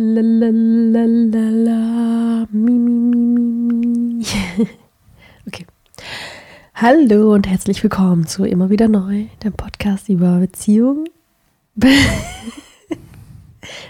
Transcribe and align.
Lalalala, 0.00 1.80
mi, 2.52 2.78
mi, 2.78 2.98
mi, 3.02 3.26
mi, 3.74 4.14
mi. 4.14 4.24
Okay. 5.48 5.66
Hallo 6.72 7.34
und 7.34 7.48
herzlich 7.48 7.82
willkommen 7.82 8.24
zu 8.24 8.44
Immer 8.44 8.70
wieder 8.70 8.86
neu, 8.86 9.24
dem 9.42 9.54
Podcast 9.54 10.08
über 10.08 10.38
Beziehungen, 10.38 11.08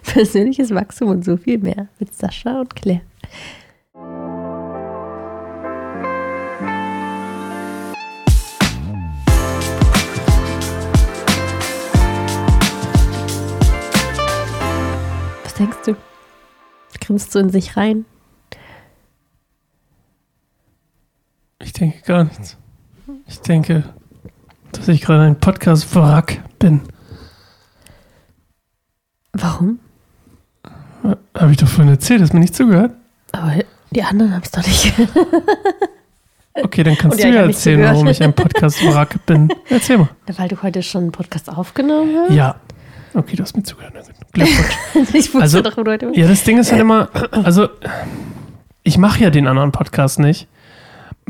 persönliches 0.03 0.75
Wachstum 0.75 1.11
und 1.11 1.27
so 1.27 1.37
viel 1.37 1.59
mehr 1.59 1.89
mit 1.99 2.15
Sascha 2.15 2.59
und 2.59 2.75
Claire. 2.75 3.03
Grinst 17.09 17.35
du 17.35 17.39
in 17.39 17.49
sich 17.49 17.75
rein? 17.75 18.05
Ich 21.59 21.73
denke 21.73 22.03
gar 22.03 22.25
nichts. 22.25 22.59
Ich 23.27 23.41
denke, 23.41 23.83
dass 24.73 24.89
ich 24.89 25.01
gerade 25.01 25.23
ein 25.23 25.41
Podcast-Wrack 25.41 26.43
bin. 26.59 26.83
Warum? 29.33 29.79
Habe 31.35 31.51
ich 31.51 31.57
doch 31.57 31.67
vorhin 31.67 31.95
erzählt, 31.95 32.21
hast 32.21 32.35
mir 32.35 32.41
nicht 32.41 32.55
zugehört? 32.55 32.93
Aber 33.33 33.55
die 33.91 34.03
anderen 34.03 34.35
haben 34.35 34.43
es 34.43 34.51
doch 34.51 34.67
nicht. 34.67 34.93
Okay, 36.61 36.83
dann 36.83 36.97
kannst 36.97 37.23
du 37.23 37.29
ja, 37.29 37.43
erzählen, 37.43 37.83
warum 37.83 38.09
ich 38.09 38.21
ein 38.21 38.35
Podcast-Wrack 38.35 39.25
bin. 39.27 39.49
Erzähl 39.69 39.97
mal. 39.97 40.09
Weil 40.27 40.49
du 40.49 40.61
heute 40.61 40.83
schon 40.83 41.03
einen 41.03 41.13
Podcast 41.13 41.49
aufgenommen 41.49 42.17
hast? 42.19 42.35
Ja. 42.35 42.57
Okay, 43.19 43.35
du 43.35 43.43
hast 43.43 43.57
mir 43.57 43.65
zugehört. 43.65 43.95
Glückwunsch. 44.33 44.77
Ich 45.15 45.35
wusste 45.35 45.41
Also, 45.41 45.61
doch, 45.61 45.77
wo 45.77 45.83
du 45.83 45.91
heute 45.91 46.11
Ja, 46.15 46.29
das 46.29 46.45
Ding 46.45 46.59
ist 46.59 46.71
halt 46.71 46.81
immer, 46.81 47.09
also 47.33 47.69
ich 48.85 48.97
mache 48.97 49.23
ja 49.25 49.31
den 49.31 49.47
anderen 49.49 49.73
Podcast 49.73 50.21
nicht. 50.21 50.47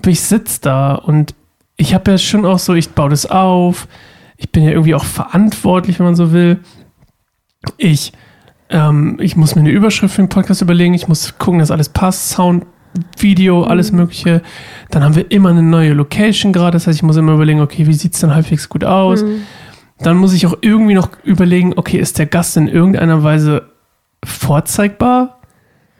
Ich 0.05 0.21
sitze 0.21 0.61
da 0.61 0.95
und 0.95 1.35
ich 1.77 1.95
habe 1.95 2.11
ja 2.11 2.19
schon 2.19 2.45
auch 2.45 2.59
so, 2.59 2.75
ich 2.75 2.91
baue 2.91 3.11
das 3.11 3.25
auf. 3.27 3.89
Ich 4.37 4.51
bin 4.51 4.65
ja 4.65 4.71
irgendwie 4.71 4.95
auch 4.95 5.05
verantwortlich, 5.05 5.99
wenn 5.99 6.07
man 6.07 6.15
so 6.15 6.33
will. 6.33 6.59
Ich, 7.79 8.13
ähm, 8.69 9.17
ich 9.21 9.37
muss 9.37 9.55
mir 9.55 9.63
eine 9.63 9.71
Überschrift 9.71 10.15
für 10.15 10.23
den 10.23 10.29
Podcast 10.29 10.61
überlegen. 10.61 10.93
Ich 10.95 11.09
muss 11.09 11.39
gucken, 11.39 11.59
dass 11.61 11.71
alles 11.71 11.89
passt. 11.89 12.31
Sound, 12.31 12.67
Video, 13.19 13.65
alles 13.65 13.93
Mögliche. 13.93 14.43
Dann 14.91 15.03
haben 15.03 15.15
wir 15.17 15.31
immer 15.31 15.51
eine 15.51 15.63
neue 15.63 15.95
Location 15.95 16.53
gerade. 16.53 16.73
Das 16.73 16.87
heißt, 16.87 16.99
ich 16.99 17.03
muss 17.03 17.17
immer 17.17 17.33
überlegen, 17.33 17.61
okay, 17.61 17.87
wie 17.87 17.95
sieht 17.95 18.15
es 18.15 18.21
dann 18.21 18.35
halbwegs 18.35 18.69
gut 18.69 18.85
aus? 18.85 19.23
Mhm. 19.23 19.43
Dann 20.01 20.17
muss 20.17 20.33
ich 20.33 20.47
auch 20.47 20.57
irgendwie 20.61 20.95
noch 20.95 21.11
überlegen, 21.25 21.75
okay, 21.77 21.99
ist 21.99 22.19
der 22.19 22.27
Gast 22.27 22.57
in 22.57 22.69
irgendeiner 22.69 23.23
Weise 23.25 23.71
vorzeigbar? 24.25 25.41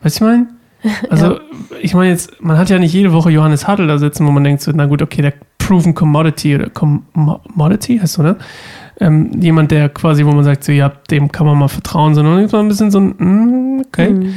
Weißt 0.01 0.19
du, 0.19 0.25
ich 0.25 0.31
meine? 0.31 0.47
Also, 1.09 1.39
ich 1.81 1.93
meine 1.93 2.09
jetzt, 2.09 2.41
man 2.41 2.57
hat 2.57 2.69
ja 2.69 2.79
nicht 2.79 2.93
jede 2.93 3.11
Woche 3.11 3.29
Johannes 3.31 3.67
Hartl 3.67 3.87
da 3.87 3.97
sitzen, 3.97 4.25
wo 4.25 4.31
man 4.31 4.45
denkt, 4.45 4.61
so, 4.61 4.71
na 4.73 4.85
gut, 4.85 5.01
okay, 5.01 5.21
der 5.21 5.33
Proven 5.57 5.93
Commodity 5.93 6.55
oder 6.55 6.69
Commodity 6.69 7.99
heißt 7.99 8.13
so, 8.13 8.23
ne? 8.23 8.37
Ähm, 9.01 9.31
jemand, 9.41 9.71
der 9.71 9.89
quasi, 9.89 10.25
wo 10.25 10.31
man 10.31 10.43
sagt, 10.43 10.63
so, 10.63 10.71
ja, 10.71 10.89
dem 11.11 11.31
kann 11.31 11.45
man 11.45 11.57
mal 11.57 11.67
vertrauen, 11.67 12.15
sondern 12.15 12.47
so 12.47 12.57
ein 12.57 12.67
bisschen 12.67 12.91
so 12.91 12.99
ein, 12.99 13.15
mm, 13.17 13.83
okay. 13.87 14.09
Mhm. 14.09 14.33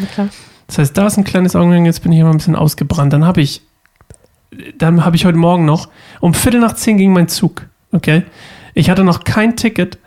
Das 0.66 0.78
heißt, 0.78 0.96
da 0.96 1.06
ist 1.06 1.16
ein 1.16 1.24
kleines 1.24 1.56
Augenblick, 1.56 1.84
jetzt 1.84 2.02
bin 2.02 2.12
ich 2.12 2.18
immer 2.20 2.30
ein 2.30 2.36
bisschen 2.36 2.56
ausgebrannt. 2.56 3.12
Dann 3.12 3.24
habe 3.24 3.40
ich, 3.40 3.62
dann 4.78 5.04
habe 5.04 5.16
ich 5.16 5.24
heute 5.24 5.38
Morgen 5.38 5.64
noch, 5.64 5.88
um 6.20 6.34
Viertel 6.34 6.60
nach 6.60 6.74
zehn 6.74 6.96
ging 6.96 7.12
mein 7.12 7.28
Zug, 7.28 7.66
okay? 7.92 8.24
Ich 8.74 8.90
hatte 8.90 9.04
noch 9.04 9.24
kein 9.24 9.56
Ticket 9.56 9.98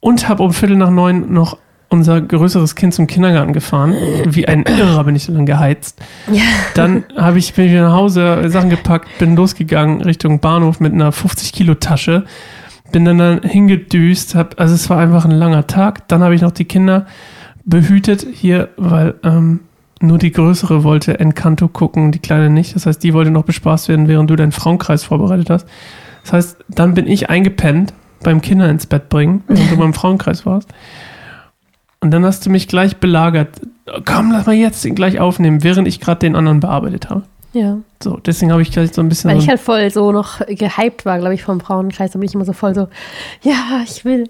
und 0.00 0.28
habe 0.28 0.42
um 0.42 0.52
Viertel 0.52 0.76
nach 0.76 0.90
neun 0.90 1.32
noch 1.32 1.58
unser 1.92 2.20
größeres 2.20 2.74
Kind 2.74 2.94
zum 2.94 3.06
Kindergarten 3.06 3.52
gefahren. 3.52 3.94
Wie 4.26 4.48
ein 4.48 4.62
Irrer 4.62 5.04
bin 5.04 5.14
ich 5.14 5.26
dann 5.26 5.44
geheizt. 5.44 6.00
Ja. 6.30 6.42
Dann 6.74 7.04
habe 7.16 7.38
ich, 7.38 7.52
bin 7.52 7.66
ich 7.66 7.72
wieder 7.72 7.82
nach 7.82 7.94
Hause, 7.94 8.48
Sachen 8.48 8.70
gepackt, 8.70 9.08
bin 9.18 9.36
losgegangen 9.36 10.00
Richtung 10.00 10.40
Bahnhof 10.40 10.80
mit 10.80 10.94
einer 10.94 11.12
50-Kilo-Tasche. 11.12 12.24
Bin 12.92 13.04
dann, 13.04 13.18
dann 13.18 13.42
hingedüst, 13.42 14.34
hab, 14.34 14.58
also 14.58 14.74
es 14.74 14.88
war 14.88 14.98
einfach 14.98 15.24
ein 15.24 15.30
langer 15.30 15.66
Tag. 15.66 16.08
Dann 16.08 16.22
habe 16.22 16.34
ich 16.34 16.40
noch 16.40 16.50
die 16.50 16.64
Kinder 16.64 17.06
behütet 17.64 18.26
hier, 18.32 18.70
weil 18.76 19.14
ähm, 19.22 19.60
nur 20.00 20.18
die 20.18 20.32
Größere 20.32 20.84
wollte 20.84 21.20
Encanto 21.20 21.68
gucken, 21.68 22.10
die 22.10 22.18
Kleine 22.18 22.50
nicht. 22.50 22.74
Das 22.74 22.86
heißt, 22.86 23.02
die 23.02 23.14
wollte 23.14 23.30
noch 23.30 23.44
bespaßt 23.44 23.88
werden, 23.88 24.08
während 24.08 24.30
du 24.30 24.36
deinen 24.36 24.52
Frauenkreis 24.52 25.04
vorbereitet 25.04 25.50
hast. 25.50 25.68
Das 26.22 26.32
heißt, 26.32 26.56
dann 26.68 26.94
bin 26.94 27.06
ich 27.06 27.30
eingepennt 27.30 27.92
beim 28.22 28.40
Kinder 28.40 28.68
ins 28.68 28.86
Bett 28.86 29.08
bringen, 29.08 29.44
während 29.48 29.72
du 29.72 29.76
beim 29.76 29.94
Frauenkreis 29.94 30.46
warst. 30.46 30.68
Und 32.00 32.10
dann 32.10 32.24
hast 32.24 32.44
du 32.44 32.50
mich 32.50 32.66
gleich 32.66 32.96
belagert. 32.96 33.60
Komm, 34.04 34.32
lass 34.32 34.46
mal 34.46 34.54
jetzt 34.54 34.84
den 34.84 34.94
gleich 34.94 35.20
aufnehmen, 35.20 35.62
während 35.62 35.86
ich 35.86 36.00
gerade 36.00 36.20
den 36.20 36.34
anderen 36.34 36.60
bearbeitet 36.60 37.10
habe. 37.10 37.22
Ja. 37.52 37.78
So, 38.02 38.16
deswegen 38.16 38.50
habe 38.50 38.62
ich 38.62 38.72
gleich 38.72 38.92
so 38.92 39.02
ein 39.02 39.08
bisschen. 39.08 39.30
Weil 39.30 39.38
ich 39.38 39.48
halt 39.48 39.60
voll 39.60 39.88
so 39.90 40.10
noch 40.10 40.40
gehypt 40.46 41.04
war, 41.04 41.18
glaube 41.18 41.34
ich, 41.34 41.42
vom 41.42 41.60
Frauenkreis. 41.60 42.12
Da 42.12 42.18
bin 42.18 42.28
ich 42.28 42.34
immer 42.34 42.44
so 42.44 42.52
voll 42.52 42.74
so, 42.74 42.88
ja, 43.42 43.82
ich 43.84 44.04
will 44.04 44.28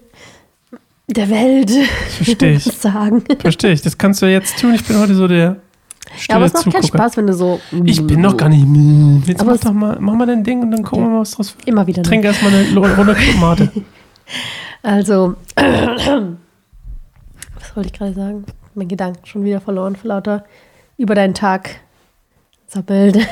der 1.07 1.31
Welt 1.31 1.71
Verstehe 1.71 2.55
ich. 2.55 2.65
sagen. 2.81 3.25
Verstehe 3.39 3.73
ich. 3.73 3.83
Das 3.83 3.97
kannst 3.97 4.23
du 4.23 4.27
ja 4.27 4.33
jetzt 4.33 4.59
tun. 4.59 4.75
Ich 4.75 4.85
bin 4.85 4.99
heute 4.99 5.15
so 5.15 5.29
der 5.29 5.57
Ja, 6.29 6.37
aber 6.37 6.47
es 6.47 6.53
macht 6.53 6.71
keinen. 6.71 6.83
Spaß, 6.83 7.17
wenn 7.17 7.27
du 7.27 7.35
so. 7.35 7.61
Ich 7.85 8.07
bin 8.07 8.21
noch 8.21 8.37
gar 8.37 8.49
nicht. 8.49 8.67
Jetzt 9.27 9.41
Aber 9.41 9.53
mach 9.53 9.61
doch 9.61 9.73
mal, 9.73 9.97
mach 10.01 10.15
mal 10.15 10.27
dein 10.27 10.45
Ding 10.45 10.63
und 10.63 10.71
dann 10.71 10.83
gucken 10.83 11.05
wir 11.07 11.11
mal, 11.11 11.21
was 11.21 11.33
draus 11.33 11.55
wird. 11.57 11.69
Immer 11.69 11.87
wieder. 11.87 12.03
Ne? 12.03 12.09
Trink 12.09 12.25
erstmal 12.25 12.53
eine 12.55 12.97
Runde 12.97 13.17
Tomate. 13.33 13.71
Also, 14.85 15.37
was 15.55 16.09
wollte 17.77 17.87
ich 17.87 17.93
gerade 17.93 18.15
sagen? 18.15 18.45
Mein 18.75 18.89
Gedanken 18.89 19.25
schon 19.27 19.45
wieder 19.45 19.61
verloren 19.61 19.95
vor 19.95 20.09
lauter 20.09 20.45
über 20.99 21.15
deinen 21.15 21.35
Tag 21.35 21.81
zappelt. 22.67 23.17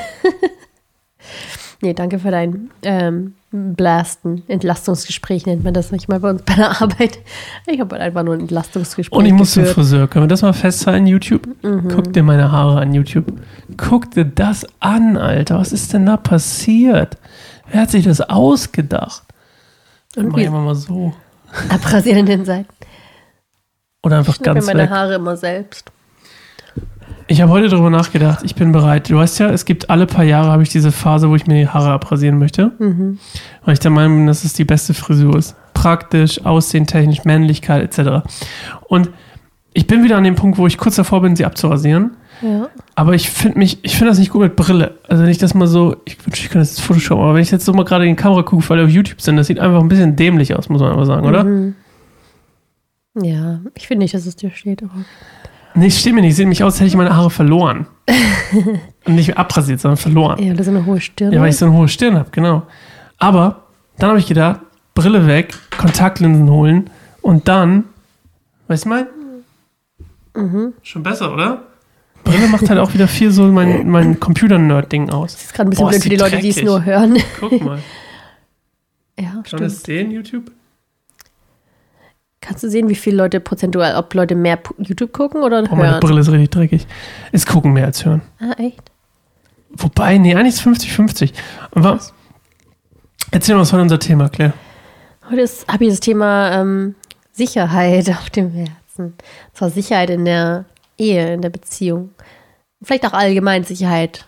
nee, 1.81 1.93
danke 1.93 2.19
für 2.19 2.31
dein 2.31 2.69
ähm, 2.83 3.33
Blasten. 3.51 4.43
Entlastungsgespräch 4.47 5.45
nennt 5.45 5.63
man 5.63 5.73
das 5.73 5.91
manchmal 5.91 6.19
bei 6.19 6.29
uns 6.29 6.41
bei 6.43 6.53
der 6.55 6.81
Arbeit. 6.81 7.19
Ich 7.67 7.79
habe 7.79 7.95
halt 7.95 8.01
einfach 8.03 8.23
nur 8.23 8.35
ein 8.35 8.41
Entlastungsgespräch 8.41 9.17
Und 9.17 9.25
ich 9.25 9.33
muss 9.33 9.51
zum 9.53 9.63
geführt. 9.63 9.75
Friseur. 9.75 10.07
Können 10.07 10.25
wir 10.25 10.27
das 10.29 10.41
mal 10.41 10.53
festhalten, 10.53 11.07
YouTube? 11.07 11.47
Mhm. 11.63 11.87
Guck 11.89 12.13
dir 12.13 12.23
meine 12.23 12.51
Haare 12.51 12.79
an, 12.79 12.93
YouTube. 12.93 13.33
Guck 13.77 14.11
dir 14.11 14.25
das 14.25 14.65
an, 14.79 15.17
Alter. 15.17 15.59
Was 15.59 15.73
ist 15.73 15.93
denn 15.93 16.05
da 16.05 16.17
passiert? 16.17 17.17
Wer 17.69 17.81
hat 17.81 17.91
sich 17.91 18.05
das 18.05 18.21
ausgedacht? 18.21 19.23
Und 20.15 20.29
Mach 20.29 20.37
ich 20.37 20.43
wie 20.43 20.47
einfach 20.47 20.63
mal 20.63 20.75
so. 20.75 21.13
abrasieren 21.69 22.19
in 22.19 22.25
den 22.25 22.45
Seiten. 22.45 22.67
Oder 24.03 24.17
einfach 24.19 24.35
Ich 24.35 24.41
ganz 24.41 24.65
mir 24.65 24.73
meine 24.73 24.83
weg. 24.83 24.89
Haare 24.89 25.15
immer 25.15 25.37
selbst. 25.37 25.91
Ich 27.27 27.41
habe 27.41 27.51
heute 27.51 27.69
darüber 27.69 27.89
nachgedacht. 27.89 28.39
Ich 28.43 28.55
bin 28.55 28.71
bereit. 28.71 29.09
Du 29.09 29.15
weißt 29.15 29.39
ja, 29.39 29.49
es 29.49 29.65
gibt 29.65 29.89
alle 29.89 30.05
paar 30.05 30.23
Jahre 30.23 30.51
habe 30.51 30.63
ich 30.63 30.69
diese 30.69 30.91
Phase, 30.91 31.29
wo 31.29 31.35
ich 31.35 31.47
mir 31.47 31.55
die 31.55 31.67
Haare 31.67 31.91
abrasieren 31.91 32.37
möchte. 32.39 32.71
Mhm. 32.79 33.19
Weil 33.63 33.73
ich 33.73 33.79
der 33.79 33.91
Meinung 33.91 34.17
bin, 34.17 34.27
dass 34.27 34.43
es 34.43 34.53
die 34.53 34.65
beste 34.65 34.93
Frisur 34.93 35.37
ist. 35.37 35.55
Praktisch, 35.73 36.45
aussehentechnisch, 36.45 37.23
Männlichkeit 37.23 37.83
etc. 37.83 38.27
Und 38.87 39.09
ich 39.73 39.87
bin 39.87 40.03
wieder 40.03 40.17
an 40.17 40.23
dem 40.23 40.35
Punkt, 40.35 40.57
wo 40.57 40.67
ich 40.67 40.77
kurz 40.77 40.95
davor 40.95 41.21
bin, 41.21 41.35
sie 41.35 41.45
abzurasieren. 41.45 42.11
Ja. 42.41 42.69
Aber 42.95 43.13
ich 43.13 43.29
finde 43.29 43.59
mich, 43.59 43.79
ich 43.83 43.95
finde 43.95 44.11
das 44.11 44.19
nicht 44.19 44.31
gut 44.31 44.41
mit 44.41 44.55
Brille. 44.55 44.95
Also 45.07 45.23
wenn 45.23 45.29
ich 45.29 45.37
das 45.37 45.53
mal 45.53 45.67
so, 45.67 45.97
ich 46.05 46.17
wünsche, 46.25 46.43
ich 46.43 46.49
könnte 46.49 46.59
das 46.59 46.71
jetzt 46.71 46.81
Photoshop, 46.81 47.19
aber 47.19 47.35
wenn 47.35 47.41
ich 47.41 47.51
jetzt 47.51 47.65
so 47.65 47.73
mal 47.73 47.85
gerade 47.85 48.05
in 48.05 48.15
die 48.15 48.21
Kamera 48.21 48.41
gucke, 48.41 48.67
weil 48.69 48.79
wir 48.79 48.85
auf 48.85 48.91
YouTube 48.91 49.21
sind, 49.21 49.37
das 49.37 49.47
sieht 49.47 49.59
einfach 49.59 49.79
ein 49.79 49.87
bisschen 49.87 50.15
dämlich 50.15 50.55
aus, 50.55 50.69
muss 50.69 50.81
man 50.81 50.91
einfach 50.91 51.05
sagen, 51.05 51.25
oder? 51.27 51.43
Mhm. 51.43 51.75
Ja, 53.21 53.59
ich 53.75 53.87
finde 53.87 54.03
nicht, 54.03 54.13
dass 54.13 54.25
es 54.25 54.35
dir 54.35 54.51
steht. 54.51 54.83
Aber 54.83 54.93
Nee, 55.73 55.89
mir 56.11 56.21
nicht. 56.21 56.35
Sieht 56.35 56.47
mich 56.47 56.63
aus, 56.63 56.73
als 56.73 56.79
hätte 56.81 56.87
ich 56.89 56.95
meine 56.95 57.15
Haare 57.15 57.29
verloren. 57.29 57.87
Und 59.05 59.15
nicht 59.15 59.37
abrasiert, 59.37 59.79
sondern 59.79 59.97
verloren. 59.97 60.41
ja, 60.43 60.53
das 60.53 60.67
ist 60.67 60.73
eine 60.75 60.85
hohe 60.85 60.99
Stirn. 61.01 61.33
Ja, 61.33 61.41
weil 61.41 61.49
ich 61.49 61.57
so 61.57 61.65
eine 61.65 61.75
hohe 61.75 61.87
Stirn 61.87 62.17
habe, 62.17 62.29
genau. 62.31 62.63
Aber 63.17 63.63
dann 63.97 64.09
habe 64.09 64.19
ich 64.19 64.27
gedacht, 64.27 64.59
Brille 64.93 65.25
weg, 65.27 65.53
Kontaktlinsen 65.77 66.49
holen 66.49 66.89
und 67.21 67.47
dann, 67.47 67.85
weißt 68.67 68.85
du 68.85 68.89
mein? 68.89 69.05
Mhm. 70.35 70.73
Schon 70.83 71.03
besser, 71.03 71.33
oder? 71.33 71.63
Brille 72.23 72.47
macht 72.47 72.69
halt 72.69 72.79
auch 72.79 72.93
wieder 72.93 73.07
viel 73.07 73.31
so 73.31 73.43
mein, 73.45 73.89
mein 73.89 74.19
Computer-Nerd-Ding 74.19 75.09
aus. 75.09 75.33
Das 75.33 75.43
ist 75.45 75.53
gerade 75.53 75.67
ein 75.67 75.71
bisschen 75.71 75.85
Boah, 75.85 75.89
blöd 75.91 76.03
für 76.03 76.09
die 76.09 76.15
die 76.17 76.21
Leute, 76.21 76.37
die 76.37 76.49
es 76.49 76.55
dreckig. 76.55 76.69
nur 76.69 76.85
hören. 76.85 77.17
Guck 77.39 77.61
mal. 77.61 77.79
Ja, 79.19 79.25
Kann 79.27 79.35
man 79.35 79.45
stimmt. 79.45 79.61
das 79.61 79.83
sehen, 79.83 80.09
YouTube? 80.11 80.51
Kannst 82.41 82.63
du 82.63 82.69
sehen, 82.69 82.89
wie 82.89 82.95
viele 82.95 83.17
Leute 83.17 83.39
prozentual, 83.39 83.95
ob 83.95 84.13
Leute 84.15 84.35
mehr 84.35 84.59
YouTube 84.79 85.13
gucken 85.13 85.43
oder 85.43 85.63
Oh, 85.71 85.75
meine 85.75 85.91
hören? 85.91 85.99
Brille 85.99 86.21
ist 86.21 86.31
richtig 86.31 86.49
dreckig. 86.49 86.87
Es 87.31 87.45
gucken 87.45 87.71
mehr 87.73 87.85
als 87.85 88.03
hören. 88.03 88.21
Ah, 88.39 88.53
echt? 88.57 88.81
Wobei, 89.69 90.17
nee, 90.17 90.35
eigentlich 90.35 90.55
ist 90.55 90.61
50-50. 90.63 91.33
Aber 91.71 91.99
erzähl 93.29 93.55
mal, 93.55 93.61
was 93.61 93.71
war 93.71 93.81
unser 93.81 93.99
Thema, 93.99 94.27
Claire? 94.29 94.53
Heute 95.29 95.47
habe 95.67 95.83
ich 95.85 95.91
das 95.91 95.99
Thema 95.99 96.51
ähm, 96.59 96.95
Sicherheit 97.31 98.09
auf 98.19 98.29
dem 98.31 98.49
Herzen. 98.51 98.71
Und 98.97 99.21
zwar 99.53 99.69
Sicherheit 99.69 100.09
in 100.09 100.25
der 100.25 100.65
Ehe, 100.97 101.33
in 101.35 101.41
der 101.41 101.49
Beziehung. 101.49 102.09
Vielleicht 102.81 103.05
auch 103.05 103.13
allgemein 103.13 103.63
Sicherheit 103.63 104.25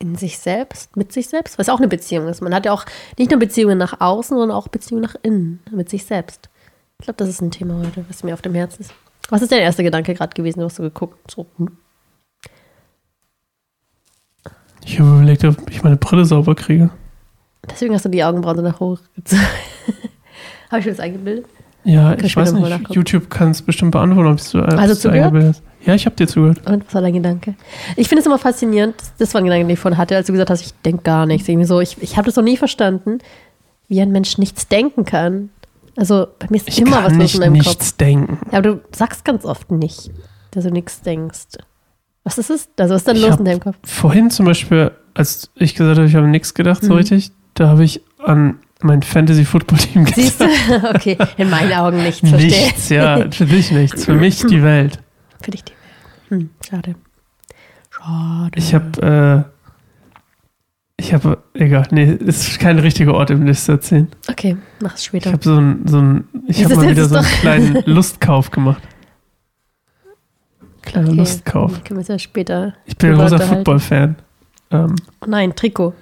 in 0.00 0.14
sich 0.16 0.38
selbst, 0.38 0.96
mit 0.96 1.12
sich 1.12 1.28
selbst, 1.28 1.58
was 1.58 1.68
auch 1.68 1.78
eine 1.78 1.88
Beziehung 1.88 2.28
ist. 2.28 2.40
Man 2.40 2.54
hat 2.54 2.64
ja 2.64 2.72
auch 2.72 2.86
nicht 3.18 3.30
nur 3.30 3.40
Beziehungen 3.40 3.76
nach 3.78 4.00
außen, 4.00 4.36
sondern 4.36 4.56
auch 4.56 4.68
Beziehungen 4.68 5.02
nach 5.02 5.16
innen, 5.22 5.60
mit 5.70 5.90
sich 5.90 6.04
selbst. 6.06 6.48
Ich 7.00 7.04
glaube, 7.04 7.18
das 7.18 7.28
ist 7.28 7.40
ein 7.40 7.50
Thema 7.52 7.78
heute, 7.78 8.04
was 8.08 8.24
mir 8.24 8.34
auf 8.34 8.42
dem 8.42 8.54
Herzen 8.54 8.82
ist. 8.82 8.92
Was 9.28 9.40
ist 9.42 9.52
dein 9.52 9.60
erster 9.60 9.84
Gedanke 9.84 10.14
gerade 10.14 10.34
gewesen? 10.34 10.58
Du 10.58 10.64
hast 10.64 10.76
so 10.76 10.82
geguckt. 10.82 11.30
So, 11.30 11.46
hm. 11.56 11.76
Ich 14.84 14.98
habe 14.98 15.10
überlegt, 15.16 15.44
ob 15.44 15.70
ich 15.70 15.82
meine 15.84 15.96
Brille 15.96 16.24
sauber 16.24 16.54
kriege. 16.56 16.90
Deswegen 17.70 17.94
hast 17.94 18.04
du 18.04 18.08
die 18.08 18.24
Augenbrauen 18.24 18.56
so 18.56 18.62
nach 18.62 18.80
hoch 18.80 18.98
gezogen. 19.14 19.42
Habe 20.70 20.80
ich 20.80 20.86
mir 20.86 20.92
das 20.92 21.00
eingebildet? 21.00 21.46
Ja, 21.84 22.10
Kann 22.10 22.20
ich 22.20 22.26
ich 22.26 22.36
weiß 22.36 22.52
nicht. 22.52 22.90
YouTube 22.90 23.30
kann 23.30 23.50
es 23.50 23.62
bestimmt 23.62 23.92
beantworten, 23.92 24.30
ob 24.32 24.38
es 24.38 24.50
so, 24.50 24.58
äh, 24.58 24.62
Also 24.62 24.94
zugehört? 24.94 25.26
eingebildet 25.26 25.56
hast. 25.56 25.86
Ja, 25.86 25.94
ich 25.94 26.04
habe 26.06 26.16
dir 26.16 26.26
zugehört. 26.26 26.66
Und 26.68 26.84
was 26.86 26.94
war 26.94 27.02
dein 27.02 27.14
Gedanke? 27.14 27.54
Ich 27.96 28.08
finde 28.08 28.20
es 28.20 28.26
immer 28.26 28.38
faszinierend, 28.38 28.94
das 29.18 29.32
war 29.34 29.40
ein 29.40 29.44
Gedanke, 29.44 29.66
den 29.66 29.74
ich 29.74 29.78
vorhin 29.78 29.98
hatte, 29.98 30.16
als 30.16 30.26
du 30.26 30.32
gesagt 30.32 30.50
hast, 30.50 30.62
ich 30.62 30.72
denke 30.84 31.02
gar 31.02 31.26
nichts. 31.26 31.48
Irgendwie 31.48 31.66
so, 31.66 31.80
ich, 31.80 32.02
ich 32.02 32.16
habe 32.16 32.26
das 32.26 32.36
noch 32.36 32.42
nie 32.42 32.56
verstanden, 32.56 33.18
wie 33.88 34.00
ein 34.00 34.10
Mensch 34.10 34.36
nichts 34.38 34.68
denken 34.68 35.04
kann. 35.04 35.50
Also 35.98 36.28
bei 36.38 36.46
mir 36.50 36.56
ist 36.58 36.68
Ich 36.68 36.80
immer 36.80 37.02
was 37.02 37.12
los 37.12 37.18
nicht 37.18 37.34
in 37.34 37.40
meinem 37.40 37.52
nichts 37.54 37.74
Kopf. 37.90 37.92
denken. 37.96 38.38
Ja, 38.52 38.58
aber 38.58 38.74
du 38.74 38.80
sagst 38.94 39.24
ganz 39.24 39.44
oft 39.44 39.70
nicht, 39.72 40.10
dass 40.52 40.62
du 40.64 40.70
nichts 40.70 41.00
denkst. 41.02 41.58
Was 42.24 42.38
ist 42.38 42.50
es? 42.50 42.68
Also 42.78 42.94
was 42.94 43.00
ist 43.02 43.08
dann 43.08 43.16
Ich 43.16 43.22
los 43.26 43.36
in 43.36 43.44
deinem 43.44 43.60
Kopf? 43.60 43.76
Vorhin 43.84 44.30
zum 44.30 44.46
Beispiel, 44.46 44.92
als 45.14 45.50
ich 45.56 45.74
gesagt 45.74 45.98
habe, 45.98 46.06
ich 46.06 46.14
habe 46.14 46.28
nichts 46.28 46.54
gedacht 46.54 46.82
so 46.84 46.92
Mhm. 46.92 46.98
richtig, 46.98 47.32
da 47.54 47.68
habe 47.68 47.82
ich 47.84 48.00
an 48.24 48.60
mein 48.80 49.02
Fantasy-Football-Team 49.02 50.04
gedacht. 50.04 50.14
Siehst 50.20 50.40
du? 50.40 50.44
Okay, 50.94 51.18
in 51.36 51.50
meinen 51.50 51.72
Augen 51.72 51.96
nichts, 52.02 52.20
verstehe. 52.28 52.48
Nichts, 52.48 52.88
ja, 52.90 53.28
für 53.30 53.46
dich 53.46 53.72
nichts. 53.72 54.04
Für 54.04 54.14
mich 54.14 54.44
die 54.46 54.62
Welt. 54.62 55.00
Für 55.42 55.50
dich 55.50 55.64
die 55.64 55.72
Welt. 55.72 55.78
Hm, 56.42 56.50
schade. 56.64 56.94
Schade. 57.90 58.50
Ich 58.56 58.72
habe, 58.74 59.44
äh, 59.44 59.57
ich 61.00 61.14
habe, 61.14 61.38
egal, 61.54 61.86
nee, 61.92 62.12
ist 62.12 62.58
kein 62.58 62.78
richtiger 62.78 63.14
Ort, 63.14 63.30
um 63.30 63.46
das 63.46 63.64
zu 63.64 63.72
erzählen. 63.72 64.08
Okay, 64.28 64.56
mach 64.80 64.94
es 64.94 65.00
Ich 65.00 65.06
später. 65.06 65.32
habe 65.32 65.44
so 65.44 65.56
ein, 65.56 65.82
so 65.86 65.98
ein, 66.00 66.24
ich 66.48 66.64
habe 66.64 66.74
mal 66.76 66.90
wieder 66.90 67.04
so 67.04 67.16
einen 67.16 67.26
kleinen 67.26 67.82
Lustkauf 67.86 68.50
gemacht. 68.50 68.82
Kleiner 70.82 71.08
Okay, 71.08 71.16
Lustkauf. 71.16 71.72
Können 71.84 71.90
wir 71.90 71.98
uns 71.98 72.08
ja 72.08 72.18
später. 72.18 72.74
Ich 72.86 72.96
bin 72.96 73.12
ein 73.12 73.18
großer. 73.18 73.38
Football-Fan. 73.40 74.16
Ähm, 74.70 74.96
Oh 75.20 75.26
nein, 75.28 75.54
Trikot. 75.54 75.94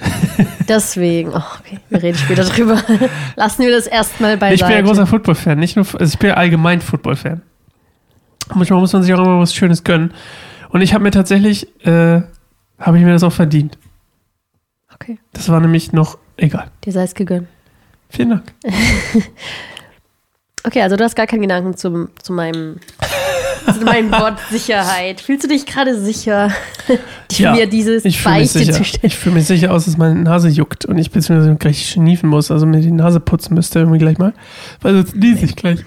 Deswegen, 0.68 1.30
oh, 1.30 1.42
okay, 1.60 1.78
wir 1.90 2.02
reden 2.02 2.18
später 2.18 2.44
drüber. 2.44 2.82
Lassen 3.36 3.62
wir 3.62 3.70
das 3.70 3.86
erstmal 3.86 4.36
beiseite. 4.36 4.54
ich 4.62 4.66
bin 4.66 4.76
ein 4.78 4.84
großer 4.84 5.06
Football-Fan, 5.06 5.58
nicht 5.58 5.76
nur, 5.76 5.86
also 5.98 6.12
ich 6.12 6.18
bin 6.18 6.32
allgemein 6.32 6.80
Football-Fan. 6.80 7.40
Manchmal 8.54 8.80
muss 8.80 8.92
man 8.92 9.02
sich 9.04 9.14
auch 9.14 9.20
immer 9.24 9.38
was 9.38 9.54
Schönes 9.54 9.84
gönnen. 9.84 10.12
Und 10.70 10.80
ich 10.80 10.92
habe 10.92 11.04
mir 11.04 11.12
tatsächlich, 11.12 11.68
äh, 11.86 12.22
habe 12.80 12.98
ich 12.98 13.04
mir 13.04 13.12
das 13.12 13.22
auch 13.22 13.32
verdient. 13.32 13.78
Okay, 15.02 15.18
Das 15.32 15.48
war 15.48 15.58
nämlich 15.60 15.92
noch, 15.92 16.18
egal. 16.36 16.70
dir 16.84 16.92
sei 16.92 17.02
es 17.02 17.14
gegönnt. 17.14 17.48
Vielen 18.08 18.30
Dank. 18.30 18.44
Okay, 20.64 20.80
also 20.82 20.94
du 20.94 21.02
hast 21.02 21.16
gar 21.16 21.26
keinen 21.26 21.42
Gedanken 21.42 21.76
zum, 21.76 22.10
zu 22.22 22.32
meinem, 22.32 22.76
zu 23.66 23.80
meinem 23.84 24.12
Wort 24.12 24.38
Sicherheit. 24.48 25.20
Fühlst 25.20 25.42
du 25.42 25.48
dich 25.48 25.66
gerade 25.66 26.00
sicher, 26.00 26.52
Ja, 27.32 27.52
mir 27.54 27.66
dieses 27.66 28.04
Ich 28.04 28.22
Beichte 28.22 28.60
sicher. 28.60 28.72
zu 28.74 28.84
stellen? 28.84 29.06
Ich 29.06 29.16
fühle 29.16 29.34
mich 29.34 29.46
sicher 29.48 29.72
aus, 29.72 29.86
dass 29.86 29.96
meine 29.96 30.14
Nase 30.20 30.48
juckt 30.48 30.84
und 30.84 30.98
ich 30.98 31.10
beziehungsweise 31.10 31.56
gleich 31.56 31.88
schniefen 31.90 32.28
muss, 32.28 32.52
also 32.52 32.64
mir 32.66 32.80
die 32.80 32.92
Nase 32.92 33.18
putzen 33.18 33.54
müsste 33.54 33.80
irgendwie 33.80 33.98
gleich 33.98 34.18
mal. 34.18 34.34
Weil 34.82 34.94
sonst 34.94 35.16
niese 35.16 35.44
ich 35.46 35.56
gleich. 35.56 35.80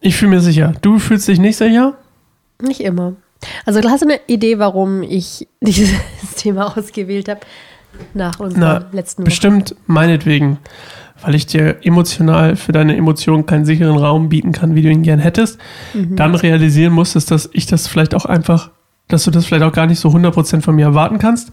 Ich 0.00 0.14
fühle 0.16 0.36
mich 0.36 0.44
sicher. 0.44 0.74
Du 0.82 1.00
fühlst 1.00 1.26
dich 1.26 1.40
nicht 1.40 1.56
sicher? 1.56 1.94
Nicht 2.60 2.80
immer. 2.80 3.14
Also 3.66 3.80
hast 3.90 4.02
du 4.04 4.08
eine 4.08 4.20
Idee, 4.28 4.60
warum 4.60 5.02
ich 5.02 5.48
dieses 5.60 5.90
Thema 6.36 6.76
ausgewählt 6.78 7.28
habe? 7.28 7.40
Nach 8.14 8.40
unserer 8.40 8.60
Na, 8.60 8.84
letzten 8.92 9.22
Woche. 9.22 9.26
Bestimmt 9.26 9.74
meinetwegen, 9.86 10.58
weil 11.22 11.34
ich 11.34 11.46
dir 11.46 11.76
emotional 11.82 12.56
für 12.56 12.72
deine 12.72 12.96
Emotionen 12.96 13.46
keinen 13.46 13.64
sicheren 13.64 13.96
Raum 13.96 14.28
bieten 14.28 14.52
kann, 14.52 14.74
wie 14.74 14.82
du 14.82 14.88
ihn 14.90 15.02
gern 15.02 15.18
hättest, 15.20 15.58
Mhm. 15.94 16.16
dann 16.16 16.34
realisieren 16.34 16.92
musstest, 16.92 17.30
dass 17.30 17.48
ich 17.52 17.66
das 17.66 17.86
vielleicht 17.86 18.14
auch 18.14 18.24
einfach, 18.26 18.70
dass 19.08 19.24
du 19.24 19.30
das 19.30 19.46
vielleicht 19.46 19.62
auch 19.64 19.72
gar 19.72 19.86
nicht 19.86 20.00
so 20.00 20.10
100% 20.10 20.62
von 20.62 20.74
mir 20.74 20.86
erwarten 20.86 21.18
kannst. 21.18 21.52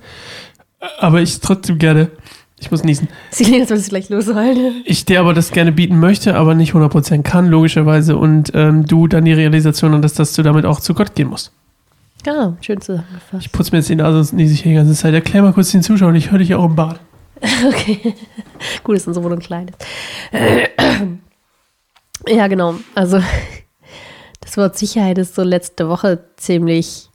Aber 1.00 1.22
ich 1.22 1.40
trotzdem 1.42 1.78
gerne, 1.78 2.10
ich 2.58 2.72
muss 2.72 2.84
niesen, 2.84 3.10
Sie 3.32 3.44
klingt, 3.44 3.62
als 3.62 3.70
würdest 3.70 3.88
du 3.88 3.90
gleich 3.92 4.10
losholen. 4.10 4.82
ich 4.86 5.06
dir 5.06 5.20
aber 5.20 5.34
das 5.34 5.52
gerne 5.52 5.72
bieten 5.72 6.00
möchte, 6.00 6.36
aber 6.36 6.56
nicht 6.56 6.74
100% 6.74 7.24
kann, 7.24 7.48
logischerweise. 7.48 8.18
Und 8.18 8.52
ähm, 8.54 8.86
du 8.86 9.08
dann 9.08 9.26
die 9.26 9.34
Realisation 9.34 10.02
hast, 10.04 10.20
dass 10.20 10.34
du 10.34 10.42
damit 10.42 10.66
auch 10.66 10.80
zu 10.80 10.94
Gott 10.94 11.16
gehen 11.16 11.28
musst. 11.30 11.52
Genau, 12.24 12.58
schön 12.62 12.82
zusammengefasst. 12.82 13.46
Ich 13.46 13.52
putze 13.52 13.72
mir 13.72 13.78
jetzt 13.78 13.90
die 13.90 13.96
Nase, 13.96 14.18
sonst 14.18 14.34
niese 14.34 14.54
ich 14.54 14.64
hier 14.64 14.72
die 14.72 14.78
ganze 14.78 14.94
Zeit. 14.94 15.14
Erklär 15.14 15.42
mal 15.42 15.54
kurz 15.54 15.72
den 15.72 15.84
Zuschauern, 15.84 16.16
ich 16.16 16.32
höre 16.32 16.40
dich 16.40 16.54
auch 16.56 16.66
im 16.66 16.76
Bad. 16.76 17.00
Okay. 17.68 18.16
Gut, 18.84 18.98
dass 18.98 19.08
unsere 19.08 19.24
Wohnung 19.24 19.40
klein 19.40 19.70
ist. 19.70 19.78
Ja, 22.28 22.48
genau. 22.48 22.76
Also, 22.96 23.22
das 24.42 24.58
Wort 24.58 24.78
Sicherheit 24.78 25.18
ist 25.18 25.36
so 25.36 25.44
letzte 25.44 25.88
Woche 25.88 26.26
ziemlich 26.36 27.10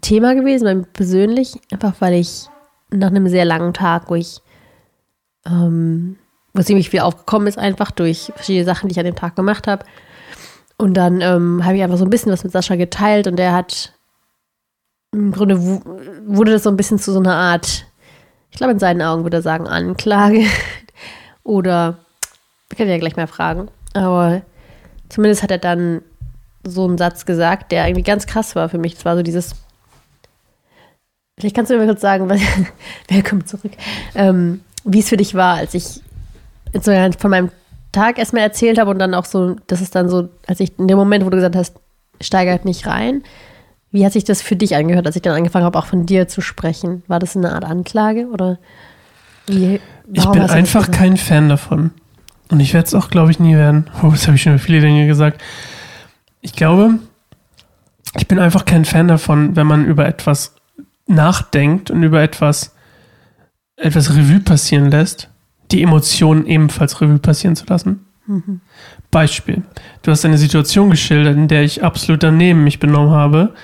Thema 0.00 0.34
gewesen, 0.34 0.64
bei 0.64 0.74
mir 0.74 0.84
persönlich. 0.84 1.60
Einfach 1.70 1.94
weil 2.00 2.14
ich 2.14 2.46
nach 2.90 3.08
einem 3.08 3.28
sehr 3.28 3.44
langen 3.44 3.74
Tag, 3.74 4.10
wo 4.10 4.14
ich, 4.14 4.40
ähm, 5.46 6.16
wo 6.54 6.62
ziemlich 6.62 6.90
viel 6.90 7.00
aufgekommen 7.00 7.46
ist, 7.46 7.58
einfach 7.58 7.90
durch 7.90 8.32
verschiedene 8.34 8.64
Sachen, 8.64 8.88
die 8.88 8.92
ich 8.92 8.98
an 8.98 9.06
dem 9.06 9.16
Tag 9.16 9.36
gemacht 9.36 9.66
habe. 9.66 9.84
Und 10.78 10.94
dann 10.94 11.20
ähm, 11.20 11.64
habe 11.64 11.76
ich 11.76 11.82
einfach 11.82 11.98
so 11.98 12.04
ein 12.04 12.10
bisschen 12.10 12.32
was 12.32 12.44
mit 12.44 12.52
Sascha 12.52 12.76
geteilt 12.76 13.26
und 13.26 13.36
der 13.36 13.52
hat 13.52 13.92
im 15.12 15.32
Grunde 15.32 15.60
wu- 15.60 15.82
wurde 16.26 16.52
das 16.52 16.62
so 16.62 16.70
ein 16.70 16.76
bisschen 16.76 16.98
zu 16.98 17.12
so 17.12 17.18
einer 17.18 17.34
Art 17.34 17.84
ich 18.50 18.56
glaube, 18.56 18.72
in 18.72 18.78
seinen 18.78 19.02
Augen 19.02 19.24
würde 19.24 19.36
er 19.38 19.42
sagen 19.42 19.68
Anklage. 19.68 20.44
Oder, 21.44 21.98
wir 22.68 22.76
können 22.76 22.90
ja 22.90 22.98
gleich 22.98 23.14
mal 23.16 23.26
fragen. 23.26 23.68
Aber 23.94 24.42
zumindest 25.10 25.42
hat 25.42 25.50
er 25.50 25.58
dann 25.58 26.02
so 26.66 26.86
einen 26.86 26.98
Satz 26.98 27.26
gesagt, 27.26 27.72
der 27.72 27.86
irgendwie 27.86 28.02
ganz 28.02 28.26
krass 28.26 28.56
war 28.56 28.68
für 28.68 28.78
mich. 28.78 28.94
Das 28.94 29.04
war 29.04 29.16
so 29.16 29.22
dieses, 29.22 29.54
vielleicht 31.38 31.54
kannst 31.54 31.70
du 31.70 31.74
mir 31.74 31.80
mal 31.84 31.88
kurz 31.92 32.00
sagen, 32.00 32.28
was, 32.30 32.40
willkommen 33.08 33.46
zurück, 33.46 33.72
ähm, 34.14 34.62
wie 34.84 35.00
es 35.00 35.08
für 35.08 35.16
dich 35.16 35.34
war, 35.34 35.56
als 35.56 35.74
ich 35.74 36.00
von 36.82 37.30
meinem 37.30 37.50
Tag 37.92 38.18
erstmal 38.18 38.42
erzählt 38.42 38.78
habe 38.78 38.90
und 38.90 38.98
dann 38.98 39.14
auch 39.14 39.24
so, 39.24 39.56
das 39.66 39.80
ist 39.80 39.94
dann 39.94 40.08
so, 40.08 40.28
als 40.46 40.60
ich 40.60 40.78
in 40.78 40.88
dem 40.88 40.98
Moment, 40.98 41.24
wo 41.24 41.30
du 41.30 41.36
gesagt 41.36 41.56
hast, 41.56 41.76
steigert 42.20 42.64
nicht 42.64 42.86
rein, 42.86 43.22
wie 43.90 44.04
hat 44.04 44.12
sich 44.12 44.24
das 44.24 44.42
für 44.42 44.56
dich 44.56 44.76
angehört, 44.76 45.06
als 45.06 45.16
ich 45.16 45.22
dann 45.22 45.34
angefangen 45.34 45.64
habe, 45.64 45.78
auch 45.78 45.86
von 45.86 46.04
dir 46.04 46.28
zu 46.28 46.40
sprechen? 46.40 47.02
War 47.06 47.18
das 47.18 47.36
eine 47.36 47.52
Art 47.52 47.64
Anklage 47.64 48.26
oder 48.28 48.58
wie? 49.46 49.80
Ich 50.12 50.26
bin 50.30 50.42
einfach 50.42 50.90
kein 50.90 51.16
Fan 51.16 51.48
davon. 51.48 51.92
Und 52.50 52.60
ich 52.60 52.74
werde 52.74 52.86
es 52.86 52.94
auch, 52.94 53.10
glaube 53.10 53.30
ich, 53.30 53.38
nie 53.38 53.56
werden. 53.56 53.88
Oh, 54.02 54.10
das 54.10 54.26
habe 54.26 54.36
ich 54.36 54.42
schon 54.42 54.52
über 54.52 54.62
viele 54.62 54.80
Dinge 54.80 55.06
gesagt. 55.06 55.40
Ich 56.40 56.52
glaube, 56.52 56.94
ich 58.16 58.28
bin 58.28 58.38
einfach 58.38 58.64
kein 58.64 58.84
Fan 58.84 59.08
davon, 59.08 59.56
wenn 59.56 59.66
man 59.66 59.86
über 59.86 60.06
etwas 60.06 60.54
nachdenkt 61.06 61.90
und 61.90 62.02
über 62.02 62.22
etwas, 62.22 62.74
etwas 63.76 64.14
Revue 64.14 64.40
passieren 64.40 64.90
lässt, 64.90 65.30
die 65.70 65.82
Emotionen 65.82 66.46
ebenfalls 66.46 67.00
Revue 67.00 67.18
passieren 67.18 67.56
zu 67.56 67.66
lassen. 67.66 68.06
Mhm. 68.26 68.60
Beispiel. 69.10 69.62
Du 70.02 70.10
hast 70.10 70.24
eine 70.24 70.38
Situation 70.38 70.90
geschildert, 70.90 71.36
in 71.36 71.48
der 71.48 71.62
ich 71.62 71.82
absolut 71.82 72.22
daneben 72.22 72.64
mich 72.64 72.78
benommen 72.78 73.10
habe 73.10 73.54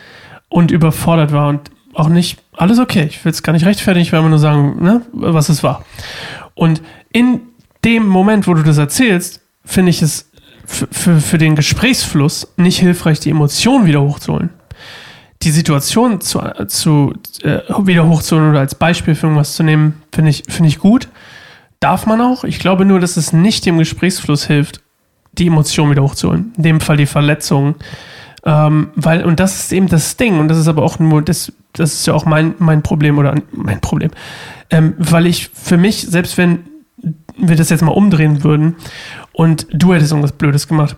und 0.49 0.71
überfordert 0.71 1.33
war 1.33 1.49
und 1.49 1.71
auch 1.93 2.09
nicht, 2.09 2.39
alles 2.57 2.79
okay, 2.79 3.05
ich 3.05 3.25
will 3.25 3.33
es 3.33 3.43
gar 3.43 3.53
nicht 3.53 3.67
rechtfertigen, 3.67 4.03
ich 4.03 4.13
will 4.13 4.19
immer 4.19 4.29
nur 4.29 4.39
sagen, 4.39 4.83
ne, 4.83 5.03
was 5.13 5.49
es 5.49 5.63
war. 5.63 5.85
Und 6.55 6.83
in 7.13 7.41
dem 7.85 8.07
Moment, 8.07 8.47
wo 8.47 8.55
du 8.55 8.63
das 8.63 8.79
erzählst, 8.79 9.41
finde 9.65 9.91
ich 9.91 10.03
es 10.03 10.31
für, 10.67 11.39
den 11.39 11.57
Gesprächsfluss 11.57 12.49
nicht 12.57 12.79
hilfreich, 12.79 13.21
die 13.21 13.31
Emotionen 13.31 13.87
wieder 13.87 14.01
hochzuholen. 14.01 14.51
Die 15.43 15.51
Situation 15.51 16.23
zu, 16.23 16.41
zu 16.69 17.13
äh, 17.43 17.61
wieder 17.81 18.09
hochzuholen 18.09 18.51
oder 18.51 18.61
als 18.61 18.75
Beispiel 18.75 19.15
für 19.15 19.27
irgendwas 19.27 19.55
zu 19.57 19.63
nehmen, 19.63 20.03
finde 20.11 20.31
ich, 20.31 20.45
finde 20.49 20.69
ich 20.69 20.79
gut. 20.79 21.09
Darf 21.85 22.07
man 22.07 22.23
auch. 22.23 22.45
Ich 22.45 22.61
glaube 22.61 22.87
nur, 22.87 22.99
dass 22.99 23.19
es 23.19 23.35
nicht 23.35 23.67
dem 23.67 23.77
Gesprächsfluss 23.77 24.47
hilft, 24.47 24.81
die 25.33 25.49
Emotionen 25.49 25.91
wieder 25.91 26.03
hochzuholen. 26.03 26.55
In 26.57 26.63
dem 26.63 26.81
Fall 26.81 26.97
die 26.97 27.05
Verletzungen. 27.05 27.75
Ähm, 28.43 28.89
weil, 28.95 29.23
und 29.23 29.39
das 29.39 29.57
ist 29.57 29.71
eben 29.71 29.89
das 29.89 30.17
Ding, 30.17 30.39
und 30.39 30.49
das 30.49 30.57
ist 30.57 30.67
aber 30.67 30.83
auch 30.83 30.99
nur, 30.99 31.21
das, 31.21 31.53
das 31.75 31.93
ist 31.93 32.07
ja 32.07 32.15
auch 32.15 32.25
mein, 32.25 32.55
mein 32.59 32.83
Problem 32.83 33.19
oder 33.19 33.35
mein 33.53 33.83
Problem. 33.83 34.13
Ähm, 34.71 34.95
weil 34.97 35.27
ich 35.27 35.51
für 35.51 35.77
mich, 35.77 36.07
selbst 36.07 36.39
wenn 36.39 36.61
wir 37.37 37.55
das 37.55 37.69
jetzt 37.69 37.83
mal 37.83 37.93
umdrehen 37.93 38.43
würden 38.45 38.77
und 39.35 39.67
du 39.71 39.93
hättest 39.93 40.13
irgendwas 40.13 40.33
Blödes 40.33 40.67
gemacht 40.67 40.97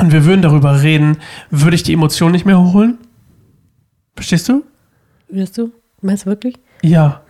und 0.00 0.12
wir 0.12 0.24
würden 0.24 0.42
darüber 0.42 0.80
reden, 0.80 1.16
würde 1.50 1.74
ich 1.74 1.82
die 1.82 1.94
Emotionen 1.94 2.30
nicht 2.30 2.46
mehr 2.46 2.60
hochholen? 2.60 2.98
Verstehst 4.14 4.48
du? 4.48 4.62
Wirst 5.28 5.58
du? 5.58 5.72
Meinst 6.02 6.24
du 6.24 6.30
wirklich? 6.30 6.54
Ja. 6.82 7.22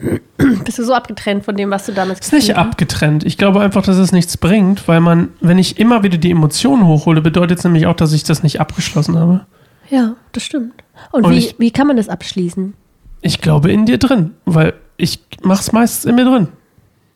Bist 0.65 0.79
du 0.79 0.85
so 0.85 0.93
abgetrennt 0.95 1.45
von 1.45 1.57
dem, 1.57 1.71
was 1.71 1.87
du 1.87 1.93
damals 1.93 2.21
ist 2.21 2.33
nicht 2.33 2.49
gefühlt 2.49 2.59
hast? 2.59 2.67
abgetrennt. 2.67 3.25
Ich 3.25 3.39
glaube 3.39 3.61
einfach, 3.61 3.83
dass 3.83 3.97
es 3.97 4.13
nichts 4.13 4.37
bringt, 4.37 4.87
weil 4.89 5.01
man, 5.01 5.31
wenn 5.41 5.59
ich 5.59 5.79
immer 5.79 6.03
wieder 6.03 6.19
die 6.19 6.31
Emotionen 6.31 6.87
hochhole, 6.87 7.23
bedeutet 7.23 7.59
es 7.59 7.65
nämlich 7.65 7.87
auch, 7.87 7.95
dass 7.97 8.13
ich 8.13 8.25
das 8.25 8.43
nicht 8.43 8.61
abgeschlossen 8.61 9.17
habe. 9.19 9.47
Ja, 9.91 10.17
das 10.33 10.43
stimmt. 10.43 10.75
Und, 11.13 11.25
Und 11.25 11.33
wie, 11.33 11.39
ich- 11.39 11.55
wie 11.59 11.71
kann 11.71 11.87
man 11.87 11.97
das 11.97 12.09
abschließen? 12.11 12.75
Ich 13.23 13.41
glaube 13.41 13.73
in 13.73 13.87
dir 13.87 13.99
drin, 13.99 14.33
weil 14.45 14.75
ich 14.97 15.21
mach's 15.43 15.73
meist 15.73 16.05
in 16.05 16.15
mir 16.15 16.25
drin. 16.27 16.49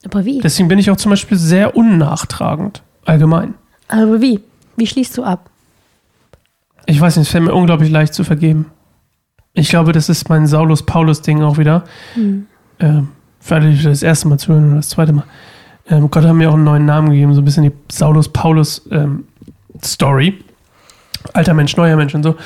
Aber 0.04 0.24
wie? 0.24 0.40
Deswegen 0.40 0.68
bin 0.68 0.78
ich 0.78 0.90
auch 0.90 0.96
zum 0.96 1.10
Beispiel 1.10 1.36
sehr 1.38 1.76
unnachtragend, 1.76 2.82
allgemein. 3.04 3.54
Aber 3.88 4.20
wie? 4.20 4.40
Wie 4.76 4.86
schließt 4.86 5.16
du 5.18 5.22
ab? 5.22 5.50
Ich 6.86 7.00
weiß 7.00 7.16
nicht, 7.16 7.26
es 7.26 7.30
fällt 7.30 7.44
mir 7.44 7.54
unglaublich 7.54 7.90
leicht 7.90 8.14
zu 8.14 8.24
vergeben. 8.24 8.66
Ich 9.54 9.68
glaube, 9.68 9.92
das 9.92 10.08
ist 10.08 10.28
mein 10.28 10.46
Saulus-Paulus-Ding 10.46 11.42
auch 11.42 11.58
wieder. 11.58 11.82
Hm. 12.14 12.46
Ähm, 12.80 13.08
für 13.40 13.56
alle, 13.56 13.72
die 13.72 13.82
das 13.82 14.02
erste 14.02 14.28
Mal 14.28 14.38
zuhören 14.38 14.68
oder 14.68 14.76
das 14.76 14.90
zweite 14.90 15.12
Mal. 15.12 15.24
Ähm, 15.88 16.08
Gott 16.10 16.24
hat 16.24 16.34
mir 16.34 16.48
auch 16.48 16.54
einen 16.54 16.64
neuen 16.64 16.86
Namen 16.86 17.10
gegeben, 17.10 17.34
so 17.34 17.42
ein 17.42 17.44
bisschen 17.44 17.64
die 17.64 17.72
Saulus-Paulus-Story. 17.90 20.38
Alter 21.34 21.54
Mensch, 21.54 21.76
neuer 21.76 21.96
Mensch 21.96 22.14
und 22.14 22.22
so. 22.22 22.36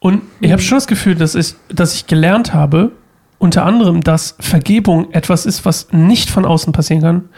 Und 0.00 0.22
ich 0.40 0.50
habe 0.50 0.62
schon 0.62 0.78
das 0.78 0.86
Gefühl, 0.86 1.14
dass 1.14 1.34
ich, 1.34 1.54
dass 1.68 1.94
ich 1.94 2.06
gelernt 2.06 2.54
habe, 2.54 2.92
unter 3.38 3.64
anderem, 3.64 4.02
dass 4.02 4.34
Vergebung 4.40 5.12
etwas 5.12 5.46
ist, 5.46 5.64
was 5.64 5.92
nicht 5.92 6.30
von 6.30 6.44
außen 6.44 6.72
passieren 6.72 7.02
kann. 7.02 7.28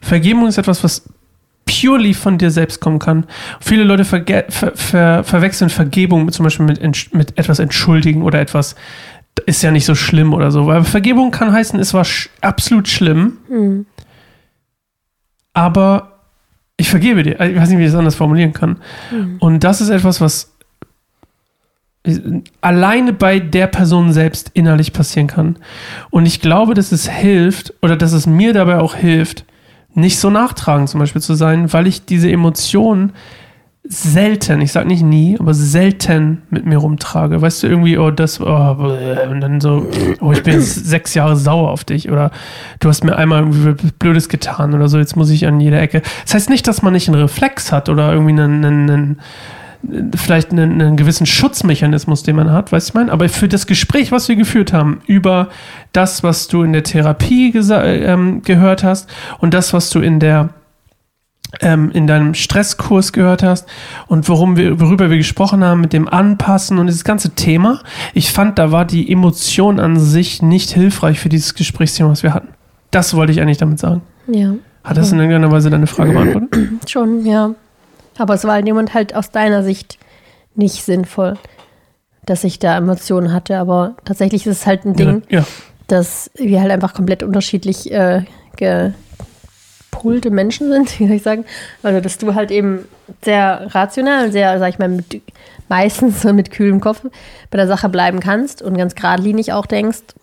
Vergebung 0.00 0.46
ist 0.46 0.58
etwas, 0.58 0.82
was 0.82 1.02
purely 1.64 2.14
von 2.14 2.38
dir 2.38 2.50
selbst 2.50 2.80
kommen 2.80 2.98
kann. 2.98 3.26
Viele 3.60 3.84
Leute 3.84 4.04
verge 4.04 4.44
ver 4.48 4.72
ver 4.74 5.24
verwechseln 5.24 5.70
Vergebung 5.70 6.24
mit, 6.24 6.34
zum 6.34 6.44
Beispiel 6.44 6.66
mit, 6.66 7.14
mit 7.14 7.38
etwas 7.38 7.58
entschuldigen 7.58 8.22
oder 8.22 8.40
etwas, 8.40 8.74
ist 9.46 9.62
ja 9.62 9.70
nicht 9.70 9.86
so 9.86 9.94
schlimm 9.94 10.34
oder 10.34 10.50
so. 10.50 10.66
Weil 10.66 10.84
Vergebung 10.84 11.30
kann 11.30 11.52
heißen, 11.52 11.78
es 11.80 11.94
war 11.94 12.04
sch 12.04 12.28
absolut 12.40 12.88
schlimm, 12.88 13.38
Hm. 13.48 13.86
aber 15.52 16.20
ich 16.76 16.90
vergebe 16.90 17.22
dir. 17.22 17.40
Ich 17.40 17.56
weiß 17.56 17.68
nicht, 17.68 17.78
wie 17.78 17.84
ich 17.84 17.90
das 17.90 17.98
anders 17.98 18.14
formulieren 18.14 18.52
kann. 18.52 18.78
Hm. 19.10 19.36
Und 19.38 19.62
das 19.64 19.80
ist 19.80 19.90
etwas, 19.90 20.20
was 20.20 20.52
alleine 22.60 23.12
bei 23.12 23.38
der 23.38 23.68
Person 23.68 24.12
selbst 24.12 24.50
innerlich 24.54 24.92
passieren 24.92 25.28
kann. 25.28 25.56
Und 26.10 26.26
ich 26.26 26.40
glaube, 26.40 26.74
dass 26.74 26.90
es 26.90 27.08
hilft 27.08 27.74
oder 27.80 27.96
dass 27.96 28.12
es 28.12 28.26
mir 28.26 28.52
dabei 28.52 28.78
auch 28.78 28.96
hilft, 28.96 29.44
nicht 29.94 30.18
so 30.18 30.30
nachtragend 30.30 30.88
zum 30.88 31.00
Beispiel 31.00 31.22
zu 31.22 31.34
sein, 31.34 31.72
weil 31.72 31.86
ich 31.86 32.04
diese 32.04 32.30
Emotionen 32.30 33.12
selten, 33.84 34.60
ich 34.60 34.70
sag 34.70 34.86
nicht 34.86 35.02
nie, 35.02 35.36
aber 35.38 35.54
selten 35.54 36.42
mit 36.50 36.64
mir 36.64 36.78
rumtrage. 36.78 37.42
Weißt 37.42 37.62
du, 37.62 37.66
irgendwie, 37.66 37.98
oh, 37.98 38.10
das, 38.12 38.40
oh, 38.40 38.44
und 38.44 39.40
dann 39.40 39.60
so, 39.60 39.88
oh, 40.20 40.32
ich 40.32 40.42
bin 40.44 40.60
sechs 40.60 41.14
Jahre 41.14 41.36
sauer 41.36 41.70
auf 41.70 41.82
dich 41.84 42.10
oder 42.10 42.30
du 42.78 42.88
hast 42.88 43.02
mir 43.04 43.16
einmal 43.16 43.40
irgendwie 43.40 43.90
Blödes 43.98 44.28
getan 44.28 44.72
oder 44.74 44.88
so, 44.88 44.98
jetzt 44.98 45.16
muss 45.16 45.30
ich 45.30 45.46
an 45.46 45.60
jeder 45.60 45.80
Ecke. 45.80 46.02
Das 46.24 46.34
heißt 46.34 46.50
nicht, 46.50 46.68
dass 46.68 46.82
man 46.82 46.92
nicht 46.92 47.08
einen 47.08 47.20
Reflex 47.20 47.72
hat 47.72 47.88
oder 47.88 48.12
irgendwie 48.12 48.40
einen, 48.40 48.64
einen, 48.64 48.90
einen 48.90 49.20
vielleicht 50.14 50.52
einen, 50.52 50.80
einen, 50.80 50.96
gewissen 50.96 51.26
Schutzmechanismus, 51.26 52.22
den 52.22 52.36
man 52.36 52.52
hat, 52.52 52.72
weißt 52.72 52.88
du, 52.88 52.90
ich 52.90 52.94
meine? 52.94 53.12
Aber 53.12 53.28
für 53.28 53.48
das 53.48 53.66
Gespräch, 53.66 54.12
was 54.12 54.28
wir 54.28 54.36
geführt 54.36 54.72
haben, 54.72 55.00
über 55.06 55.48
das, 55.92 56.22
was 56.22 56.48
du 56.48 56.62
in 56.62 56.72
der 56.72 56.84
Therapie 56.84 57.52
ähm, 57.54 58.42
gehört 58.42 58.84
hast 58.84 59.10
und 59.38 59.54
das, 59.54 59.72
was 59.72 59.90
du 59.90 60.00
in 60.00 60.20
der 60.20 60.50
ähm, 61.60 61.90
in 61.92 62.06
deinem 62.06 62.34
Stresskurs 62.34 63.12
gehört 63.12 63.42
hast 63.42 63.68
und 64.06 64.28
worum 64.28 64.56
wir, 64.56 64.80
worüber 64.80 65.10
wir 65.10 65.18
gesprochen 65.18 65.62
haben 65.62 65.80
mit 65.80 65.92
dem 65.92 66.08
Anpassen 66.08 66.78
und 66.78 66.86
dieses 66.86 67.04
ganze 67.04 67.30
Thema. 67.30 67.80
Ich 68.14 68.32
fand, 68.32 68.58
da 68.58 68.72
war 68.72 68.84
die 68.84 69.10
Emotion 69.10 69.78
an 69.78 69.98
sich 70.00 70.40
nicht 70.40 70.70
hilfreich 70.70 71.20
für 71.20 71.28
dieses 71.28 71.54
Gesprächsthema, 71.54 72.10
was 72.10 72.22
wir 72.22 72.32
hatten. 72.32 72.48
Das 72.90 73.14
wollte 73.14 73.32
ich 73.32 73.40
eigentlich 73.40 73.58
damit 73.58 73.78
sagen. 73.78 74.02
Ja. 74.28 74.54
Hat 74.84 74.96
das 74.96 75.12
in 75.12 75.18
irgendeiner 75.18 75.50
Weise 75.50 75.70
deine 75.70 75.86
Frage 75.86 76.12
beantwortet? 76.12 76.58
Schon, 76.88 77.24
ja. 77.24 77.54
Aber 78.22 78.34
es 78.34 78.44
war 78.44 78.56
in 78.56 78.64
dem 78.64 78.76
Moment 78.76 78.94
halt 78.94 79.16
aus 79.16 79.32
deiner 79.32 79.64
Sicht 79.64 79.98
nicht 80.54 80.84
sinnvoll, 80.84 81.36
dass 82.24 82.44
ich 82.44 82.60
da 82.60 82.76
Emotionen 82.76 83.32
hatte. 83.32 83.58
Aber 83.58 83.96
tatsächlich 84.04 84.46
ist 84.46 84.58
es 84.58 84.66
halt 84.66 84.84
ein 84.84 84.94
Ding, 84.94 85.24
ja, 85.28 85.40
ja. 85.40 85.46
dass 85.88 86.30
wir 86.36 86.60
halt 86.60 86.70
einfach 86.70 86.94
komplett 86.94 87.24
unterschiedlich 87.24 87.90
äh, 87.90 88.22
gepolte 89.90 90.30
Menschen 90.30 90.70
sind, 90.70 90.96
wie 91.00 91.08
soll 91.08 91.16
ich 91.16 91.24
sagen. 91.24 91.44
Also, 91.82 92.00
dass 92.00 92.18
du 92.18 92.36
halt 92.36 92.52
eben 92.52 92.84
sehr 93.24 93.74
rational 93.74 94.30
sehr, 94.30 94.56
sag 94.60 94.68
ich 94.68 94.78
mal, 94.78 94.88
mit, 94.88 95.20
meistens 95.68 96.22
mit 96.22 96.52
kühlem 96.52 96.80
Kopf 96.80 97.04
bei 97.50 97.56
der 97.56 97.66
Sache 97.66 97.88
bleiben 97.88 98.20
kannst 98.20 98.62
und 98.62 98.78
ganz 98.78 98.94
geradlinig 98.94 99.52
auch 99.52 99.66
denkst 99.66 100.14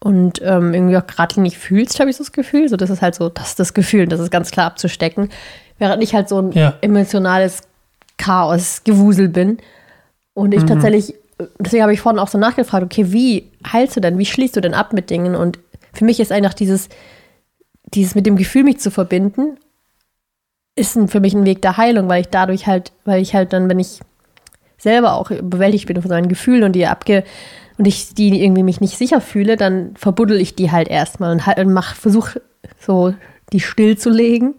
und 0.00 0.42
ähm, 0.44 0.74
irgendwie 0.74 0.98
auch 0.98 1.06
geradlinig 1.06 1.56
fühlst, 1.56 2.00
habe 2.00 2.10
ich 2.10 2.16
so 2.16 2.24
das 2.24 2.32
Gefühl. 2.32 2.68
So, 2.68 2.76
das 2.76 2.90
ist 2.90 3.00
halt 3.00 3.14
so, 3.14 3.30
das 3.30 3.48
ist 3.48 3.60
das 3.60 3.72
Gefühl, 3.72 4.06
das 4.06 4.20
ist 4.20 4.30
ganz 4.30 4.50
klar 4.50 4.66
abzustecken. 4.66 5.30
Während 5.78 6.02
ich 6.02 6.14
halt 6.14 6.28
so 6.28 6.40
ein 6.40 6.52
Ja. 6.52 6.74
emotionales 6.80 7.62
Chaos, 8.18 8.82
Gewusel 8.84 9.28
bin. 9.28 9.58
Und 10.34 10.52
ich 10.54 10.64
tatsächlich, 10.64 11.14
deswegen 11.58 11.82
habe 11.82 11.92
ich 11.92 12.00
vorhin 12.00 12.18
auch 12.18 12.28
so 12.28 12.38
nachgefragt, 12.38 12.84
okay, 12.84 13.12
wie 13.12 13.50
heilst 13.70 13.96
du 13.96 14.00
denn, 14.00 14.18
wie 14.18 14.26
schließt 14.26 14.56
du 14.56 14.60
denn 14.60 14.74
ab 14.74 14.92
mit 14.92 15.10
Dingen? 15.10 15.34
Und 15.34 15.58
für 15.92 16.04
mich 16.04 16.20
ist 16.20 16.32
einfach 16.32 16.54
dieses, 16.54 16.88
dieses 17.94 18.14
mit 18.14 18.26
dem 18.26 18.36
Gefühl, 18.36 18.64
mich 18.64 18.80
zu 18.80 18.90
verbinden, 18.90 19.58
ist 20.74 20.96
ein, 20.96 21.08
für 21.08 21.20
mich 21.20 21.34
ein 21.34 21.46
Weg 21.46 21.62
der 21.62 21.76
Heilung, 21.76 22.08
weil 22.08 22.20
ich 22.20 22.28
dadurch 22.28 22.66
halt, 22.66 22.92
weil 23.04 23.22
ich 23.22 23.34
halt 23.34 23.52
dann, 23.52 23.68
wenn 23.68 23.78
ich 23.78 24.00
selber 24.78 25.14
auch 25.14 25.30
bewältigt 25.30 25.86
bin 25.86 26.00
von 26.00 26.10
meinen 26.10 26.28
Gefühlen 26.28 26.64
und 26.64 26.72
die 26.72 26.86
abge 26.86 27.24
und 27.78 27.86
ich 27.86 28.14
die 28.14 28.42
irgendwie 28.42 28.62
mich 28.62 28.80
nicht 28.80 28.98
sicher 28.98 29.20
fühle, 29.22 29.56
dann 29.56 29.94
verbuddel 29.96 30.38
ich 30.40 30.54
die 30.54 30.70
halt 30.70 30.88
erstmal 30.88 31.32
und, 31.32 31.46
halt, 31.46 31.58
und 31.58 31.72
mach, 31.72 31.94
versuch 31.94 32.30
so 32.78 33.14
die 33.52 33.60
stillzulegen. 33.60 34.54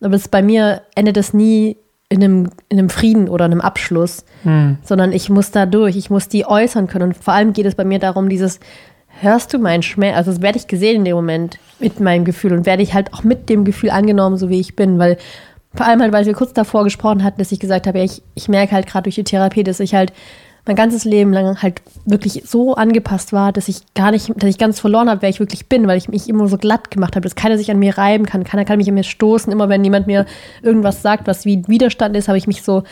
Aber 0.00 0.14
es 0.14 0.28
bei 0.28 0.42
mir 0.42 0.82
endet 0.94 1.16
es 1.16 1.34
nie 1.34 1.76
in 2.08 2.24
einem, 2.24 2.50
in 2.68 2.78
einem 2.78 2.88
Frieden 2.90 3.28
oder 3.28 3.44
einem 3.44 3.60
Abschluss, 3.60 4.24
Hm. 4.42 4.78
sondern 4.82 5.12
ich 5.12 5.30
muss 5.30 5.50
da 5.52 5.66
durch, 5.66 5.96
ich 5.96 6.10
muss 6.10 6.28
die 6.28 6.44
äußern 6.46 6.86
können. 6.88 7.10
Und 7.10 7.16
vor 7.16 7.34
allem 7.34 7.52
geht 7.52 7.66
es 7.66 7.74
bei 7.74 7.84
mir 7.84 7.98
darum, 7.98 8.28
dieses, 8.28 8.58
hörst 9.20 9.52
du 9.52 9.58
meinen 9.58 9.82
Schmerz, 9.82 10.16
also 10.16 10.32
das 10.32 10.40
werde 10.42 10.58
ich 10.58 10.66
gesehen 10.66 10.96
in 10.96 11.04
dem 11.04 11.16
Moment 11.16 11.58
mit 11.78 12.00
meinem 12.00 12.24
Gefühl 12.24 12.52
und 12.52 12.66
werde 12.66 12.82
ich 12.82 12.94
halt 12.94 13.12
auch 13.14 13.22
mit 13.22 13.48
dem 13.48 13.64
Gefühl 13.64 13.90
angenommen, 13.90 14.38
so 14.38 14.48
wie 14.48 14.58
ich 14.60 14.74
bin, 14.76 14.98
weil 14.98 15.18
vor 15.74 15.86
allem 15.86 16.00
halt, 16.00 16.12
weil 16.12 16.26
wir 16.26 16.34
kurz 16.34 16.52
davor 16.52 16.82
gesprochen 16.84 17.22
hatten, 17.22 17.38
dass 17.38 17.52
ich 17.52 17.60
gesagt 17.60 17.86
habe, 17.86 17.98
ja, 17.98 18.04
ich, 18.04 18.22
ich 18.34 18.48
merke 18.48 18.72
halt 18.72 18.86
gerade 18.88 19.04
durch 19.04 19.14
die 19.14 19.24
Therapie, 19.24 19.62
dass 19.62 19.78
ich 19.78 19.94
halt 19.94 20.12
mein 20.66 20.76
ganzes 20.76 21.04
Leben 21.04 21.32
lang 21.32 21.62
halt 21.62 21.82
wirklich 22.04 22.42
so 22.46 22.74
angepasst 22.74 23.32
war, 23.32 23.52
dass 23.52 23.68
ich 23.68 23.82
gar 23.94 24.10
nicht, 24.10 24.30
dass 24.36 24.50
ich 24.50 24.58
ganz 24.58 24.80
verloren 24.80 25.08
habe, 25.08 25.22
wer 25.22 25.28
ich 25.28 25.40
wirklich 25.40 25.68
bin, 25.68 25.86
weil 25.86 25.98
ich 25.98 26.08
mich 26.08 26.28
immer 26.28 26.48
so 26.48 26.58
glatt 26.58 26.90
gemacht 26.90 27.16
habe, 27.16 27.22
dass 27.22 27.34
keiner 27.34 27.58
sich 27.58 27.70
an 27.70 27.78
mir 27.78 27.96
reiben 27.96 28.26
kann, 28.26 28.44
keiner 28.44 28.64
kann 28.64 28.78
mich 28.78 28.88
an 28.88 28.94
mir 28.94 29.04
stoßen. 29.04 29.52
Immer 29.52 29.68
wenn 29.68 29.84
jemand 29.84 30.06
mir 30.06 30.26
irgendwas 30.62 31.02
sagt, 31.02 31.26
was 31.26 31.44
wie 31.44 31.66
Widerstand 31.66 32.16
ist, 32.16 32.28
habe 32.28 32.38
ich 32.38 32.46
mich 32.46 32.62
so 32.62 32.82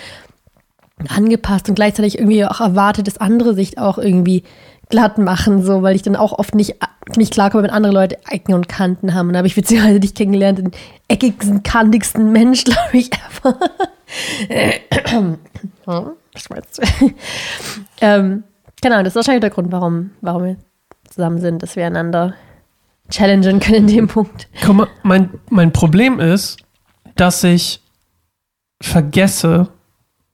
angepasst 1.09 1.69
und 1.69 1.75
gleichzeitig 1.75 2.19
irgendwie 2.19 2.45
auch 2.45 2.61
erwartet, 2.61 3.07
dass 3.07 3.19
andere 3.19 3.55
sich 3.55 3.79
auch 3.79 3.99
irgendwie 3.99 4.43
glatt 4.89 5.19
machen, 5.19 5.63
so, 5.63 5.83
weil 5.83 5.95
ich 5.95 6.03
dann 6.03 6.17
auch 6.17 6.33
oft 6.33 6.55
nicht, 6.55 6.77
nicht 7.17 7.33
klarkomme, 7.33 7.65
wenn 7.65 7.71
andere 7.71 7.93
Leute 7.93 8.19
Ecken 8.29 8.55
und 8.55 8.69
Kanten 8.69 9.15
haben. 9.15 9.29
Und 9.29 9.35
da 9.35 9.39
habe 9.39 9.47
ich 9.47 9.55
beziehungsweise 9.55 10.01
dich 10.01 10.15
kennengelernt, 10.15 10.59
den 10.59 10.71
eckigsten, 11.09 11.63
kantigsten 11.63 12.33
Mensch, 12.33 12.65
glaube 12.65 12.81
ich, 12.93 13.11
ever. 13.13 13.59
Hm, 16.39 16.45
Schmerz. 16.45 16.81
ähm, 18.01 18.45
genau, 18.81 18.99
das 18.99 19.09
ist 19.09 19.17
wahrscheinlich 19.17 19.41
der 19.43 19.51
Grund, 19.51 19.73
warum, 19.73 20.11
warum 20.21 20.45
wir 20.45 20.57
zusammen 21.09 21.41
sind, 21.41 21.63
dass 21.63 21.77
wir 21.77 21.87
einander 21.87 22.35
challengen 23.11 23.61
können 23.61 23.89
in 23.89 23.97
dem 23.97 24.09
Punkt. 24.09 24.49
Guck 24.65 24.77
mal, 24.77 24.89
mein, 25.03 25.31
mein 25.51 25.73
Problem 25.73 26.21
ist, 26.21 26.59
dass 27.17 27.43
ich 27.45 27.81
vergesse, 28.83 29.69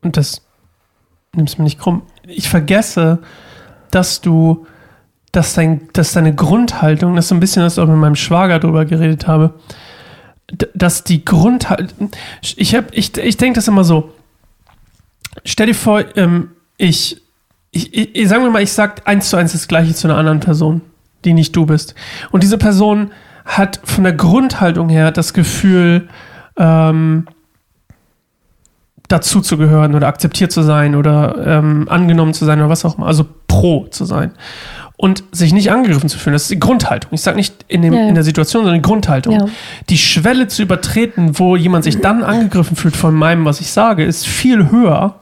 und 0.02 0.16
das 0.16 0.42
nimmst 1.34 1.58
mir 1.58 1.64
nicht 1.64 1.78
krumm, 1.78 2.02
ich 2.26 2.48
vergesse, 2.48 3.20
dass 3.90 4.20
du, 4.20 4.66
dass, 5.32 5.54
dein, 5.54 5.88
dass 5.92 6.12
deine 6.12 6.34
Grundhaltung, 6.34 7.14
das 7.16 7.26
ist 7.26 7.28
so 7.30 7.34
ein 7.36 7.40
bisschen, 7.40 7.62
was 7.62 7.76
ich 7.78 7.82
auch 7.82 7.88
mit 7.88 7.96
meinem 7.96 8.16
Schwager 8.16 8.58
drüber 8.58 8.84
geredet 8.84 9.26
habe, 9.26 9.54
dass 10.74 11.04
die 11.04 11.24
Grundhaltung, 11.24 12.10
ich, 12.42 12.74
hab- 12.74 12.92
ich, 12.92 13.16
ich 13.16 13.36
denke 13.36 13.54
das 13.56 13.68
immer 13.68 13.84
so, 13.84 14.12
stell 15.44 15.66
dir 15.66 15.74
vor, 15.74 16.04
ähm, 16.16 16.50
ich, 16.76 17.20
ich, 17.70 18.16
ich, 18.16 18.28
sagen 18.28 18.44
wir 18.44 18.50
mal, 18.50 18.62
ich 18.62 18.72
sag 18.72 19.06
eins 19.06 19.30
zu 19.30 19.36
eins 19.36 19.52
das 19.52 19.68
Gleiche 19.68 19.94
zu 19.94 20.06
einer 20.06 20.16
anderen 20.16 20.40
Person, 20.40 20.80
die 21.24 21.32
nicht 21.32 21.54
du 21.54 21.66
bist. 21.66 21.94
Und 22.30 22.42
diese 22.42 22.58
Person 22.58 23.10
hat 23.44 23.80
von 23.84 24.04
der 24.04 24.12
Grundhaltung 24.12 24.88
her 24.88 25.10
das 25.10 25.34
Gefühl, 25.34 26.08
ähm, 26.56 27.26
dazu 29.08 29.40
zu 29.40 29.58
gehören 29.58 29.94
oder 29.94 30.06
akzeptiert 30.06 30.50
zu 30.50 30.62
sein 30.62 30.94
oder 30.94 31.46
ähm, 31.46 31.88
angenommen 31.88 32.32
zu 32.32 32.44
sein 32.44 32.58
oder 32.58 32.70
was 32.70 32.84
auch 32.84 32.96
immer, 32.96 33.06
also 33.06 33.26
pro 33.46 33.86
zu 33.88 34.04
sein. 34.04 34.32
Und 34.96 35.24
sich 35.32 35.52
nicht 35.52 35.72
angegriffen 35.72 36.08
zu 36.08 36.18
fühlen, 36.18 36.34
das 36.34 36.42
ist 36.42 36.52
die 36.52 36.60
Grundhaltung. 36.60 37.10
Ich 37.14 37.20
sage 37.22 37.36
nicht 37.36 37.64
in, 37.66 37.82
dem, 37.82 37.92
Ja, 37.94 38.02
ja. 38.02 38.08
in 38.08 38.14
der 38.14 38.22
Situation, 38.22 38.62
sondern 38.62 38.80
die 38.80 38.88
Grundhaltung. 38.88 39.34
Ja. 39.34 39.46
Die 39.88 39.98
Schwelle 39.98 40.46
zu 40.46 40.62
übertreten, 40.62 41.36
wo 41.38 41.56
jemand 41.56 41.82
sich 41.82 42.00
dann 42.00 42.22
angegriffen 42.22 42.76
fühlt 42.76 42.94
von 42.94 43.12
meinem, 43.12 43.44
was 43.44 43.60
ich 43.60 43.72
sage, 43.72 44.04
ist 44.04 44.24
viel 44.24 44.70
höher, 44.70 45.18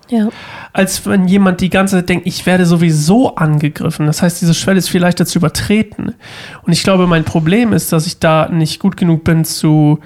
als 0.75 1.07
wenn 1.07 1.27
jemand 1.27 1.63
die 1.63 1.71
ganze 1.71 1.97
Zeit 1.97 2.09
denkt, 2.11 2.27
ich 2.27 2.45
werde 2.45 2.67
sowieso 2.67 3.35
angegriffen. 3.37 4.07
Das 4.07 4.21
heißt, 4.21 4.43
diese 4.43 4.53
Schwelle 4.53 4.79
ist 4.79 4.91
viel 4.91 5.01
leichter 5.01 5.25
zu 5.25 5.39
übertreten. 5.39 6.17
Und 6.65 6.73
ich 6.73 6.83
glaube, 6.83 7.07
mein 7.07 7.25
Problem 7.25 7.73
ist, 7.73 7.93
dass 7.93 8.07
ich 8.07 8.19
da 8.19 8.51
nicht 8.51 8.79
gut 8.79 8.99
genug 8.99 9.25
bin 9.25 9.47
zu 9.47 10.01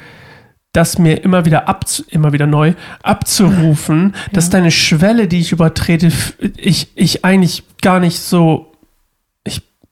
das 0.77 0.99
mir 0.99 1.25
immer 1.25 1.45
wieder 1.47 1.69
ab, 1.69 1.85
immer 2.11 2.33
wieder 2.33 2.47
neu 2.47 2.75
abzurufen, 3.03 4.15
dass 4.33 4.51
deine 4.51 4.71
Schwelle, 4.71 5.27
die 5.27 5.41
ich 5.41 5.53
übertrete, 5.53 6.13
ich, 6.57 6.89
ich 6.95 7.25
eigentlich 7.25 7.63
gar 7.81 7.99
nicht 7.99 8.19
so, 8.19 8.73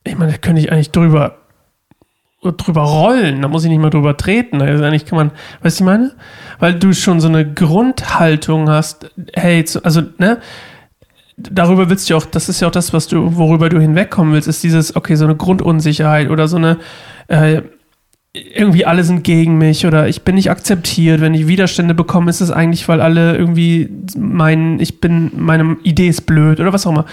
ich, 0.05 0.17
meine, 0.17 0.33
da 0.33 0.39
könnte 0.39 0.61
ich 0.61 0.71
eigentlich 0.71 0.91
drüber, 0.91 1.39
drüber 2.43 2.83
rollen, 2.83 3.41
da 3.43 3.49
muss 3.49 3.65
ich 3.65 3.71
nicht 3.71 3.81
mal 3.81 3.91
drüber 3.91 4.17
treten. 4.17 4.61
Also 4.61 4.85
eigentlich 4.85 5.07
kann 5.07 5.17
man, 5.17 5.31
weißt 5.63 5.81
du, 5.81 5.85
ich 5.85 5.87
meine? 5.87 6.13
Weil 6.59 6.75
du 6.75 6.93
schon 6.93 7.21
so 7.21 7.29
eine 7.29 7.51
Grundhaltung 7.51 8.69
hast, 8.69 9.11
hey, 9.33 9.65
also, 9.83 10.03
ne, 10.19 10.41
darüber 11.37 11.89
willst 11.89 12.11
du 12.11 12.17
auch, 12.17 12.27
das 12.27 12.49
ist 12.49 12.61
ja 12.61 12.69
auch 12.69 12.73
das, 12.73 12.93
was 12.93 13.09
du, 13.09 13.37
worüber 13.37 13.69
du 13.69 13.81
hinwegkommen 13.81 14.35
willst, 14.35 14.49
ist 14.49 14.63
dieses, 14.63 14.95
okay, 14.95 15.15
so 15.17 15.25
eine 15.25 15.37
Grundunsicherheit 15.37 16.31
oder 16.31 16.49
so 16.49 16.57
eine, 16.57 16.79
äh, 17.29 17.63
irgendwie 18.35 18.85
alle 18.85 19.05
sind 19.05 19.23
gegen 19.23 19.59
mich 19.59 19.87
oder 19.87 20.09
ich 20.09 20.23
bin 20.23 20.35
nicht 20.35 20.51
akzeptiert. 20.51 21.21
Wenn 21.21 21.35
ich 21.35 21.47
Widerstände 21.47 21.95
bekomme, 21.95 22.31
ist 22.31 22.41
es 22.41 22.51
eigentlich, 22.51 22.89
weil 22.89 23.01
alle 23.01 23.37
irgendwie 23.37 23.89
meinen, 24.17 24.81
ich 24.81 25.01
bin, 25.01 25.31
meine 25.37 25.77
Idee 25.85 26.09
ist 26.09 26.23
blöd 26.23 26.59
oder 26.59 26.73
was 26.73 26.85
auch 26.85 26.91
immer. 26.91 27.05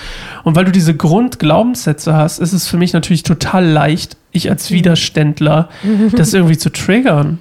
Und 0.43 0.55
weil 0.55 0.65
du 0.65 0.71
diese 0.71 0.95
Grundglaubenssätze 0.95 2.15
hast, 2.15 2.39
ist 2.39 2.53
es 2.53 2.67
für 2.67 2.77
mich 2.77 2.93
natürlich 2.93 3.21
total 3.21 3.63
leicht, 3.65 4.17
ich 4.31 4.49
als 4.49 4.71
Widerständler, 4.71 5.69
das 6.13 6.33
irgendwie 6.33 6.57
zu 6.57 6.71
triggern. 6.71 7.39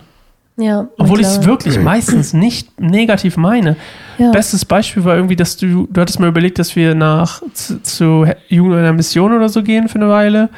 Ja. 0.58 0.88
Obwohl 0.98 1.20
ich 1.20 1.26
es 1.26 1.46
wirklich 1.46 1.78
meistens 1.78 2.34
nicht 2.34 2.78
negativ 2.78 3.38
meine. 3.38 3.76
Ja. 4.18 4.30
Bestes 4.30 4.66
Beispiel 4.66 5.04
war 5.04 5.16
irgendwie, 5.16 5.36
dass 5.36 5.56
du, 5.56 5.88
du 5.90 6.00
hattest 6.02 6.20
mal 6.20 6.28
überlegt, 6.28 6.58
dass 6.58 6.76
wir 6.76 6.94
nach 6.94 7.40
zu, 7.54 7.80
zu 7.80 8.26
Jugend 8.48 8.74
einer 8.74 8.92
Mission 8.92 9.32
oder 9.32 9.48
so 9.48 9.62
gehen 9.62 9.88
für 9.88 9.94
eine 9.94 10.10
Weile. 10.10 10.50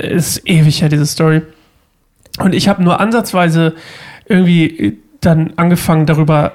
Ist 0.00 0.48
ewig 0.48 0.80
her, 0.80 0.88
diese 0.88 1.04
Story. 1.04 1.42
Und 2.40 2.54
ich 2.54 2.68
habe 2.68 2.82
nur 2.82 3.00
ansatzweise 3.00 3.74
irgendwie 4.26 4.98
dann 5.20 5.52
angefangen, 5.56 6.06
darüber 6.06 6.52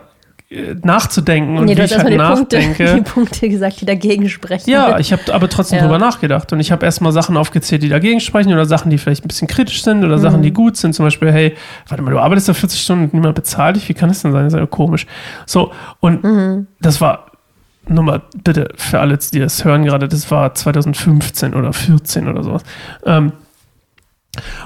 äh, 0.49 0.75
nachzudenken 0.83 1.57
und 1.57 1.65
Nee, 1.65 1.75
wie 1.75 1.81
ich 1.81 1.97
halt 1.97 2.09
die 2.11 2.17
Punkte, 2.17 2.57
nachdenke. 2.59 2.95
die 2.95 3.01
Punkte 3.01 3.49
gesagt, 3.49 3.81
die 3.81 3.85
dagegen 3.85 4.29
sprechen. 4.29 4.69
Ja, 4.69 4.99
ich 4.99 5.11
habe 5.11 5.21
aber 5.33 5.49
trotzdem 5.49 5.77
Ja. 5.79 5.83
drüber 5.85 5.97
nachgedacht 5.99 6.53
und 6.53 6.59
ich 6.59 6.71
habe 6.71 6.85
erstmal 6.85 7.11
Sachen 7.11 7.35
aufgezählt, 7.35 7.81
die 7.83 7.89
dagegen 7.89 8.19
sprechen 8.19 8.53
oder 8.53 8.65
Sachen, 8.65 8.89
die 8.91 8.97
vielleicht 8.97 9.25
ein 9.25 9.27
bisschen 9.27 9.47
kritisch 9.47 9.83
sind 9.83 10.05
oder 10.05 10.19
Sachen, 10.19 10.41
die 10.43 10.51
Mhm. 10.51 10.53
gut 10.55 10.77
sind. 10.77 10.93
Zum 10.93 11.05
Beispiel, 11.05 11.31
hey, 11.31 11.55
warte 11.87 12.03
mal, 12.03 12.11
du 12.11 12.19
arbeitest 12.19 12.47
da 12.49 12.53
40 12.53 12.79
Stunden 12.81 13.05
und 13.05 13.13
niemand 13.13 13.35
bezahlt 13.35 13.75
dich, 13.75 13.89
wie 13.89 13.93
kann 13.93 14.09
das 14.09 14.21
denn 14.21 14.31
sein? 14.31 14.43
Das 14.45 14.53
ist 14.53 14.59
ja 14.59 14.65
komisch. 14.67 15.07
So, 15.45 15.71
und 15.99 16.23
Mhm. 16.23 16.67
das 16.79 17.01
war, 17.01 17.31
nur 17.87 18.03
mal 18.03 18.21
bitte 18.43 18.69
für 18.77 18.99
alle, 19.01 19.17
die 19.17 19.39
das 19.39 19.65
hören 19.65 19.83
gerade, 19.83 20.07
das 20.07 20.29
war 20.31 20.53
2015 20.53 21.53
oder 21.53 21.73
14 21.73 22.29
oder 22.29 22.43
sowas. 22.43 22.63
Ähm, 23.05 23.33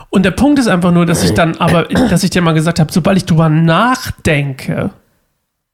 und 0.09 0.23
der 0.23 0.31
Punkt 0.31 0.59
ist 0.59 0.67
einfach 0.67 0.91
nur, 0.91 1.05
dass 1.05 1.23
ich 1.23 1.33
dann 1.33 1.55
aber, 1.57 1.83
dass 1.85 2.23
ich 2.23 2.29
dir 2.29 2.41
mal 2.41 2.53
gesagt 2.53 2.79
habe, 2.79 2.91
sobald 2.91 3.17
ich 3.17 3.25
drüber 3.25 3.49
nachdenke, 3.49 4.91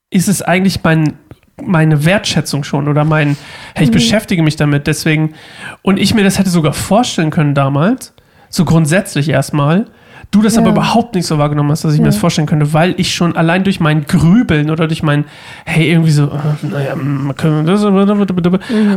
ist 0.10 0.28
es 0.28 0.42
eigentlich 0.42 0.84
mein, 0.84 1.14
meine 1.62 2.06
Wertschätzung 2.06 2.64
schon 2.64 2.88
oder 2.88 3.04
mein, 3.04 3.38
hey, 3.76 3.86
ich 3.86 3.92
beschäftige 3.92 4.42
mich 4.44 4.56
damit, 4.56 4.88
deswegen, 4.88 5.34
und 5.82 5.98
ich 6.00 6.14
mir 6.14 6.24
das 6.24 6.40
hätte 6.40 6.50
sogar 6.50 6.74
vorstellen 6.74 7.30
können 7.30 7.54
damals, 7.56 8.14
so 8.50 8.66
grundsätzlich 8.66 9.30
erstmal, 9.30 9.86
du 10.32 10.42
das 10.42 10.56
Ja. 10.56 10.62
aber 10.62 10.72
überhaupt 10.72 11.14
nicht 11.14 11.28
so 11.28 11.38
wahrgenommen 11.38 11.70
hast, 11.72 11.84
dass 11.84 11.94
ich 11.94 12.00
mir 12.00 12.06
Ja. 12.06 12.12
das 12.12 12.18
vorstellen 12.18 12.48
könnte, 12.48 12.74
weil 12.74 12.96
ich 12.98 13.14
schon 13.14 13.36
allein 13.36 13.64
durch 13.64 13.80
mein 13.80 14.06
Grübeln 14.06 14.72
oder 14.72 14.88
durch 14.88 15.04
mein, 15.04 15.26
hey, 15.66 15.90
irgendwie 15.92 16.12
so, 16.12 16.26
äh, 16.26 16.66
naja, 16.66 16.96
mm, 16.96 17.36
können 17.38 17.66
wir 17.66 17.72
das, 17.74 17.84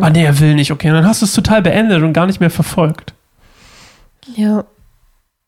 ah 0.01 0.11
nee, 0.11 0.25
er 0.25 0.41
will 0.41 0.55
nicht, 0.55 0.71
okay, 0.73 0.89
und 0.89 0.95
dann 0.95 1.07
hast 1.07 1.21
du 1.21 1.27
es 1.27 1.35
total 1.35 1.61
beendet 1.61 2.03
und 2.03 2.15
gar 2.15 2.27
nicht 2.27 2.41
mehr 2.41 2.51
verfolgt. 2.51 3.13
Ja. 4.35 4.65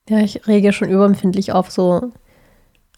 Ja, 0.09 0.19
ich 0.19 0.47
reagiere 0.47 0.73
schon 0.73 0.89
überempfindlich 0.89 1.53
auf 1.53 1.71
so, 1.71 2.11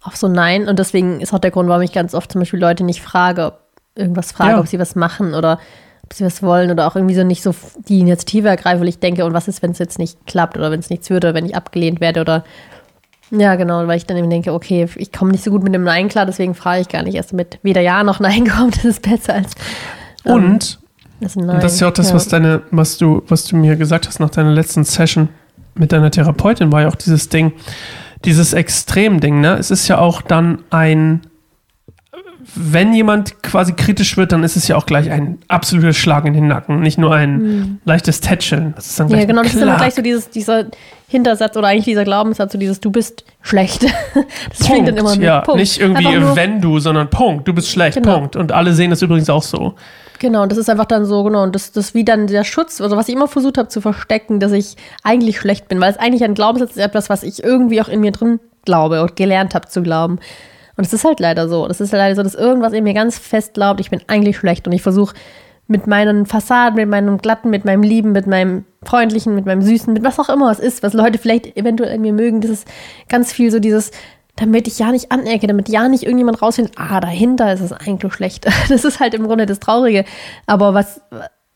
auf 0.03 0.17
so 0.17 0.29
Nein. 0.29 0.69
Und 0.69 0.79
deswegen 0.79 1.21
ist 1.21 1.33
auch 1.33 1.39
der 1.39 1.51
Grund, 1.51 1.69
warum 1.69 1.83
ich 1.83 1.93
ganz 1.93 2.15
oft 2.15 2.31
zum 2.33 2.41
Beispiel 2.41 2.61
Leute 2.61 2.85
nicht 2.85 3.03
frage, 3.03 3.47
ob 3.47 3.61
irgendwas 3.95 4.33
frage, 4.33 4.53
Ja. 4.53 4.61
ob 4.61 4.67
sie 4.69 4.79
was 4.79 4.95
machen 4.95 5.35
oder 5.35 5.59
ob 6.05 6.15
sie 6.15 6.25
was 6.25 6.43
wollen 6.43 6.71
oder 6.71 6.87
auch 6.87 6.97
irgendwie 6.97 7.15
so 7.15 7.25
nicht 7.25 7.43
so 7.43 7.55
die 7.89 8.01
Initiative 8.01 8.49
ergreife, 8.49 8.81
weil 8.81 8.89
ich 8.89 8.99
denke, 8.99 9.25
und 9.25 9.33
was 9.35 9.49
ist, 9.49 9.63
wenn 9.63 9.73
es 9.73 9.79
jetzt 9.79 9.99
nicht 9.99 10.27
klappt 10.27 10.57
oder 10.57 10.71
wenn 10.71 10.81
es 10.81 10.91
nichts 10.91 11.11
wird 11.11 11.25
oder 11.25 11.35
wenn 11.35 11.47
ich 11.47 11.57
abgelehnt 11.57 12.01
werde 12.01 12.21
oder 12.21 12.45
ja, 13.33 13.55
genau, 13.55 13.87
weil 13.87 13.97
ich 13.97 14.07
dann 14.07 14.17
eben 14.17 14.29
denke, 14.29 14.53
okay, 14.53 14.89
ich 14.97 15.13
komme 15.13 15.31
nicht 15.31 15.45
so 15.45 15.53
gut 15.53 15.63
mit 15.63 15.73
dem 15.73 15.85
Nein 15.85 16.09
klar, 16.09 16.27
deswegen 16.27 16.55
frage 16.57 16.81
ich 16.81 16.89
gar 16.89 17.05
nicht 17.05 17.15
erst 17.15 17.33
mit 17.33 17.61
weder 17.63 17.81
Ja 17.81 18.03
noch 18.03 18.19
Nein 18.19 18.49
kommt, 18.57 18.77
das 18.79 18.85
ist 18.85 19.03
besser 19.03 19.35
als 19.35 19.53
ähm, 20.25 20.35
Und 20.35 20.81
das 21.21 21.37
Nein. 21.37 21.51
Und 21.51 21.63
das 21.63 21.75
ist 21.75 21.81
ja 21.81 21.89
auch 21.89 21.93
das, 21.93 22.13
was 22.13 22.27
deine, 22.29 22.63
was 22.71 22.99
du, 22.99 23.23
was 23.29 23.45
du 23.45 23.57
mir 23.57 23.77
gesagt 23.77 24.09
hast 24.09 24.19
nach 24.19 24.31
deiner 24.31 24.51
letzten 24.53 24.85
Session 24.85 25.29
mit 25.75 25.93
deiner 25.93 26.11
Therapeutin, 26.11 26.73
war 26.73 26.83
ja 26.83 26.89
auch 26.89 26.95
dieses 26.97 27.29
Ding, 27.29 27.53
dieses 28.25 28.53
Extremding, 28.53 29.41
ne? 29.41 29.55
Es 29.59 29.71
ist 29.71 29.89
ja 29.89 29.99
auch 29.99 30.21
dann 30.23 30.59
ein, 30.71 31.23
wenn 32.55 32.93
jemand 32.95 33.43
quasi 33.43 33.73
kritisch 33.75 34.17
wird, 34.17 34.33
dann 34.33 34.43
ist 34.43 34.57
es 34.57 34.67
ja 34.67 34.77
auch 34.77 34.87
gleich 34.87 35.11
ein 35.11 35.39
absoluter 35.49 35.93
Schlag 35.93 36.25
in 36.27 36.33
den 36.35 36.49
Nacken, 36.49 36.81
nicht 36.81 36.99
nur 36.99 37.15
ein 37.15 37.81
leichtes 37.85 38.21
Tätscheln. 38.21 38.73
Das 38.77 38.87
ist 38.89 38.99
dann 38.99 39.09
gleich. 39.09 39.21
Ja, 39.21 39.27
genau, 39.27 39.43
das 39.43 39.55
ist 39.55 39.63
immer 39.63 39.77
gleich 39.77 39.95
so 39.95 40.03
dieses, 40.03 40.31
dieser 40.31 40.65
Hintersatz 41.07 41.57
oder 41.57 41.69
eigentlich 41.69 41.85
dieser 41.85 42.05
Glaubenssatz, 42.05 42.53
so 42.53 42.59
dieses 42.59 42.81
Du 42.81 42.91
bist 42.91 43.25
schlecht. 43.43 43.87
Das 44.51 44.67
schwingt 44.67 44.89
dann 44.89 44.97
immer 44.97 45.13
mit. 45.13 45.23
ja, 45.23 45.41
Punkt. 45.43 45.61
nicht 45.61 45.81
irgendwie 45.81 46.17
nur- 46.17 46.35
wenn 46.37 46.61
du, 46.61 46.79
sondern 46.81 47.09
Punkt. 47.09 47.47
Du 47.47 47.53
bist 47.53 47.69
schlecht, 47.71 47.97
Genau. 48.03 48.19
Punkt. 48.19 48.37
Und 48.37 48.53
alle 48.53 48.73
sehen 48.75 48.91
das 48.91 49.01
übrigens 49.03 49.31
auch 49.31 49.43
so. 49.43 49.75
Genau, 50.21 50.43
und 50.43 50.53
das 50.53 50.59
ist 50.59 50.69
einfach 50.69 50.85
dann 50.85 51.07
so, 51.07 51.25
genau, 51.25 51.43
und 51.43 51.55
das, 51.55 51.73
das 51.73 51.95
wie 51.95 52.05
dann 52.05 52.27
der 52.27 52.45
Schutz, 52.45 52.79
also 52.83 52.95
was 52.95 53.09
ich 53.09 53.15
immer 53.15 53.27
versucht 53.27 53.57
habe 53.57 53.69
zu 53.69 53.81
verstecken, 53.81 54.39
dass 54.39 54.53
ich 54.53 54.77
eigentlich 55.03 55.41
schlecht 55.41 55.67
bin, 55.67 55.81
weil 55.81 55.91
es 55.91 55.97
eigentlich 55.97 56.23
ein 56.23 56.35
Glaubenssatz 56.35 56.73
ist, 56.73 56.77
etwas, 56.77 57.09
was 57.09 57.23
ich 57.23 57.43
irgendwie 57.43 57.81
auch 57.81 57.89
in 57.89 58.01
mir 58.01 58.13
drin 58.13 58.39
glaube 58.67 59.01
und 59.01 59.17
gelernt 59.17 59.55
habe 59.55 59.69
zu 59.69 59.83
glauben. 59.83 60.19
Und 60.77 60.87
es 60.87 60.93
ist 60.93 61.07
halt 61.07 61.21
leider 61.21 61.49
so. 61.49 61.67
Das 61.67 61.81
ist 61.81 61.93
leider 61.93 62.15
so, 62.15 62.23
dass 62.23 62.35
irgendwas 62.35 62.75
in 62.75 62.85
mir 62.85 62.93
ganz 62.93 63.19
fest 63.19 63.55
glaubt, 63.55 63.81
ich 63.81 63.89
bin 63.89 64.03
eigentlich 64.09 64.37
schlecht 64.37 64.67
und 64.67 64.75
ich 64.75 64.83
versuche 64.83 65.15
mit 65.69 65.87
meinen 65.87 66.27
Fassaden, 66.27 66.77
mit 66.77 66.91
meinem 66.91 67.17
Glatten, 67.17 67.49
mit 67.49 67.65
meinem 67.65 67.83
Lieben, 67.83 68.13
mit 68.13 68.27
meinem 68.27 68.67
Freundlichen, 68.83 69.35
mit 69.35 69.47
meinem 69.47 69.63
Süßen, 69.63 69.91
mit 69.91 70.05
was 70.05 70.19
auch 70.19 70.29
immer 70.29 70.51
es 70.51 70.59
ist, 70.59 70.83
was 70.83 70.93
Leute 70.93 71.17
vielleicht 71.17 71.57
eventuell 71.57 71.95
in 71.95 72.03
mir 72.03 72.13
mögen, 72.13 72.43
das 72.43 72.51
ist 72.51 72.69
ganz 73.09 73.33
viel 73.33 73.51
so 73.51 73.59
dieses, 73.59 73.91
damit 74.37 74.67
ich 74.69 74.79
ja 74.79 74.91
nicht 74.93 75.13
anecke, 75.13 75.47
damit 75.47 75.69
ja 75.69 75.89
nicht 75.89 76.05
irgendjemand 76.05 76.41
rausfindet, 76.43 76.75
ah, 76.77 77.01
dahinter 77.01 77.53
ist 77.53 77.61
es 77.61 77.73
eigentlich 77.73 78.13
schlecht. 78.13 78.47
Das 78.69 78.85
ist 78.85 79.01
halt 79.01 79.15
im 79.15 79.27
Grunde 79.27 79.47
das 79.47 79.61
Traurige. 79.61 80.05
Aber 80.47 80.75
was, 80.75 81.01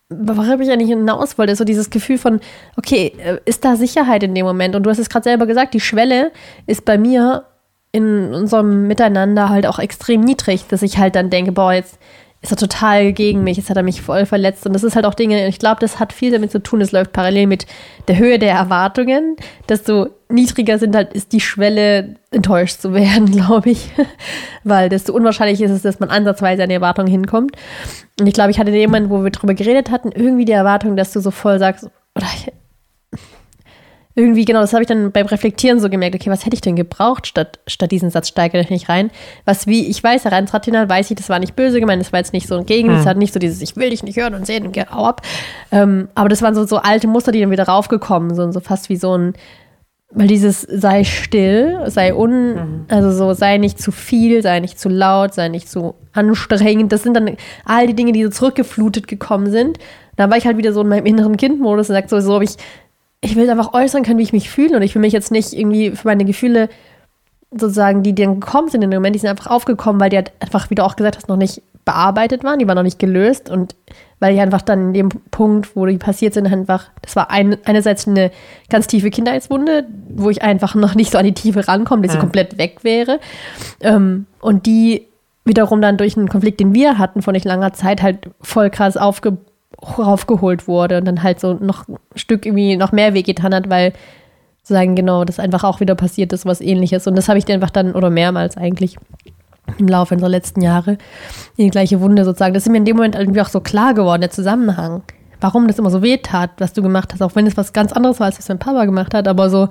worauf 0.09 0.61
ich 0.61 0.71
eigentlich 0.71 0.89
hinaus 0.89 1.39
wollte, 1.39 1.53
ist 1.53 1.59
so 1.59 1.65
dieses 1.65 1.91
Gefühl 1.91 2.19
von, 2.19 2.41
okay, 2.77 3.13
äh, 3.19 3.39
ist 3.45 3.65
da 3.65 3.77
Sicherheit 3.77 4.23
in 4.23 4.35
dem 4.35 4.45
Moment? 4.45 4.75
Und 4.75 4.85
du 4.85 4.91
hast 4.91 4.99
es 4.99 5.09
gerade 5.09 5.25
selber 5.25 5.47
gesagt, 5.47 5.75
die 5.75 5.81
Schwelle 5.81 6.33
ist 6.67 6.85
bei 6.85 6.99
mir 6.99 7.45
in 7.93 8.35
unserem 8.35 8.89
Miteinander 8.89 9.49
halt 9.49 9.67
auch 9.67 9.79
extrem 9.79 10.21
niedrig, 10.21 10.67
dass 10.67 10.83
ich 10.83 10.99
halt 10.99 11.15
dann 11.15 11.31
denke, 11.31 11.53
boah, 11.53 11.73
jetzt 11.73 11.99
ist 12.45 12.53
er 12.53 12.59
total 12.59 13.15
gegen 13.15 13.43
mich, 13.43 13.57
jetzt 13.57 13.71
hat 13.71 13.79
er 13.79 13.83
mich 13.83 14.03
voll 14.03 14.27
verletzt. 14.27 14.67
Und 14.67 14.75
das 14.75 14.85
ist 14.85 14.97
halt 14.97 15.07
auch 15.07 15.15
Dinge, 15.15 15.49
ich 15.49 15.59
glaube, 15.59 15.81
das 15.81 15.99
hat 15.99 16.13
viel 16.13 16.31
damit 16.31 16.53
zu 16.53 16.63
tun, 16.63 16.83
es 16.83 16.93
läuft 16.93 17.13
parallel 17.13 17.47
mit 17.47 17.67
der 18.07 18.19
Höhe 18.19 18.39
der 18.39 18.53
Erwartungen. 18.53 19.37
Desto 19.67 20.09
niedriger 20.29 20.79
sind 20.79 20.95
halt, 20.95 21.15
ist 21.15 21.33
die 21.33 21.41
Schwelle, 21.41 22.17
enttäuscht 22.31 22.83
zu 22.83 22.93
werden, 22.93 23.31
glaube 23.31 23.71
ich. 23.71 23.91
Weil 24.63 24.91
desto 24.91 25.15
unwahrscheinlich 25.15 25.63
ist 25.63 25.71
es, 25.71 25.81
dass 25.81 26.01
man 26.01 26.11
ansatzweise 26.11 26.63
an 26.63 26.69
die 26.69 26.75
Erwartung 26.75 27.07
hinkommt. 27.07 27.57
Und 28.21 28.27
ich 28.27 28.35
glaube, 28.35 28.51
ich 28.51 28.59
hatte 28.59 28.73
Moment, 28.73 29.09
wo 29.09 29.25
wir 29.25 29.31
drüber 29.31 29.55
geredet 29.55 29.91
hatten, 29.91 30.13
irgendwie 30.13 30.45
die 30.45 30.53
Erwartung, 30.53 30.97
dass 30.97 31.15
du 31.15 31.21
so 31.21 31.31
voll 31.31 31.59
sagst, 31.59 31.89
oder 32.15 32.27
ich, 32.37 32.53
irgendwie, 34.17 34.45
genau, 34.45 34.61
das 34.61 34.73
habe 34.73 34.83
ich 34.83 34.89
dann 34.89 35.11
beim 35.11 35.27
Reflektieren 35.27 35.81
so 35.81 35.91
gemerkt, 35.91 36.15
okay, 36.15 36.31
was 36.31 36.47
hätte 36.47 36.55
ich 36.55 36.61
denn 36.61 36.77
gebraucht, 36.77 37.27
statt, 37.27 37.59
statt 37.67 37.91
diesen 37.91 38.11
Satz 38.11 38.29
steigere 38.29 38.61
dich 38.61 38.71
nicht 38.71 38.89
rein. 38.89 39.11
Was 39.45 39.67
wie, 39.67 39.89
ich 39.89 40.03
weiß, 40.03 40.27
rein 40.27 40.47
rational 40.47 40.89
weiß 40.89 41.11
ich, 41.11 41.17
das 41.17 41.29
war 41.29 41.41
nicht 41.41 41.57
böse 41.57 41.81
gemeint, 41.81 42.01
das 42.01 42.13
war 42.13 42.21
jetzt 42.21 42.33
nicht 42.33 42.47
so 42.47 42.57
ein 42.57 42.67
Gegen, 42.67 42.89
das 42.89 43.07
hat 43.07 43.17
nicht 43.17 43.33
so 43.33 43.41
dieses, 43.41 43.61
ich 43.61 43.77
will 43.77 43.91
dich 43.91 44.05
nicht 44.05 44.17
hören 44.17 44.35
und 44.35 44.47
sehen 44.47 44.67
und 44.67 44.73
geh, 44.73 44.83
ab. 44.83 45.23
Ähm, 45.73 46.09
aber 46.15 46.29
das 46.29 46.43
waren 46.43 46.55
so, 46.55 46.65
so 46.65 46.77
alte 46.77 47.09
Muster, 47.09 47.33
die 47.33 47.41
dann 47.41 47.51
wieder 47.51 47.67
raufgekommen 47.67 48.35
sind, 48.37 48.53
so 48.53 48.61
fast 48.61 48.89
wie 48.89 48.97
so 48.97 49.19
ein, 49.19 49.35
weil 50.11 50.29
dieses 50.29 50.63
sei 50.63 51.03
still, 51.03 51.81
sei 51.87 52.15
un, 52.15 52.87
also 52.89 53.11
so 53.11 53.33
sei 53.33 53.59
nicht 53.59 53.81
zu 53.81 53.91
viel, 53.91 54.43
sei 54.43 54.61
nicht 54.61 54.79
zu 54.79 54.89
laut, 54.89 55.35
sei 55.35 55.49
nicht 55.49 55.69
zu 55.69 55.97
anstrengend. 56.13 56.93
Das 56.93 57.03
sind 57.03 57.15
dann 57.15 57.37
all 57.65 57.89
die 57.89 57.95
Dinge, 57.95 58.13
die 58.13 58.23
so 58.23 58.31
zurückgeflutet 58.31 59.09
gekommen 59.09 59.51
sind. 59.51 59.79
Da 60.15 60.31
war 60.31 60.37
ich 60.37 60.47
halt 60.47 60.57
wieder 60.57 60.73
so 60.73 60.83
in 60.83 60.89
meinem 60.89 61.07
inneren 61.07 61.37
Kindmodus 61.37 61.91
und 61.91 61.97
sag 61.97 62.09
so, 62.09 62.21
so 62.21 62.41
ich, 62.41 62.57
ich 63.25 63.37
will 63.37 63.49
einfach 63.49 63.73
äußern 63.73 64.03
können, 64.03 64.19
wie 64.19 64.23
ich 64.25 64.33
mich 64.33 64.51
fühle. 64.51 64.77
Und 64.77 64.83
ich 64.83 64.95
will 64.95 65.01
mich 65.01 65.13
jetzt 65.13 65.33
nicht 65.33 65.55
irgendwie 65.55 65.93
für 65.93 66.07
meine 66.07 66.25
Gefühle 66.25 66.69
sozusagen, 67.51 68.03
die 68.03 68.15
dann 68.15 68.41
gekommen 68.41 68.69
sind 68.69 68.83
in 68.83 68.91
dem 68.91 68.99
Moment, 68.99 69.15
die 69.15 69.21
sind 69.21 69.31
einfach 69.31 69.51
aufgekommen, 69.51 70.01
weil 70.01 70.11
die 70.11 70.17
halt 70.17 70.33
einfach, 70.41 70.71
wie 70.71 70.75
du 70.75 70.85
auch 70.85 70.97
gesagt 70.97 71.17
hast, 71.17 71.29
noch 71.29 71.37
nicht 71.37 71.63
bearbeitet 71.85 72.45
waren, 72.45 72.59
die 72.59 72.67
waren 72.67 72.77
noch 72.77 72.83
nicht 72.83 72.99
gelöst. 72.99 73.49
Und 73.49 73.77
weil 74.21 74.35
die 74.35 74.41
einfach 74.41 74.61
dann 74.61 74.89
in 74.89 74.93
dem 74.93 75.09
Punkt, 75.31 75.75
wo 75.75 75.87
die 75.87 75.97
passiert 75.97 76.35
sind, 76.35 76.47
einfach, 76.47 76.91
das 77.01 77.17
war 77.17 77.31
ein, 77.31 77.57
einerseits 77.65 78.07
eine 78.07 78.31
ganz 78.69 78.87
tiefe 78.89 79.11
Kindheitswunde, 79.11 79.87
wo 80.09 80.29
ich 80.29 80.43
einfach 80.43 80.75
noch 80.75 80.95
nicht 80.95 81.11
so 81.11 81.19
an 81.19 81.25
die 81.25 81.35
Tiefe 81.35 81.67
rankomme, 81.67 82.03
bis 82.03 82.13
sie 82.13 82.19
komplett 82.19 82.59
weg 82.59 82.79
wäre. 82.83 83.21
Ähm, 83.81 84.27
und 84.41 84.67
die 84.67 85.07
wiederum 85.47 85.81
dann 85.81 85.97
durch 85.97 86.17
einen 86.17 86.29
Konflikt, 86.29 86.61
den 86.61 86.75
wir 86.75 86.99
hatten 86.99 87.23
vor 87.23 87.33
nicht 87.33 87.45
langer 87.45 87.73
Zeit, 87.73 88.03
halt 88.03 88.31
voll 88.41 88.71
krass 88.71 88.97
aufge 88.97 89.39
raufgeholt 89.83 90.69
wurde 90.69 90.99
und 90.99 91.05
dann 91.05 91.23
halt 91.23 91.41
so 91.41 91.55
noch 91.55 91.89
ein 91.89 91.97
Stück 92.17 92.47
irgendwie 92.47 92.77
noch 92.77 92.93
mehr 92.93 93.15
wehgetan 93.15 93.55
hat, 93.55 93.71
weil 93.71 93.93
sozusagen 94.63 94.95
genau 94.95 95.25
das 95.25 95.39
einfach 95.39 95.65
auch 95.65 95.81
wieder 95.81 95.95
passiert 95.95 96.33
ist, 96.33 96.47
was 96.47 96.61
ähnliches. 96.61 97.07
Und 97.07 97.17
das 97.17 97.29
habe 97.29 97.39
ich 97.39 97.45
dir 97.45 97.55
einfach 97.55 97.71
dann, 97.71 97.93
oder 97.93 98.11
mehrmals 98.11 98.57
eigentlich, 98.57 98.97
im 99.79 99.89
Laufe 99.89 100.15
unserer 100.15 100.31
letzten 100.31 100.61
Jahre, 100.61 100.93
in 101.57 101.65
die 101.65 101.71
gleiche 101.71 102.01
Wunde 102.01 102.25
sozusagen. 102.25 102.55
Das 102.55 102.65
ist 102.65 102.71
mir 102.71 102.79
in 102.79 102.85
dem 102.85 102.97
Moment 102.97 103.15
irgendwie 103.15 103.41
auch 103.41 103.49
so 103.49 103.61
klar 103.61 103.95
geworden, 103.95 104.21
der 104.21 104.31
Zusammenhang. 104.31 105.03
Warum 105.41 105.69
das 105.69 105.79
immer 105.79 105.91
so 105.91 106.03
weh 106.03 106.19
tat, 106.19 106.51
was 106.59 106.73
du 106.73 106.83
gemacht 106.83 107.13
hast, 107.13 107.23
auch 107.23 107.35
wenn 107.35 107.47
es 107.47 107.57
was 107.57 107.73
ganz 107.73 107.93
anderes 107.93 108.21
war, 108.21 108.27
als 108.27 108.39
was 108.39 108.49
mein 108.49 108.59
Papa 108.59 108.85
gemacht 108.85 109.15
hat, 109.15 109.29
aber 109.29 109.51
so 109.51 109.69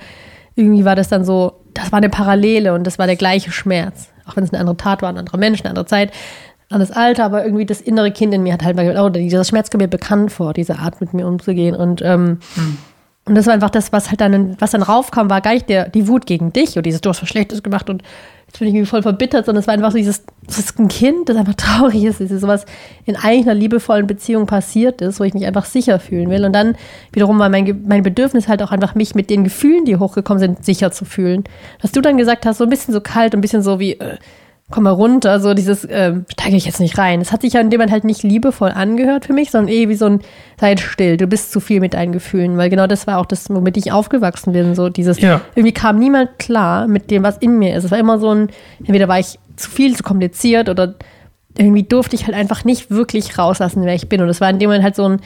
irgendwie 0.56 0.86
war 0.86 0.96
das 0.96 1.10
dann 1.10 1.26
so, 1.26 1.54
das 1.74 1.92
war 1.92 1.98
eine 1.98 2.10
Parallele 2.10 2.74
und 2.74 2.86
das 2.86 3.00
war 3.00 3.08
der 3.08 3.16
gleiche 3.16 3.52
Schmerz. 3.52 4.10
Auch 4.26 4.36
wenn 4.36 4.44
es 4.44 4.52
eine 4.52 4.60
andere 4.60 4.78
Tat 4.78 5.02
war, 5.02 5.10
ein 5.10 5.18
anderer 5.18 5.38
Mensch, 5.38 5.62
eine 5.62 5.70
andere 5.70 5.86
Zeit. 5.86 6.12
An 6.74 6.80
das 6.80 6.92
Alter, 6.92 7.26
aber 7.26 7.46
irgendwie 7.46 7.66
das 7.66 7.82
innere 7.82 8.12
Kind 8.12 8.34
in 8.34 8.44
mir 8.44 8.54
hat 8.54 8.64
halt 8.64 8.76
mal 8.76 8.86
gesagt, 8.86 9.00
oh, 9.00 9.10
dieser 9.10 9.44
Schmerz 9.44 9.70
kommt 9.70 9.82
mir 9.82 9.88
bekannt 9.88 10.32
vor, 10.32 10.54
diese 10.54 10.80
Art 10.80 11.00
mit 11.02 11.14
mir 11.14 11.28
umzugehen. 11.28 11.76
Und, 11.76 12.02
ähm, 12.02 12.40
hm. 12.56 12.78
und 13.26 13.36
das 13.36 13.46
war 13.46 13.54
einfach 13.54 13.70
das, 13.70 13.94
was 13.94 14.10
halt 14.10 14.22
dann, 14.22 14.56
was 14.60 14.72
dann 14.72 14.82
raufkam, 14.82 15.30
war 15.30 15.42
gar 15.42 15.54
nicht 15.54 15.70
der, 15.70 15.90
die 15.90 16.08
Wut 16.08 16.26
gegen 16.26 16.52
dich 16.52 16.76
und 16.76 16.86
dieses, 16.86 17.02
du 17.02 17.10
hast 17.10 17.22
was 17.22 17.30
Schlechtes 17.30 17.62
gemacht 17.62 17.90
und 17.90 18.02
jetzt 18.48 18.58
bin 18.58 18.68
ich 18.68 18.74
irgendwie 18.74 18.90
voll 18.90 19.04
verbittert, 19.04 19.46
sondern 19.46 19.62
es 19.62 19.68
war 19.68 19.76
einfach 19.76 19.92
so 19.92 19.98
dieses, 19.98 20.24
das 20.48 20.58
ist 20.58 20.80
ein 20.80 20.88
Kind, 20.88 21.30
das 21.30 21.38
einfach 21.38 21.54
traurig 21.54 22.04
ist, 22.06 22.20
das 22.20 22.32
ist 22.32 22.42
sowas 22.42 22.66
in 23.06 23.16
eigentlich 23.16 23.46
einer 23.46 23.54
liebevollen 23.54 24.08
Beziehung 24.08 24.48
passiert 24.48 25.02
ist, 25.02 25.20
wo 25.20 25.24
ich 25.24 25.36
mich 25.36 25.46
einfach 25.46 25.66
sicher 25.66 26.00
fühlen 26.00 26.30
will. 26.32 26.44
Und 26.44 26.54
dann 26.54 26.76
wiederum 27.12 27.38
war 27.38 27.50
mein, 27.50 27.84
mein 27.88 28.02
Bedürfnis 28.02 28.48
halt 28.48 28.64
auch 28.64 28.72
einfach, 28.72 28.96
mich 28.96 29.14
mit 29.14 29.30
den 29.30 29.44
Gefühlen, 29.44 29.86
die 29.86 29.98
hochgekommen 29.98 30.40
sind, 30.40 30.66
sicher 30.66 30.92
zu 30.92 31.06
fühlen. 31.06 31.44
Was 31.82 31.92
du 31.92 32.02
dann 32.02 32.18
gesagt 32.18 32.46
hast, 32.46 32.58
so 32.58 32.64
ein 32.64 32.70
bisschen 32.70 32.94
so 32.94 33.02
kalt, 33.02 33.36
ein 33.36 33.42
bisschen 33.42 33.62
so 33.62 33.80
wie, 33.80 33.94
äh, 33.94 34.18
komm 34.74 34.86
mal 34.86 34.90
runter, 34.90 35.40
so 35.40 35.54
dieses, 35.54 35.86
äh, 35.86 36.16
steige 36.32 36.56
ich 36.56 36.66
jetzt 36.66 36.80
nicht 36.80 36.98
rein. 36.98 37.20
Das 37.20 37.32
hat 37.32 37.42
sich 37.42 37.54
ja 37.54 37.62
in 37.62 37.70
dem 37.70 37.78
Moment 37.78 37.92
halt 37.92 38.06
nicht 38.06 38.24
liebevoll 38.24 38.72
angehört 38.72 39.26
für 39.26 39.34
mich, 39.34 39.52
sondern 39.52 39.72
eh 39.72 39.88
wie 39.88 39.94
so 39.94 40.08
ein, 40.08 40.22
sei 40.60 40.76
still, 40.78 41.16
du 41.16 41.28
bist 41.28 41.52
zu 41.52 41.60
viel 41.60 41.80
mit 41.80 41.94
deinen 41.94 42.12
Gefühlen, 42.12 42.58
weil 42.58 42.72
genau 42.72 42.88
das 42.88 43.06
war 43.06 43.20
auch 43.20 43.28
das, 43.28 43.52
womit 43.52 43.78
ich 43.78 43.92
aufgewachsen 43.92 44.52
bin, 44.52 44.74
so 44.74 44.90
dieses, 44.90 45.22
ja. 45.22 45.42
irgendwie 45.54 45.74
kam 45.74 46.00
niemand 46.00 46.40
klar 46.40 46.88
mit 46.88 47.12
dem, 47.12 47.22
was 47.22 47.38
in 47.38 47.60
mir 47.60 47.76
ist. 47.76 47.84
Es 47.84 47.92
war 47.92 48.00
immer 48.00 48.18
so 48.18 48.34
ein, 48.34 48.50
entweder 48.80 49.08
war 49.08 49.20
ich 49.20 49.38
zu 49.58 49.70
viel, 49.70 49.96
zu 49.96 50.02
kompliziert 50.02 50.68
oder 50.70 50.96
irgendwie 51.56 51.84
durfte 51.84 52.16
ich 52.16 52.26
halt 52.26 52.36
einfach 52.36 52.66
nicht 52.66 52.90
wirklich 52.90 53.38
rauslassen, 53.38 53.86
wer 53.86 53.94
ich 53.94 54.10
bin. 54.10 54.22
Und 54.22 54.28
das 54.28 54.42
war 54.42 54.50
in 54.50 54.58
dem 54.58 54.70
Moment 54.70 54.84
halt 54.84 54.96
so 54.96 55.08
ein, 55.08 55.22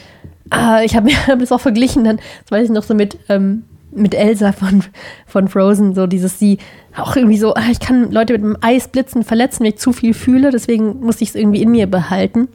ah, 0.49 0.81
ich 0.83 0.97
habe 0.97 1.05
mir 1.27 1.37
das 1.39 1.53
auch 1.53 1.61
verglichen, 1.61 2.03
dann, 2.03 2.17
das 2.17 2.51
weiß 2.51 2.65
ich 2.65 2.71
noch 2.71 2.83
so 2.83 2.93
mit, 2.93 3.17
ähm, 3.29 3.63
mit 3.91 4.13
Elsa 4.13 4.51
von, 4.51 4.83
von 5.25 5.47
Frozen, 5.47 5.95
so 5.95 6.07
dieses, 6.07 6.39
sie 6.39 6.57
auch 6.95 7.15
irgendwie 7.15 7.37
so, 7.37 7.53
ah, 7.53 7.69
ich 7.71 7.79
kann 7.79 8.11
Leute 8.11 8.33
mit 8.33 8.43
einem 8.43 8.57
Eisblitzen 8.61 9.23
verletzen, 9.23 9.61
wenn 9.61 9.71
ich 9.71 9.77
zu 9.77 9.93
viel 9.93 10.13
fühle, 10.13 10.51
deswegen 10.51 10.99
musste 10.99 11.23
ich 11.23 11.29
es 11.29 11.35
irgendwie 11.35 11.61
in 11.61 11.71
mir 11.71 11.87
behalten. 11.87 12.47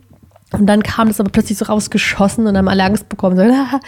Und 0.53 0.67
dann 0.67 0.83
kam 0.83 1.09
das 1.09 1.19
aber 1.19 1.31
plötzlich 1.31 1.57
so 1.57 1.65
rausgeschossen 1.65 2.41
und 2.41 2.47
dann 2.47 2.59
haben 2.59 2.69
alle 2.69 2.85
Angst 2.85 3.09
bekommen. 3.09 3.37
So, 3.37 3.43
ah, 3.43 3.81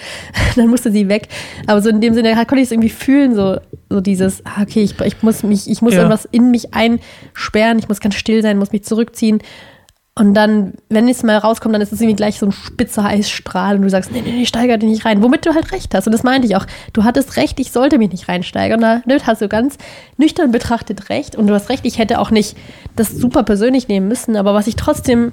dann 0.57 0.69
musste 0.69 0.91
sie 0.91 1.09
weg. 1.09 1.29
Aber 1.67 1.83
so 1.83 1.91
in 1.91 2.01
dem 2.01 2.15
Sinne 2.15 2.35
konnte 2.35 2.57
ich 2.57 2.63
es 2.63 2.73
irgendwie 2.73 2.89
fühlen, 2.89 3.35
so, 3.35 3.59
so 3.91 4.01
dieses, 4.01 4.45
ah, 4.47 4.63
okay, 4.63 4.83
ich, 4.83 4.99
ich 5.01 5.23
muss 5.23 5.43
mich, 5.43 5.71
ich 5.71 5.83
muss 5.83 5.93
ja. 5.93 6.01
irgendwas 6.01 6.27
in 6.31 6.51
mich 6.51 6.73
einsperren, 6.73 7.79
ich 7.79 7.89
muss 7.89 8.01
ganz 8.01 8.15
still 8.15 8.43
sein, 8.43 8.59
muss 8.59 8.73
mich 8.73 8.85
zurückziehen. 8.85 9.41
Und 10.17 10.35
dann, 10.35 10.75
wenn 10.89 11.09
es 11.09 11.25
mal 11.25 11.37
rauskommt, 11.39 11.75
dann 11.75 11.83
ist 11.83 11.93
es 11.93 12.01
irgendwie 12.01 12.15
gleich 12.15 12.39
so 12.39 12.47
ein 12.47 12.53
spitzer 12.53 13.05
Eisstrahl 13.05 13.75
und 13.75 13.83
du 13.83 13.91
sagst, 13.91 14.13
nee, 14.13 14.23
nee, 14.25 14.31
nee, 14.31 14.47
steiger 14.47 14.79
dich 14.79 14.89
nicht 14.89 15.05
rein. 15.05 15.25
Womit 15.25 15.45
du 15.45 15.55
halt 15.55 15.73
recht 15.73 15.93
hast. 15.93 16.07
Und 16.07 16.13
das 16.13 16.23
meinte 16.23 16.47
ich 16.47 16.55
auch. 16.55 16.67
Du 16.93 17.03
hattest 17.03 17.37
recht, 17.37 17.59
ich 17.59 17.73
sollte 17.73 17.99
mich 17.99 18.13
nicht 18.13 18.29
reinsteigern. 18.29 18.81
Da 18.81 19.03
hast 19.27 19.43
du 19.43 19.49
ganz 19.49 19.77
nüchtern 20.17 20.53
betrachtet 20.53 21.09
recht. 21.09 21.35
Und 21.35 21.49
du 21.49 21.55
hast 21.55 21.69
recht, 21.69 21.85
ich 21.85 21.99
hätte 21.99 22.21
auch 22.21 22.31
nicht 22.31 22.57
das 22.95 23.11
super 23.11 23.43
persönlich 23.43 23.89
nehmen 23.89 24.07
müssen. 24.07 24.37
Aber 24.37 24.55
was 24.55 24.69
ich 24.69 24.77
trotzdem 24.77 25.33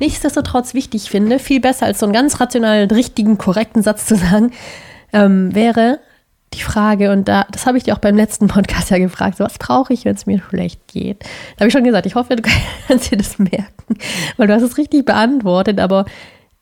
nichtsdestotrotz 0.00 0.74
wichtig 0.74 1.08
finde, 1.08 1.38
viel 1.38 1.60
besser 1.60 1.86
als 1.86 2.00
so 2.00 2.06
einen 2.06 2.12
ganz 2.12 2.40
rationalen, 2.40 2.90
richtigen, 2.90 3.38
korrekten 3.38 3.82
Satz 3.82 4.06
zu 4.06 4.16
sagen, 4.16 4.50
ähm, 5.12 5.54
wäre, 5.54 6.00
die 6.54 6.62
Frage, 6.62 7.12
und 7.12 7.28
da, 7.28 7.46
das 7.50 7.66
habe 7.66 7.76
ich 7.76 7.84
dir 7.84 7.94
auch 7.94 7.98
beim 7.98 8.16
letzten 8.16 8.46
Podcast 8.48 8.90
ja 8.90 8.98
gefragt, 8.98 9.38
so, 9.38 9.44
was 9.44 9.58
brauche 9.58 9.92
ich, 9.92 10.04
wenn 10.04 10.14
es 10.14 10.26
mir 10.26 10.40
schlecht 10.40 10.80
geht? 10.86 11.22
Da 11.22 11.60
habe 11.60 11.68
ich 11.68 11.72
schon 11.72 11.84
gesagt, 11.84 12.06
ich 12.06 12.14
hoffe, 12.14 12.36
du 12.36 12.42
kannst 12.88 13.10
dir 13.10 13.18
das 13.18 13.38
merken, 13.38 13.98
weil 14.36 14.46
du 14.46 14.54
hast 14.54 14.62
es 14.62 14.78
richtig 14.78 15.04
beantwortet, 15.04 15.80
aber 15.80 16.06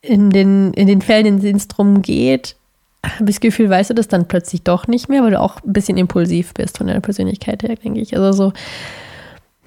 in 0.01 0.31
den, 0.31 0.73
in 0.75 0.87
den 0.87 1.01
Fällen, 1.01 1.27
in 1.27 1.41
denen 1.41 1.57
es 1.57 1.69
darum 1.69 2.03
geht, 2.03 2.57
habe 3.05 3.31
ich 3.31 3.37
das 3.37 3.41
Gefühl, 3.41 3.71
weißt 3.71 3.91
du 3.91 3.95
das 3.95 4.09
dann 4.09 4.29
plötzlich 4.29 4.63
doch 4.63 4.87
nicht 4.87 5.09
mehr, 5.09 5.23
weil 5.23 5.31
du 5.31 5.41
auch 5.41 5.63
ein 5.63 5.73
bisschen 5.73 5.97
impulsiv 5.97 6.55
bist 6.55 6.79
von 6.79 6.87
deiner 6.87 7.01
Persönlichkeit 7.01 7.63
her, 7.63 7.77
denke 7.77 8.01
ich. 8.01 8.17
Also 8.17 8.33
so, 8.33 8.53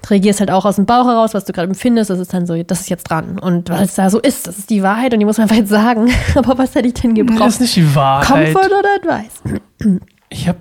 reagierst 0.10 0.40
halt 0.40 0.52
auch 0.52 0.66
aus 0.66 0.76
dem 0.78 0.86
Bauch 0.86 1.06
heraus, 1.06 1.34
was 1.34 1.46
du 1.46 1.54
gerade 1.54 1.70
empfindest, 1.70 2.10
das 2.10 2.20
ist 2.20 2.34
dann 2.34 2.46
so, 2.46 2.62
das 2.64 2.82
ist 2.82 2.90
jetzt 2.90 3.10
dran. 3.10 3.40
Und 3.40 3.70
weil 3.70 3.84
es 3.84 3.96
da 3.96 4.10
so 4.10 4.20
ist, 4.20 4.48
das 4.48 4.58
ist 4.58 4.70
die 4.70 4.84
Wahrheit 4.84 5.14
und 5.14 5.20
die 5.20 5.26
muss 5.26 5.38
man 5.38 5.44
einfach 5.44 5.58
jetzt 5.58 5.70
sagen. 5.70 6.10
Aber 6.36 6.58
was 6.58 6.76
hätte 6.76 6.88
ich 6.88 6.94
denn 6.94 7.14
gebraucht? 7.14 7.42
Das 7.42 7.56
ist 7.56 7.62
nicht 7.62 7.76
die 7.76 7.96
Wahrheit. 7.96 8.54
Comfort 8.54 8.68
oder 8.68 8.90
Advice? 8.96 10.00
Ich 10.30 10.48
habe 10.48 10.60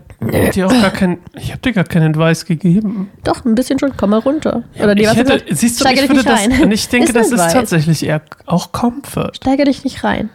dir 0.52 0.66
auch 0.66 0.80
gar 0.80 0.90
kein, 0.90 1.18
ich 1.34 1.50
habe 1.50 1.60
dir 1.60 1.72
gar 1.72 1.84
keinen 1.84 2.10
Advice 2.10 2.44
gegeben. 2.44 3.10
Doch, 3.24 3.44
ein 3.44 3.54
bisschen 3.54 3.78
schon, 3.78 3.96
komm 3.96 4.10
mal 4.10 4.20
runter. 4.20 4.64
Oder 4.82 4.94
dir 4.94 5.08
was 5.08 5.16
hätte, 5.16 5.42
siehst 5.54 5.84
du, 5.84 5.88
ich 5.88 6.08
würde 6.08 6.22
das, 6.22 6.46
und 6.46 6.70
ich 6.70 6.88
denke, 6.90 7.08
ist 7.08 7.16
das 7.16 7.32
ist 7.32 7.52
tatsächlich 7.52 8.04
eher 8.04 8.22
auch 8.46 8.72
Comfort. 8.72 9.32
Steige 9.36 9.64
dich 9.64 9.84
nicht 9.84 10.04
rein. 10.04 10.30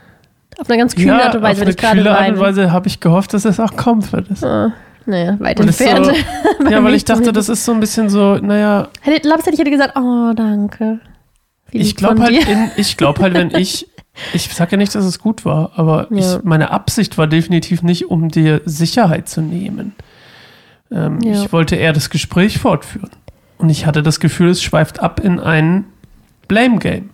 Auf 0.60 0.70
eine 0.70 0.78
ganz 0.78 0.96
kühle 0.96 1.08
ja, 1.08 1.26
Art 1.26 1.36
und 1.36 1.42
Weise, 1.42 1.62
wenn 1.62 1.70
ich 1.70 1.78
gerade 1.78 2.02
Auf 2.02 2.08
eine 2.08 2.16
kühle 2.16 2.18
Art 2.18 2.32
und 2.34 2.40
Weise 2.40 2.72
habe 2.72 2.88
ich 2.88 3.00
gehofft, 3.00 3.34
dass 3.34 3.46
es 3.46 3.60
auch 3.60 3.76
Comfort 3.76 4.26
ist. 4.30 4.44
Ah. 4.44 4.74
Naja, 5.06 5.38
weit 5.40 5.60
entfernt. 5.60 6.06
So, 6.06 6.12
ja, 6.70 6.84
weil 6.84 6.94
ich 6.94 7.06
dachte, 7.06 7.32
das 7.34 7.50
ist 7.50 7.66
so 7.66 7.72
ein 7.72 7.80
bisschen 7.80 8.10
so, 8.10 8.36
naja. 8.36 8.90
Hätte, 9.02 9.20
glaubst 9.22 9.48
du, 9.48 9.52
ich 9.52 9.60
hätte 9.60 9.72
gesagt, 9.72 9.98
oh, 9.98 10.34
danke. 10.36 11.00
ich 11.72 11.96
glaube 11.96 12.22
halt, 12.22 12.46
ich 12.78 12.98
glaube 12.98 13.22
halt, 13.22 13.34
wenn 13.34 13.56
ich, 13.56 13.88
ich 14.34 14.54
sage 14.54 14.72
ja 14.72 14.78
nicht, 14.78 14.94
dass 14.94 15.06
es 15.06 15.20
gut 15.20 15.46
war, 15.46 15.72
aber 15.76 16.08
ja. 16.12 16.38
ich, 16.38 16.44
meine 16.44 16.72
Absicht 16.72 17.18
war 17.18 17.28
definitiv 17.28 17.82
nicht, 17.82 18.10
um 18.10 18.30
dir 18.30 18.62
Sicherheit 18.66 19.28
zu 19.28 19.42
nehmen. 19.42 19.96
Ähm, 20.92 21.20
ja. 21.22 21.44
Ich 21.44 21.54
wollte 21.54 21.76
eher 21.76 21.94
das 21.94 22.10
Gespräch 22.10 22.60
fortführen. 22.60 23.10
Und 23.58 23.70
ich 23.70 23.86
hatte 23.86 24.04
das 24.04 24.20
Gefühl, 24.20 24.50
es 24.50 24.62
schweift 24.62 25.00
ab 25.02 25.20
in 25.20 25.40
ein 25.40 25.86
Blame 26.48 26.80
Game. 26.80 27.12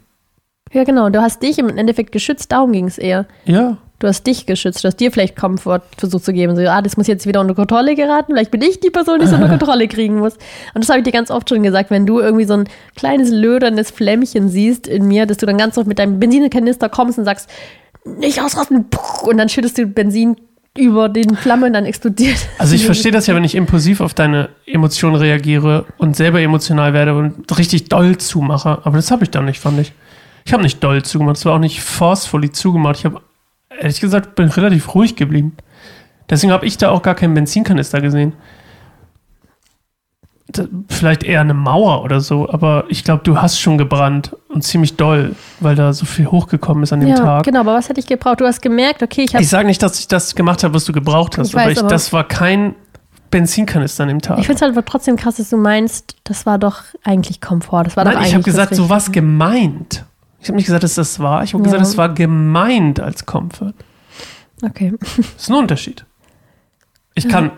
Ja, 0.72 0.84
genau. 0.84 1.10
Du 1.10 1.22
hast 1.22 1.44
dich 1.44 1.60
im 1.60 1.70
Endeffekt 1.70 2.12
geschützt, 2.12 2.52
darum 2.52 2.72
ging 2.72 2.88
es 2.88 2.98
eher. 2.98 3.26
Ja. 3.46 3.78
Du 4.00 4.08
hast 4.08 4.28
dich 4.28 4.46
geschützt, 4.46 4.84
du 4.84 4.88
hast 4.88 4.98
dir 4.98 5.12
vielleicht 5.12 5.36
Komfort 5.36 5.82
versucht 5.98 6.24
zu 6.24 6.32
geben. 6.32 6.56
So, 6.56 6.62
ah, 6.68 6.84
das 6.84 6.98
muss 6.98 7.08
jetzt 7.08 7.26
wieder 7.26 7.42
unter 7.42 7.56
Kontrolle 7.56 7.96
geraten. 7.96 8.34
Vielleicht 8.34 8.52
bin 8.52 8.62
ich 8.62 8.80
die 8.80 8.92
Person, 8.92 9.20
die 9.20 9.26
es 9.26 9.34
unter 9.34 9.48
Kontrolle 9.58 9.88
kriegen 9.88 10.20
muss. 10.20 10.34
Und 10.76 10.84
das 10.84 10.90
habe 10.90 11.00
ich 11.00 11.04
dir 11.04 11.12
ganz 11.12 11.32
oft 11.32 11.50
schon 11.50 11.64
gesagt, 11.64 11.90
wenn 11.90 12.06
du 12.06 12.20
irgendwie 12.20 12.46
so 12.46 12.54
ein 12.54 12.70
kleines 12.96 13.32
lödernes 13.32 13.90
Flämmchen 13.90 14.50
siehst 14.50 14.88
in 14.88 15.08
mir, 15.08 15.26
dass 15.26 15.38
du 15.38 15.48
dann 15.48 15.58
ganz 15.58 15.80
oft 15.80 15.88
mit 15.88 15.98
deinem 15.98 16.20
Benzinkanister 16.20 16.90
kommst 16.90 17.18
und 17.18 17.26
sagst, 17.26 17.50
nicht 18.06 18.40
ausrasten, 18.42 18.86
und 19.24 19.38
dann 19.38 19.50
schüttest 19.50 19.80
du 19.80 19.88
Benzin 19.88 20.38
über 20.78 21.10
den 21.10 21.36
Flammen 21.36 21.74
dann 21.74 21.86
explodiert. 21.86 22.38
Also 22.60 22.76
ich 22.76 22.86
verstehe 22.86 23.12
das 23.12 23.26
ja, 23.26 23.36
wenn 23.36 23.44
ich 23.44 23.56
impulsiv 23.56 24.00
auf 24.00 24.14
deine 24.14 24.50
Emotionen 24.66 25.16
reagiere 25.16 25.86
und 25.98 26.16
selber 26.16 26.40
emotional 26.40 26.94
werde 26.94 27.16
und 27.16 27.58
richtig 27.58 27.90
doll 27.90 28.18
zumache. 28.18 28.80
Aber 28.84 28.98
das 28.98 29.10
habe 29.10 29.24
ich 29.24 29.32
dann 29.32 29.46
nicht, 29.46 29.60
fand 29.60 29.80
ich. 29.80 29.92
Ich 30.46 30.54
habe 30.54 30.64
nicht 30.64 30.84
doll 30.84 31.04
zugemacht, 31.04 31.38
es 31.38 31.46
war 31.46 31.56
auch 31.56 31.60
nicht 31.60 31.82
forcefully 31.82 32.52
zugemacht. 32.52 33.00
Ich 33.00 33.06
habe 33.06 33.22
ehrlich 33.70 34.00
gesagt, 34.00 34.36
bin 34.36 34.50
relativ 34.50 34.94
ruhig 34.96 35.16
geblieben. 35.16 35.56
Deswegen 36.30 36.52
habe 36.52 36.66
ich 36.66 36.78
da 36.78 36.90
auch 36.90 37.02
gar 37.02 37.16
keinen 37.16 37.34
Benzinkanister 37.34 38.02
gesehen. 38.02 38.34
Vielleicht 40.88 41.24
eher 41.24 41.42
eine 41.42 41.54
Mauer 41.54 42.04
oder 42.04 42.22
so, 42.22 42.50
aber 42.50 42.86
ich 42.88 43.04
glaube, 43.04 43.22
du 43.24 43.42
hast 43.42 43.60
schon 43.60 43.78
gebrannt 43.78 44.34
und 44.48 44.64
ziemlich 44.64 44.96
doll, 44.96 45.36
weil 45.60 45.76
da 45.76 45.92
so 45.92 46.06
viel 46.06 46.28
hochgekommen 46.28 46.84
ist 46.84 46.94
an 46.94 47.02
dem 47.02 47.10
ja, 47.10 47.16
Tag. 47.16 47.44
Genau, 47.44 47.60
aber 47.60 47.74
was 47.74 47.90
hätte 47.90 48.00
ich 48.00 48.08
gebraucht? 48.08 48.40
Du 48.40 48.46
hast 48.46 48.62
gemerkt, 48.62 49.04
okay, 49.04 49.24
ich 49.24 49.34
habe. 49.34 49.44
Ich 49.44 49.50
sage 49.50 49.68
nicht, 49.68 49.84
dass 49.84 50.00
ich 50.00 50.08
das 50.08 50.36
gemacht 50.36 50.64
habe, 50.64 50.74
was 50.74 50.86
du 50.86 50.94
gebraucht 50.94 51.38
hast, 51.38 51.50
ich 51.50 51.58
aber, 51.58 51.72
ich, 51.72 51.80
aber 51.80 51.90
das 51.90 52.14
war 52.14 52.26
kein 52.26 52.76
Benzinkanister 53.30 54.04
an 54.04 54.10
dem 54.10 54.22
Tag. 54.22 54.40
Ich 54.40 54.46
finde 54.46 54.56
es 54.56 54.62
halt 54.62 54.72
aber 54.72 54.86
trotzdem 54.86 55.18
krass, 55.18 55.36
dass 55.36 55.50
du 55.50 55.58
meinst, 55.58 56.16
das 56.24 56.46
war 56.46 56.58
doch 56.58 56.84
eigentlich 57.04 57.42
Komfort. 57.42 57.84
Das 57.84 57.98
war 57.98 58.06
Nein, 58.06 58.14
doch 58.14 58.20
eigentlich 58.20 58.30
ich 58.30 58.36
habe 58.36 58.44
gesagt, 58.44 58.76
so 58.76 58.90
was 58.90 59.12
gemeint. 59.12 60.06
Ich 60.48 60.50
habe 60.50 60.56
nicht 60.56 60.68
gesagt, 60.68 60.84
dass 60.86 60.96
das 60.96 61.20
war. 61.20 61.44
Ich 61.44 61.54
habe 61.54 61.62
ja. 61.62 61.72
gesagt, 61.72 61.84
es 61.86 61.98
war 61.98 62.08
gemeint 62.08 63.02
als 63.02 63.26
Comfort. 63.26 63.74
Okay. 64.62 64.94
Das 64.98 65.20
ist 65.20 65.50
ein 65.50 65.56
Unterschied. 65.56 66.06
Ich 67.16 67.28
kann 67.28 67.52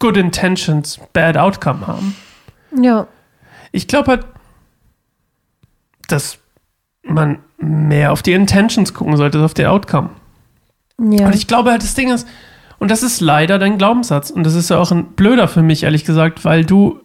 good 0.00 0.16
intentions, 0.16 0.98
bad 1.12 1.36
outcome 1.36 1.86
haben. 1.86 2.16
Ja. 2.76 3.06
Ich 3.70 3.86
glaube 3.86 4.10
halt, 4.10 4.26
dass 6.08 6.38
man 7.04 7.38
mehr 7.58 8.10
auf 8.10 8.22
die 8.22 8.32
Intentions 8.32 8.92
gucken 8.92 9.16
sollte, 9.16 9.38
als 9.38 9.44
auf 9.44 9.54
die 9.54 9.66
Outcome. 9.66 10.10
Ja. 10.98 11.26
Und 11.26 11.36
ich 11.36 11.46
glaube 11.46 11.70
halt, 11.70 11.84
das 11.84 11.94
Ding 11.94 12.10
ist, 12.10 12.26
und 12.80 12.90
das 12.90 13.04
ist 13.04 13.20
leider 13.20 13.60
dein 13.60 13.78
Glaubenssatz, 13.78 14.30
und 14.30 14.42
das 14.42 14.54
ist 14.54 14.68
ja 14.68 14.78
auch 14.78 14.90
ein 14.90 15.12
blöder 15.12 15.46
für 15.46 15.62
mich, 15.62 15.84
ehrlich 15.84 16.04
gesagt, 16.04 16.44
weil 16.44 16.64
du 16.64 16.98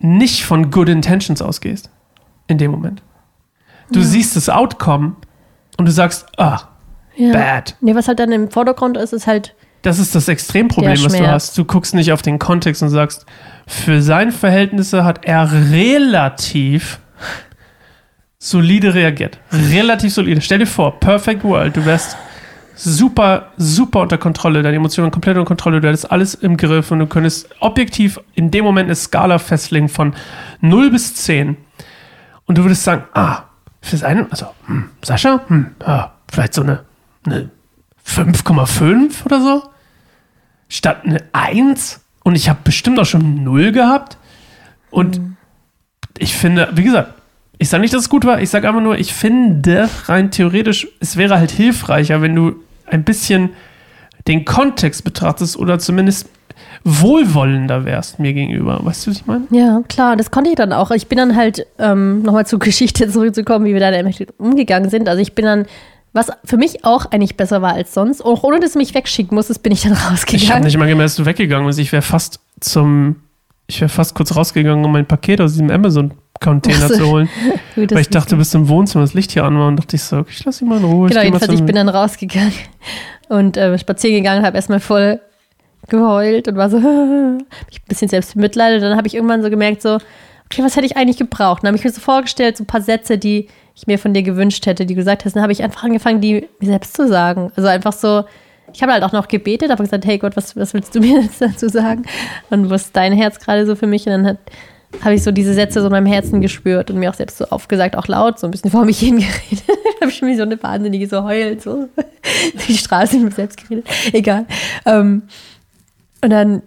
nicht 0.00 0.44
von 0.44 0.72
good 0.72 0.88
intentions 0.88 1.40
ausgehst. 1.40 1.90
In 2.48 2.58
dem 2.58 2.72
Moment. 2.72 3.00
Du 3.90 4.00
ja. 4.00 4.04
siehst 4.04 4.36
das 4.36 4.48
Outcome 4.48 5.16
und 5.76 5.86
du 5.86 5.92
sagst, 5.92 6.26
ah, 6.36 6.60
ja. 7.16 7.32
bad. 7.32 7.76
Nee, 7.80 7.94
was 7.94 8.08
halt 8.08 8.18
dann 8.18 8.32
im 8.32 8.50
Vordergrund 8.50 8.96
ist, 8.96 9.12
ist 9.12 9.26
halt. 9.26 9.54
Das 9.82 9.98
ist 9.98 10.14
das 10.14 10.28
Extremproblem, 10.28 11.04
was 11.04 11.12
du 11.12 11.26
hast. 11.26 11.58
Du 11.58 11.64
guckst 11.64 11.94
nicht 11.94 12.12
auf 12.12 12.22
den 12.22 12.38
Kontext 12.38 12.82
und 12.82 12.88
sagst, 12.88 13.26
für 13.66 14.00
seine 14.00 14.32
Verhältnisse 14.32 15.04
hat 15.04 15.24
er 15.26 15.50
relativ 15.70 17.00
solide 18.38 18.94
reagiert. 18.94 19.38
Relativ 19.52 20.14
solide. 20.14 20.40
Stell 20.40 20.60
dir 20.60 20.66
vor, 20.66 20.98
Perfect 21.00 21.44
World, 21.44 21.76
du 21.76 21.84
wärst 21.84 22.16
super, 22.76 23.52
super 23.56 24.00
unter 24.00 24.18
Kontrolle, 24.18 24.62
deine 24.62 24.76
Emotionen 24.76 25.10
komplett 25.10 25.36
unter 25.36 25.46
Kontrolle, 25.46 25.80
du 25.80 25.88
hättest 25.88 26.10
alles 26.10 26.34
im 26.34 26.56
Griff 26.56 26.90
und 26.90 26.98
du 26.98 27.06
könntest 27.06 27.48
objektiv 27.60 28.20
in 28.34 28.50
dem 28.50 28.64
Moment 28.64 28.88
eine 28.88 28.96
Skala 28.96 29.38
festlegen 29.38 29.88
von 29.88 30.14
0 30.60 30.90
bis 30.90 31.14
10. 31.14 31.56
Und 32.46 32.58
du 32.58 32.64
würdest 32.64 32.84
sagen, 32.84 33.04
ah, 33.14 33.44
für 33.84 33.98
seine, 33.98 34.26
also 34.30 34.46
hm, 34.66 34.90
Sascha, 35.02 35.42
hm, 35.46 35.74
ja, 35.86 36.14
vielleicht 36.30 36.54
so 36.54 36.62
eine, 36.62 36.84
eine 37.26 37.50
5,5 38.06 39.24
oder 39.26 39.40
so, 39.40 39.62
statt 40.68 41.02
eine 41.04 41.22
1. 41.32 42.00
Und 42.22 42.34
ich 42.34 42.48
habe 42.48 42.60
bestimmt 42.64 42.98
auch 42.98 43.04
schon 43.04 43.44
0 43.44 43.72
gehabt. 43.72 44.16
Und 44.90 45.18
mhm. 45.18 45.36
ich 46.16 46.34
finde, 46.34 46.70
wie 46.74 46.84
gesagt, 46.84 47.14
Ich 47.58 47.68
sage 47.68 47.82
nicht, 47.82 47.94
dass 47.94 48.02
es 48.02 48.08
gut 48.08 48.24
war. 48.24 48.40
Ich 48.40 48.50
sage 48.50 48.66
einfach 48.66 48.80
nur, 48.80 48.98
ich 48.98 49.12
finde 49.14 49.88
rein 50.06 50.30
theoretisch, 50.30 50.88
es 51.00 51.16
wäre 51.16 51.38
halt 51.38 51.50
hilfreicher, 51.50 52.20
wenn 52.20 52.34
du 52.34 52.56
ein 52.86 53.04
bisschen 53.04 53.50
den 54.26 54.44
Kontext 54.44 55.04
betrachtest 55.04 55.56
oder 55.56 55.78
zumindest 55.78 56.28
wohlwollender 56.84 57.84
wärst 57.84 58.18
mir 58.18 58.32
gegenüber. 58.32 58.80
Weißt 58.82 59.06
du, 59.06 59.10
was 59.10 59.18
ich 59.18 59.26
meine? 59.26 59.46
Ja, 59.50 59.82
klar, 59.88 60.16
das 60.16 60.30
konnte 60.30 60.50
ich 60.50 60.56
dann 60.56 60.72
auch. 60.72 60.90
Ich 60.90 61.06
bin 61.06 61.18
dann 61.18 61.36
halt, 61.36 61.66
ähm, 61.78 62.22
nochmal 62.22 62.46
zur 62.46 62.58
Geschichte 62.60 63.08
zurückzukommen, 63.08 63.64
wie 63.64 63.74
wir 63.74 63.80
da 63.80 63.92
umgegangen 64.38 64.90
sind. 64.90 65.08
Also 65.08 65.20
ich 65.22 65.34
bin 65.34 65.44
dann, 65.44 65.66
was 66.12 66.28
für 66.44 66.56
mich 66.56 66.84
auch 66.84 67.06
eigentlich 67.06 67.36
besser 67.36 67.62
war 67.62 67.74
als 67.74 67.94
sonst, 67.94 68.24
auch 68.24 68.44
ohne 68.44 68.60
dass 68.60 68.72
du 68.72 68.78
mich 68.78 68.94
wegschicken 68.94 69.34
musstest, 69.34 69.62
bin 69.62 69.72
ich 69.72 69.82
dann 69.82 69.92
rausgegangen. 70.10 70.44
Ich 70.44 70.52
habe 70.52 70.64
nicht 70.64 70.76
mal 70.76 70.88
gemerkt, 70.88 71.10
dass 71.10 71.16
du 71.16 71.26
weggegangen 71.26 71.66
bist. 71.66 71.78
Ich 71.78 71.92
wäre 71.92 72.02
fast 72.02 72.40
zum, 72.60 73.16
ich 73.66 73.80
wäre 73.80 73.88
fast 73.88 74.14
kurz 74.14 74.36
rausgegangen, 74.36 74.84
um 74.84 74.92
mein 74.92 75.06
Paket 75.06 75.40
aus 75.40 75.52
diesem 75.52 75.70
Amazon 75.70 76.12
Container 76.40 76.88
zu 76.88 77.06
holen. 77.06 77.28
Gut, 77.74 77.92
weil 77.92 78.00
ich 78.00 78.08
dachte, 78.10 78.30
du 78.30 78.36
bist 78.36 78.54
im 78.54 78.68
Wohnzimmer, 78.68 79.04
das 79.04 79.14
Licht 79.14 79.32
hier 79.32 79.44
an 79.44 79.58
war 79.58 79.68
und 79.68 79.76
dachte 79.76 79.96
ich 79.96 80.02
so, 80.02 80.24
ich 80.28 80.44
lasse 80.44 80.64
ihn 80.64 80.68
mal 80.68 80.78
in 80.78 80.84
Ruhe. 80.84 81.08
Genau, 81.08 81.22
jedenfalls, 81.22 81.52
ich 81.52 81.64
bin 81.64 81.76
dann 81.76 81.88
rausgegangen 81.88 82.52
und 83.28 83.56
äh, 83.56 83.78
spazieren 83.78 84.16
gegangen, 84.16 84.44
habe 84.44 84.56
erstmal 84.56 84.80
voll 84.80 85.20
geheult 85.88 86.48
und 86.48 86.56
war 86.56 86.70
so, 86.70 86.78
ich 87.70 87.80
ein 87.80 87.88
bisschen 87.88 88.08
selbst 88.08 88.36
mitleidet. 88.36 88.82
Dann 88.82 88.96
habe 88.96 89.06
ich 89.06 89.14
irgendwann 89.14 89.42
so 89.42 89.50
gemerkt, 89.50 89.82
so, 89.82 89.98
okay, 90.46 90.62
was 90.62 90.76
hätte 90.76 90.86
ich 90.86 90.96
eigentlich 90.96 91.18
gebraucht? 91.18 91.62
Dann 91.62 91.68
habe 91.68 91.76
ich 91.76 91.84
mir 91.84 91.90
so 91.90 92.00
vorgestellt, 92.00 92.56
so 92.56 92.64
ein 92.64 92.66
paar 92.66 92.80
Sätze, 92.80 93.18
die 93.18 93.48
ich 93.74 93.86
mir 93.86 93.98
von 93.98 94.14
dir 94.14 94.22
gewünscht 94.22 94.66
hätte, 94.66 94.86
die 94.86 94.94
du 94.94 94.98
gesagt 94.98 95.24
hast. 95.24 95.34
Dann 95.34 95.42
habe 95.42 95.52
ich 95.52 95.62
einfach 95.62 95.82
angefangen, 95.82 96.20
die 96.20 96.48
mir 96.60 96.66
selbst 96.66 96.96
zu 96.96 97.08
sagen. 97.08 97.50
Also 97.56 97.68
einfach 97.68 97.92
so, 97.92 98.24
ich 98.72 98.82
habe 98.82 98.92
halt 98.92 99.02
auch 99.02 99.12
noch 99.12 99.28
gebetet, 99.28 99.70
aber 99.70 99.82
gesagt, 99.82 100.04
hey 100.04 100.18
Gott, 100.18 100.36
was, 100.36 100.56
was 100.56 100.74
willst 100.74 100.94
du 100.94 101.00
mir 101.00 101.22
jetzt 101.22 101.40
dazu 101.40 101.68
sagen? 101.68 102.04
Und 102.50 102.70
was 102.70 102.86
ist 102.86 102.96
dein 102.96 103.12
Herz 103.12 103.38
gerade 103.38 103.66
so 103.66 103.74
für 103.74 103.86
mich? 103.86 104.06
Und 104.06 104.12
dann 104.12 104.38
habe 105.02 105.14
ich 105.14 105.24
so 105.24 105.32
diese 105.32 105.54
Sätze 105.54 105.80
so 105.80 105.86
in 105.86 105.92
meinem 105.92 106.06
Herzen 106.06 106.40
gespürt 106.40 106.90
und 106.90 106.98
mir 106.98 107.10
auch 107.10 107.14
selbst 107.14 107.38
so 107.38 107.46
aufgesagt, 107.46 107.96
auch 107.96 108.06
laut, 108.06 108.38
so 108.38 108.46
ein 108.46 108.50
bisschen 108.52 108.70
vor 108.70 108.84
mich 108.84 108.98
hingeredet. 109.00 109.64
habe 110.00 110.10
ich 110.10 110.22
mir 110.22 110.36
so 110.36 110.42
eine 110.42 110.62
Wahnsinnige 110.62 111.08
so 111.08 111.24
heult, 111.24 111.62
so 111.62 111.88
die 112.68 112.76
Straße 112.76 113.16
mit 113.16 113.30
mir 113.30 113.32
selbst 113.32 113.62
geredet. 113.62 113.88
Egal. 114.12 114.46
Ähm, 114.86 115.22
und 116.24 116.30
dann 116.30 116.62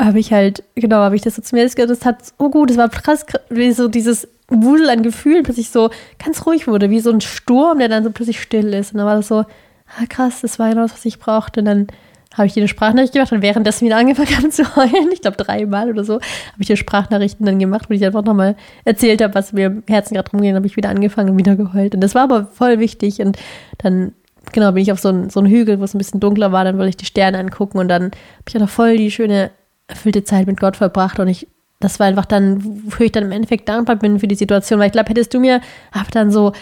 habe 0.00 0.18
ich 0.18 0.32
halt, 0.32 0.64
genau, 0.74 0.96
habe 0.96 1.16
ich 1.16 1.22
das 1.22 1.36
so 1.36 1.42
zu 1.42 1.54
mir 1.54 1.64
gesagt, 1.64 1.90
das 1.90 2.04
hat 2.04 2.24
so 2.24 2.50
gut, 2.50 2.70
es 2.70 2.76
war 2.76 2.88
krass, 2.88 3.26
wie 3.50 3.72
so 3.72 3.88
dieses 3.88 4.26
Wudel 4.48 4.90
an 4.90 5.02
Gefühlen, 5.02 5.42
bis 5.42 5.58
ich 5.58 5.70
so 5.70 5.90
ganz 6.22 6.44
ruhig 6.46 6.66
wurde, 6.66 6.90
wie 6.90 7.00
so 7.00 7.10
ein 7.10 7.20
Sturm, 7.20 7.78
der 7.78 7.88
dann 7.88 8.04
so 8.04 8.10
plötzlich 8.10 8.40
still 8.40 8.72
ist. 8.74 8.92
Und 8.92 8.98
dann 8.98 9.06
war 9.06 9.16
das 9.16 9.28
so, 9.28 9.40
ah, 9.40 10.06
krass, 10.08 10.40
das 10.40 10.58
war 10.58 10.70
genau 10.70 10.82
das, 10.82 10.92
was 10.92 11.04
ich 11.04 11.18
brauchte. 11.18 11.60
Und 11.60 11.66
dann 11.66 11.86
habe 12.34 12.46
ich 12.46 12.54
dir 12.54 12.60
eine 12.60 12.68
Sprachnachricht 12.68 13.12
gemacht 13.12 13.32
und 13.32 13.42
währenddessen 13.42 13.84
wieder 13.84 13.96
angefangen 13.96 14.34
habe 14.36 14.48
zu 14.48 14.76
heulen, 14.76 15.10
ich 15.12 15.20
glaube 15.20 15.36
dreimal 15.36 15.90
oder 15.90 16.04
so, 16.04 16.14
habe 16.14 16.60
ich 16.60 16.66
dir 16.66 16.76
Sprachnachrichten 16.76 17.44
dann 17.44 17.58
gemacht, 17.58 17.90
wo 17.90 17.94
ich 17.94 18.04
einfach 18.04 18.24
nochmal 18.24 18.56
erzählt 18.84 19.22
habe, 19.22 19.34
was 19.34 19.52
mir 19.52 19.66
im 19.66 19.82
Herzen 19.86 20.14
gerade 20.14 20.30
rumging, 20.30 20.54
habe 20.54 20.66
ich 20.66 20.76
wieder 20.76 20.88
angefangen 20.88 21.30
und 21.30 21.38
wieder 21.38 21.56
geheult. 21.56 21.94
Und 21.94 22.00
das 22.00 22.14
war 22.14 22.22
aber 22.22 22.46
voll 22.46 22.78
wichtig. 22.78 23.20
Und 23.20 23.36
dann 23.78 24.12
genau, 24.50 24.72
bin 24.72 24.82
ich 24.82 24.92
auf 24.92 25.00
so 25.00 25.08
einen, 25.08 25.30
so 25.30 25.44
Hügel, 25.44 25.78
wo 25.80 25.84
es 25.84 25.94
ein 25.94 25.98
bisschen 25.98 26.20
dunkler 26.20 26.52
war, 26.52 26.64
dann 26.64 26.78
wollte 26.78 26.90
ich 26.90 26.96
die 26.96 27.06
Sterne 27.06 27.38
angucken 27.38 27.78
und 27.78 27.88
dann 27.88 28.04
habe 28.04 28.14
ich 28.48 28.56
auch 28.56 28.60
noch 28.60 28.68
voll 28.68 28.96
die 28.96 29.10
schöne, 29.10 29.50
erfüllte 29.88 30.24
Zeit 30.24 30.46
mit 30.46 30.58
Gott 30.58 30.76
verbracht 30.76 31.18
und 31.20 31.28
ich, 31.28 31.46
das 31.80 32.00
war 32.00 32.06
einfach 32.06 32.26
dann, 32.26 32.82
wofür 32.86 33.06
ich 33.06 33.12
dann 33.12 33.24
im 33.24 33.32
Endeffekt 33.32 33.68
dankbar 33.68 33.96
bin 33.96 34.18
für 34.18 34.28
die 34.28 34.34
Situation, 34.34 34.78
weil 34.78 34.86
ich 34.86 34.92
glaube, 34.92 35.10
hättest 35.10 35.34
du 35.34 35.40
mir 35.40 35.60
auch 35.92 36.10
dann 36.10 36.30
so 36.30 36.52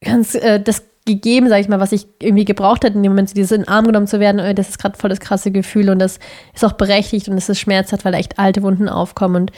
ganz 0.00 0.34
äh, 0.34 0.60
das 0.60 0.84
gegeben, 1.06 1.48
sage 1.48 1.60
ich 1.60 1.68
mal, 1.68 1.80
was 1.80 1.92
ich 1.92 2.06
irgendwie 2.20 2.44
gebraucht 2.44 2.84
hätte 2.84 2.96
in 2.96 3.02
dem 3.02 3.12
Moment, 3.12 3.34
dieses 3.36 3.52
in 3.52 3.62
den 3.62 3.68
Arm 3.68 3.86
genommen 3.86 4.08
zu 4.08 4.20
werden, 4.20 4.40
äh, 4.40 4.54
das 4.54 4.70
ist 4.70 4.78
gerade 4.78 4.98
voll 4.98 5.10
das 5.10 5.20
krasse 5.20 5.52
Gefühl 5.52 5.88
und 5.88 6.00
das 6.00 6.18
ist 6.52 6.64
auch 6.64 6.72
berechtigt 6.72 7.28
und 7.28 7.38
es 7.38 7.48
ist 7.48 7.60
schmerzhaft, 7.60 8.04
weil 8.04 8.14
echt 8.14 8.38
alte 8.38 8.62
Wunden 8.62 8.88
aufkommen 8.88 9.36
und 9.36 9.52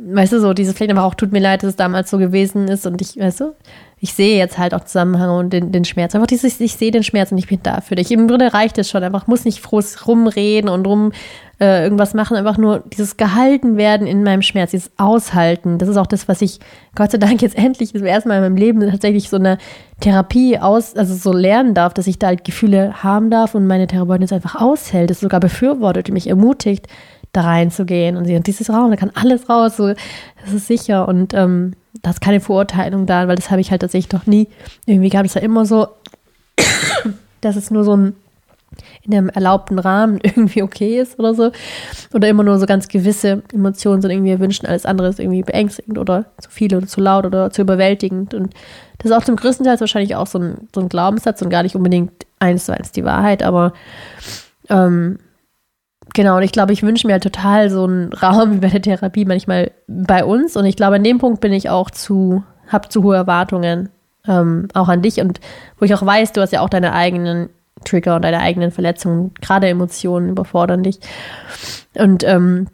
weißt 0.00 0.32
du, 0.32 0.40
so 0.40 0.54
dieses 0.54 0.74
vielleicht 0.74 0.90
einfach 0.90 1.04
auch 1.04 1.14
tut 1.14 1.32
mir 1.32 1.40
leid, 1.40 1.62
dass 1.62 1.70
es 1.70 1.76
damals 1.76 2.10
so 2.10 2.18
gewesen 2.18 2.68
ist 2.68 2.86
und 2.86 3.00
ich, 3.02 3.18
weißt 3.18 3.40
du, 3.40 3.54
ich 4.00 4.14
sehe 4.14 4.38
jetzt 4.38 4.58
halt 4.58 4.74
auch 4.74 4.84
Zusammenhang 4.84 5.36
und 5.36 5.52
den, 5.52 5.72
den 5.72 5.84
Schmerz. 5.84 6.14
Einfach 6.14 6.28
dieses, 6.28 6.60
ich 6.60 6.74
sehe 6.76 6.92
den 6.92 7.02
Schmerz 7.02 7.32
und 7.32 7.38
ich 7.38 7.48
bin 7.48 7.60
da 7.62 7.80
für 7.80 7.96
dich. 7.96 8.12
Im 8.12 8.28
Grunde 8.28 8.54
reicht 8.54 8.78
es 8.78 8.88
schon. 8.88 9.02
Einfach 9.02 9.26
muss 9.26 9.44
nicht 9.44 9.60
frohes 9.60 10.06
rumreden 10.06 10.70
und 10.70 10.86
rum 10.86 11.12
äh, 11.60 11.82
irgendwas 11.82 12.14
machen. 12.14 12.36
Einfach 12.36 12.58
nur 12.58 12.84
dieses 12.92 13.16
gehalten 13.16 13.76
werden 13.76 14.06
in 14.06 14.22
meinem 14.22 14.42
Schmerz, 14.42 14.70
dieses 14.70 14.92
Aushalten. 14.98 15.78
Das 15.78 15.88
ist 15.88 15.96
auch 15.96 16.06
das, 16.06 16.28
was 16.28 16.42
ich 16.42 16.60
Gott 16.94 17.10
sei 17.10 17.18
Dank 17.18 17.42
jetzt 17.42 17.58
endlich 17.58 17.92
zum 17.92 18.04
ersten 18.04 18.28
Mal 18.28 18.36
in 18.36 18.42
meinem 18.42 18.56
Leben 18.56 18.88
tatsächlich 18.88 19.28
so 19.28 19.36
eine 19.36 19.58
Therapie 19.98 20.58
aus, 20.60 20.94
also 20.94 21.14
so 21.14 21.32
lernen 21.32 21.74
darf, 21.74 21.92
dass 21.92 22.06
ich 22.06 22.20
da 22.20 22.28
halt 22.28 22.44
Gefühle 22.44 23.02
haben 23.02 23.30
darf 23.30 23.56
und 23.56 23.66
meine 23.66 23.88
Therapeutin 23.88 24.22
es 24.22 24.32
einfach 24.32 24.60
aushält, 24.60 25.10
es 25.10 25.18
sogar 25.18 25.40
befürwortet 25.40 26.08
mich 26.10 26.28
ermutigt, 26.28 26.86
da 27.32 27.40
reinzugehen 27.40 28.16
und 28.16 28.26
sie 28.26 28.36
und 28.36 28.46
dieses 28.46 28.70
Raum, 28.70 28.90
da 28.90 28.96
kann 28.96 29.10
alles 29.14 29.48
raus, 29.48 29.76
so, 29.76 29.88
das 29.88 30.52
ist 30.54 30.68
sicher 30.68 31.08
und 31.08 31.34
ähm, 31.34 31.72
da 32.02 32.10
ist 32.10 32.20
keine 32.20 32.40
Verurteilung 32.40 33.06
da, 33.06 33.28
weil 33.28 33.36
das 33.36 33.50
habe 33.50 33.60
ich 33.60 33.70
halt 33.70 33.82
tatsächlich 33.82 34.12
noch 34.12 34.26
nie. 34.26 34.48
Irgendwie 34.86 35.08
gab 35.08 35.24
es 35.24 35.34
ja 35.34 35.40
immer 35.40 35.66
so, 35.66 35.88
dass 37.40 37.56
es 37.56 37.70
nur 37.70 37.84
so 37.84 37.96
ein 37.96 38.14
in 39.02 39.14
einem 39.14 39.28
erlaubten 39.30 39.78
Rahmen 39.78 40.18
irgendwie 40.22 40.62
okay 40.62 41.00
ist 41.00 41.18
oder 41.18 41.34
so. 41.34 41.50
Oder 42.12 42.28
immer 42.28 42.42
nur 42.42 42.58
so 42.58 42.66
ganz 42.66 42.88
gewisse 42.88 43.42
Emotionen 43.52 44.02
sind 44.02 44.10
irgendwie 44.10 44.38
wünschen, 44.38 44.66
alles 44.66 44.86
andere 44.86 45.08
ist 45.08 45.18
irgendwie 45.18 45.42
beängstigend 45.42 45.98
oder 45.98 46.26
zu 46.38 46.50
viel 46.50 46.74
oder 46.74 46.86
zu 46.86 47.00
laut 47.00 47.24
oder 47.24 47.50
zu 47.50 47.62
überwältigend. 47.62 48.34
Und 48.34 48.54
das 48.98 49.10
ist 49.10 49.16
auch 49.16 49.24
zum 49.24 49.36
größten 49.36 49.64
Teil 49.64 49.80
wahrscheinlich 49.80 50.16
auch 50.16 50.26
so 50.26 50.38
ein, 50.38 50.68
so 50.74 50.80
ein 50.80 50.88
Glaubenssatz 50.88 51.40
und 51.42 51.50
gar 51.50 51.62
nicht 51.62 51.76
unbedingt 51.76 52.26
eins 52.38 52.66
zu 52.66 52.74
eins 52.74 52.92
die 52.92 53.04
Wahrheit, 53.04 53.42
aber 53.42 53.72
ähm, 54.68 55.18
Genau, 56.14 56.36
und 56.36 56.42
ich 56.42 56.52
glaube, 56.52 56.72
ich 56.72 56.82
wünsche 56.82 57.06
mir 57.06 57.14
halt 57.14 57.22
total 57.22 57.70
so 57.70 57.84
einen 57.84 58.12
Raum 58.22 58.52
wie 58.52 58.58
bei 58.58 58.68
der 58.68 58.82
Therapie 58.82 59.24
manchmal 59.24 59.70
bei 59.86 60.24
uns. 60.24 60.56
Und 60.56 60.64
ich 60.64 60.76
glaube, 60.76 60.96
an 60.96 61.04
dem 61.04 61.18
Punkt 61.18 61.40
bin 61.40 61.52
ich 61.52 61.70
auch 61.70 61.90
zu, 61.90 62.42
habe 62.68 62.88
zu 62.88 63.02
hohe 63.02 63.16
Erwartungen, 63.16 63.90
ähm, 64.26 64.68
auch 64.74 64.88
an 64.88 65.02
dich. 65.02 65.20
Und 65.20 65.40
wo 65.78 65.84
ich 65.84 65.94
auch 65.94 66.04
weiß, 66.04 66.32
du 66.32 66.40
hast 66.40 66.52
ja 66.52 66.60
auch 66.60 66.70
deine 66.70 66.92
eigenen 66.92 67.50
Trigger 67.84 68.16
und 68.16 68.22
deine 68.22 68.40
eigenen 68.40 68.70
Verletzungen, 68.70 69.32
gerade 69.40 69.68
Emotionen 69.68 70.30
überfordern 70.30 70.82
dich. 70.82 70.98
Und 71.94 72.24
ähm, 72.24 72.68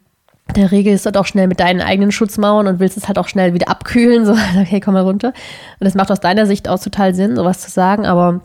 der 0.56 0.70
Regel 0.70 0.94
ist 0.94 1.06
halt 1.06 1.16
auch 1.16 1.26
schnell 1.26 1.46
mit 1.46 1.60
deinen 1.60 1.80
eigenen 1.80 2.12
Schutzmauern 2.12 2.66
und 2.66 2.78
willst 2.78 2.96
es 2.96 3.08
halt 3.08 3.18
auch 3.18 3.28
schnell 3.28 3.54
wieder 3.54 3.68
abkühlen. 3.68 4.24
So, 4.24 4.32
okay, 4.60 4.80
komm 4.80 4.94
mal 4.94 5.02
runter. 5.02 5.28
Und 5.28 5.84
das 5.84 5.94
macht 5.94 6.10
aus 6.10 6.20
deiner 6.20 6.46
Sicht 6.46 6.68
auch 6.68 6.78
total 6.78 7.14
Sinn, 7.14 7.36
sowas 7.36 7.60
zu 7.60 7.70
sagen. 7.70 8.06
Aber 8.06 8.40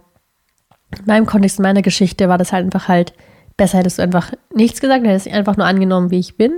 in 0.97 1.06
meinem 1.06 1.25
Kontext, 1.25 1.60
in 1.60 1.63
meiner 1.63 1.82
Geschichte 1.82 2.30
war 2.30 2.38
das 2.38 2.52
halt 2.52 2.65
einfach 2.65 2.88
halt 2.88 3.13
besser 3.60 3.78
hättest 3.78 4.00
du 4.00 4.02
einfach 4.02 4.32
nichts 4.56 4.82
gesagt, 4.82 5.06
hättest 5.06 5.28
dich 5.28 5.34
einfach 5.34 5.58
nur 5.58 5.67
angenommen, 5.67 6.10
wie 6.10 6.17
ich 6.17 6.36
bin. 6.38 6.54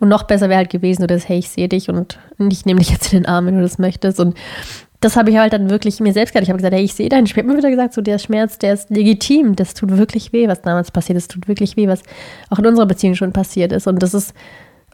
Und 0.00 0.08
noch 0.08 0.24
besser 0.24 0.50
wäre 0.50 0.58
halt 0.58 0.70
gewesen, 0.70 1.00
du 1.00 1.06
das, 1.06 1.26
hey, 1.26 1.38
ich 1.38 1.48
sehe 1.48 1.68
dich 1.68 1.88
und 1.88 2.18
ich 2.38 2.66
nehme 2.66 2.80
dich 2.80 2.90
jetzt 2.90 3.12
in 3.12 3.22
den 3.22 3.26
Arm, 3.26 3.46
wenn 3.46 3.56
du 3.56 3.62
das 3.62 3.78
möchtest. 3.78 4.20
Und 4.20 4.36
das 5.00 5.16
habe 5.16 5.30
ich 5.30 5.38
halt 5.38 5.54
dann 5.54 5.70
wirklich 5.70 6.00
mir 6.00 6.12
selbst 6.12 6.32
gesagt. 6.32 6.42
Ich 6.42 6.50
habe 6.50 6.58
gesagt, 6.58 6.74
hey, 6.74 6.84
ich 6.84 6.92
sehe 6.92 7.08
deinen 7.08 7.26
Schmerz. 7.26 7.38
Ich 7.38 7.48
habe 7.48 7.52
mir 7.52 7.58
wieder 7.58 7.70
gesagt, 7.70 7.94
so 7.94 8.02
der 8.02 8.18
Schmerz, 8.18 8.58
der 8.58 8.74
ist 8.74 8.90
legitim. 8.90 9.56
Das 9.56 9.72
tut 9.72 9.96
wirklich 9.96 10.32
weh, 10.32 10.48
was 10.48 10.60
damals 10.60 10.90
passiert 10.90 11.16
ist. 11.16 11.28
Das 11.28 11.34
tut 11.36 11.48
wirklich 11.48 11.76
weh, 11.76 11.88
was 11.88 12.02
auch 12.50 12.58
in 12.58 12.66
unserer 12.66 12.86
Beziehung 12.86 13.14
schon 13.14 13.32
passiert 13.32 13.72
ist. 13.72 13.86
Und 13.86 14.02
das 14.02 14.12
ist 14.12 14.34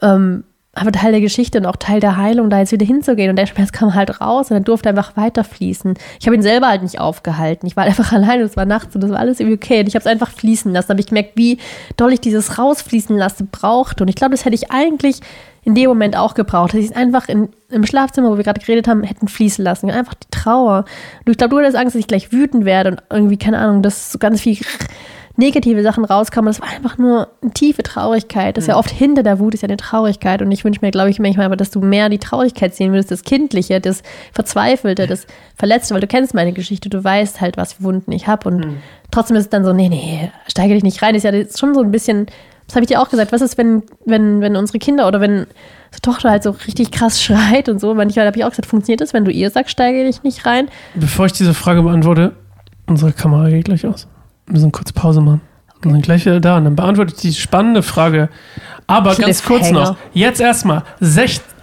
ähm, 0.03 0.45
aber 0.77 0.93
Teil 0.93 1.13
der 1.13 1.21
Geschichte 1.21 1.59
und 1.59 1.67
auch 1.67 1.77
Teil 1.77 2.01
der 2.01 2.17
Heilung, 2.17 2.51
da 2.51 2.59
jetzt 2.59 2.73
wieder 2.73 2.85
hinzugehen. 2.85 3.31
Und 3.31 3.37
der 3.37 3.47
Schmerz 3.47 3.73
kam 3.73 3.95
halt 3.95 4.21
raus 4.21 4.51
und 4.51 4.57
er 4.59 4.61
durfte 4.61 4.91
einfach 4.91 5.17
weiterfließen. 5.17 5.95
Ich 6.21 6.27
habe 6.27 6.37
ihn 6.37 6.43
selber 6.43 6.69
halt 6.69 6.83
nicht 6.83 7.01
aufgehalten. 7.01 7.67
Ich 7.67 7.77
war 7.77 7.85
einfach 7.87 8.13
allein 8.13 8.41
und 8.41 8.47
es 8.47 8.57
war 8.57 8.67
nachts 8.67 8.95
und 8.95 9.01
das 9.01 9.11
war 9.11 9.19
alles 9.19 9.41
irgendwie 9.41 9.57
okay. 9.57 9.81
Und 9.81 9.89
ich 9.89 9.95
habe 9.95 10.01
es 10.03 10.07
einfach 10.07 10.31
fließen 10.31 10.73
lassen. 10.73 10.89
Da 10.89 10.93
habe 10.93 11.01
ich 11.01 11.07
gemerkt, 11.07 11.33
wie 11.35 11.59
doll 11.97 12.13
ich 12.13 12.21
dieses 12.21 12.59
Rausfließen 12.59 13.17
lassen 13.17 13.49
brauchte. 13.51 14.05
Und 14.05 14.09
ich 14.09 14.17
glaube, 14.17 14.33
das 14.33 14.45
hätte 14.45 14.55
ich 14.55 14.71
eigentlich 14.71 15.21
in 15.65 15.75
dem 15.75 15.89
Moment 15.89 16.17
auch 16.17 16.35
gebraucht. 16.35 16.75
Dass 16.75 16.81
ich 16.81 16.91
es 16.91 16.97
einfach 16.97 17.29
in, 17.29 17.49
im 17.71 17.87
Schlafzimmer, 17.87 18.31
wo 18.31 18.37
wir 18.37 18.45
gerade 18.45 18.61
geredet 18.61 18.87
haben, 18.87 19.03
hätten 19.03 19.29
fließen 19.29 19.65
lassen. 19.65 19.91
Einfach 19.91 20.15
die 20.15 20.31
Trauer. 20.31 20.85
Und 21.25 21.33
ich 21.33 21.39
glaube, 21.39 21.55
du 21.55 21.61
hattest 21.61 21.77
Angst, 21.77 21.95
dass 21.95 22.01
ich 22.01 22.07
gleich 22.07 22.33
wütend 22.33 22.67
werde 22.67 22.91
und 22.91 23.03
irgendwie, 23.11 23.39
keine 23.39 23.59
Ahnung, 23.59 23.83
dass 23.83 24.13
so 24.13 24.19
ganz 24.19 24.43
viel 24.43 24.59
negative 25.37 25.83
Sachen 25.83 26.05
rauskamen. 26.05 26.47
Das 26.47 26.61
war 26.61 26.69
einfach 26.69 26.99
nur 26.99 27.29
eine 27.43 27.53
tiefe 27.53 27.83
Traurigkeit. 27.83 28.57
Das 28.57 28.65
ist 28.65 28.69
ja 28.69 28.77
oft 28.77 28.91
hinter 28.91 29.23
der 29.23 29.39
Wut 29.39 29.55
ist 29.55 29.63
ja 29.63 29.69
eine 29.69 29.77
Traurigkeit. 29.77 30.43
Und 30.43 30.51
ich 30.51 30.65
wünsche 30.65 30.81
mir, 30.83 30.91
glaube 30.91 31.11
ich, 31.11 31.19
manchmal 31.19 31.47
aber, 31.47 31.57
dass 31.57 31.71
du 31.71 31.81
mehr 31.81 32.09
die 32.09 32.19
Traurigkeit 32.19 32.75
sehen 32.75 32.93
würdest, 32.93 33.11
das 33.11 33.23
Kindliche, 33.23 33.81
das 33.81 34.03
Verzweifelte, 34.33 35.07
das 35.07 35.27
Verletzte, 35.57 35.95
weil 35.95 36.01
du 36.01 36.07
kennst 36.07 36.35
meine 36.35 36.53
Geschichte, 36.53 36.89
du 36.89 37.03
weißt 37.03 37.41
halt, 37.41 37.57
was 37.57 37.75
für 37.75 37.83
Wunden 37.83 38.13
ich 38.13 38.27
habe. 38.27 38.49
Und 38.49 38.59
mhm. 38.59 38.77
trotzdem 39.11 39.37
ist 39.37 39.45
es 39.45 39.51
dann 39.51 39.65
so, 39.65 39.73
nee, 39.73 39.89
nee, 39.89 40.31
steige 40.49 40.75
dich 40.75 40.83
nicht 40.83 41.03
rein. 41.03 41.15
Das 41.15 41.25
ist 41.25 41.33
ja 41.33 41.59
schon 41.59 41.75
so 41.75 41.83
ein 41.83 41.91
bisschen, 41.91 42.27
das 42.67 42.75
habe 42.75 42.85
ich 42.85 42.89
dir 42.89 43.01
auch 43.01 43.11
gesagt, 43.11 43.33
was 43.33 43.43
ist, 43.43 43.59
wenn, 43.59 43.83
wenn, 44.05 44.41
wenn 44.41 44.57
unsere 44.57 44.79
Kinder 44.79 45.07
oder 45.07 45.21
wenn 45.21 45.47
unsere 45.87 46.03
Tochter 46.03 46.31
halt 46.31 46.43
so 46.43 46.51
richtig 46.51 46.91
krass 46.91 47.23
schreit 47.23 47.69
und 47.69 47.81
so. 47.81 47.95
Manchmal 47.95 48.27
habe 48.27 48.37
ich 48.39 48.45
auch 48.45 48.51
gesagt, 48.51 48.67
funktioniert 48.67 49.01
das, 49.01 49.13
wenn 49.13 49.25
du 49.25 49.31
ihr 49.31 49.51
sagst, 49.51 49.73
steige 49.73 50.05
dich 50.05 50.23
nicht 50.23 50.47
rein? 50.47 50.69
Bevor 50.95 51.27
ich 51.27 51.33
diese 51.33 51.55
Frage 51.55 51.83
beantworte, 51.83 52.33
unsere 52.87 53.13
Kamera 53.13 53.49
geht 53.51 53.67
gleich 53.67 53.87
aus. 53.87 54.09
Wir 54.47 54.53
müssen 54.53 54.73
kurz 54.73 54.93
Pause 54.93 55.21
machen. 55.21 55.41
Wir 55.83 55.93
sind 55.93 56.03
gleich 56.03 56.25
wieder 56.25 56.41
da 56.41 56.57
und 56.57 56.65
dann 56.65 56.77
beantwortet 56.77 57.23
die 57.23 57.33
spannende 57.33 57.83
Frage. 57.83 58.29
Aber 58.87 59.15
ganz 59.15 59.43
kurz 59.43 59.71
noch. 59.71 59.97
Jetzt 60.13 60.41
erstmal. 60.41 60.83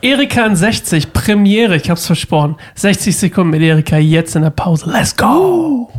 Erika 0.02 0.46
in 0.46 0.56
60, 0.56 1.14
Premiere, 1.14 1.78
ich 1.78 1.90
hab's 1.90 2.06
versprochen. 2.06 2.58
60 2.76 3.16
Sekunden 3.16 3.52
mit 3.52 3.62
Erika 3.62 3.98
jetzt 3.98 4.36
in 4.36 4.42
der 4.42 4.50
Pause. 4.50 4.92
Let's 4.92 5.16
go! 5.16 5.90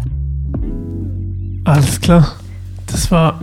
Alles 1.65 2.01
klar. 2.01 2.35
Das 2.87 3.11
war 3.11 3.41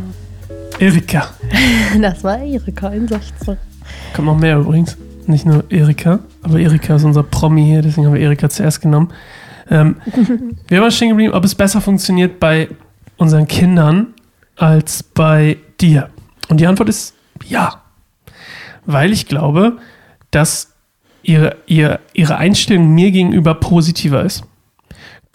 Erika. 0.79 1.27
Das 2.01 2.23
war 2.23 2.39
Erika 2.39 2.89
in 2.89 3.07
60. 3.07 3.57
Kommt 4.13 4.27
noch 4.27 4.37
mehr 4.37 4.57
übrigens. 4.57 4.97
nicht 5.25 5.45
nur 5.45 5.63
Erika, 5.69 6.19
aber 6.43 6.59
Erika 6.59 6.95
ist 6.95 7.03
unser 7.03 7.23
Promi 7.23 7.65
hier, 7.65 7.81
deswegen 7.81 8.07
haben 8.07 8.13
wir 8.13 8.21
Erika 8.21 8.49
zuerst 8.49 8.81
genommen. 8.81 9.09
Ähm, 9.69 9.95
wir 10.67 10.81
waren 10.81 10.91
stehen 10.91 11.09
geblieben, 11.09 11.33
ob 11.33 11.43
es 11.43 11.55
besser 11.55 11.81
funktioniert 11.81 12.39
bei 12.39 12.69
unseren 13.21 13.47
Kindern 13.47 14.15
als 14.57 15.03
bei 15.03 15.57
dir. 15.79 16.09
Und 16.49 16.59
die 16.59 16.65
Antwort 16.65 16.89
ist 16.89 17.13
ja. 17.45 17.83
Weil 18.85 19.13
ich 19.13 19.27
glaube, 19.27 19.77
dass 20.31 20.73
ihre, 21.21 21.55
ihre, 21.67 21.99
ihre 22.13 22.37
Einstellung 22.37 22.87
mir 22.95 23.11
gegenüber 23.11 23.53
positiver 23.53 24.23
ist. 24.23 24.43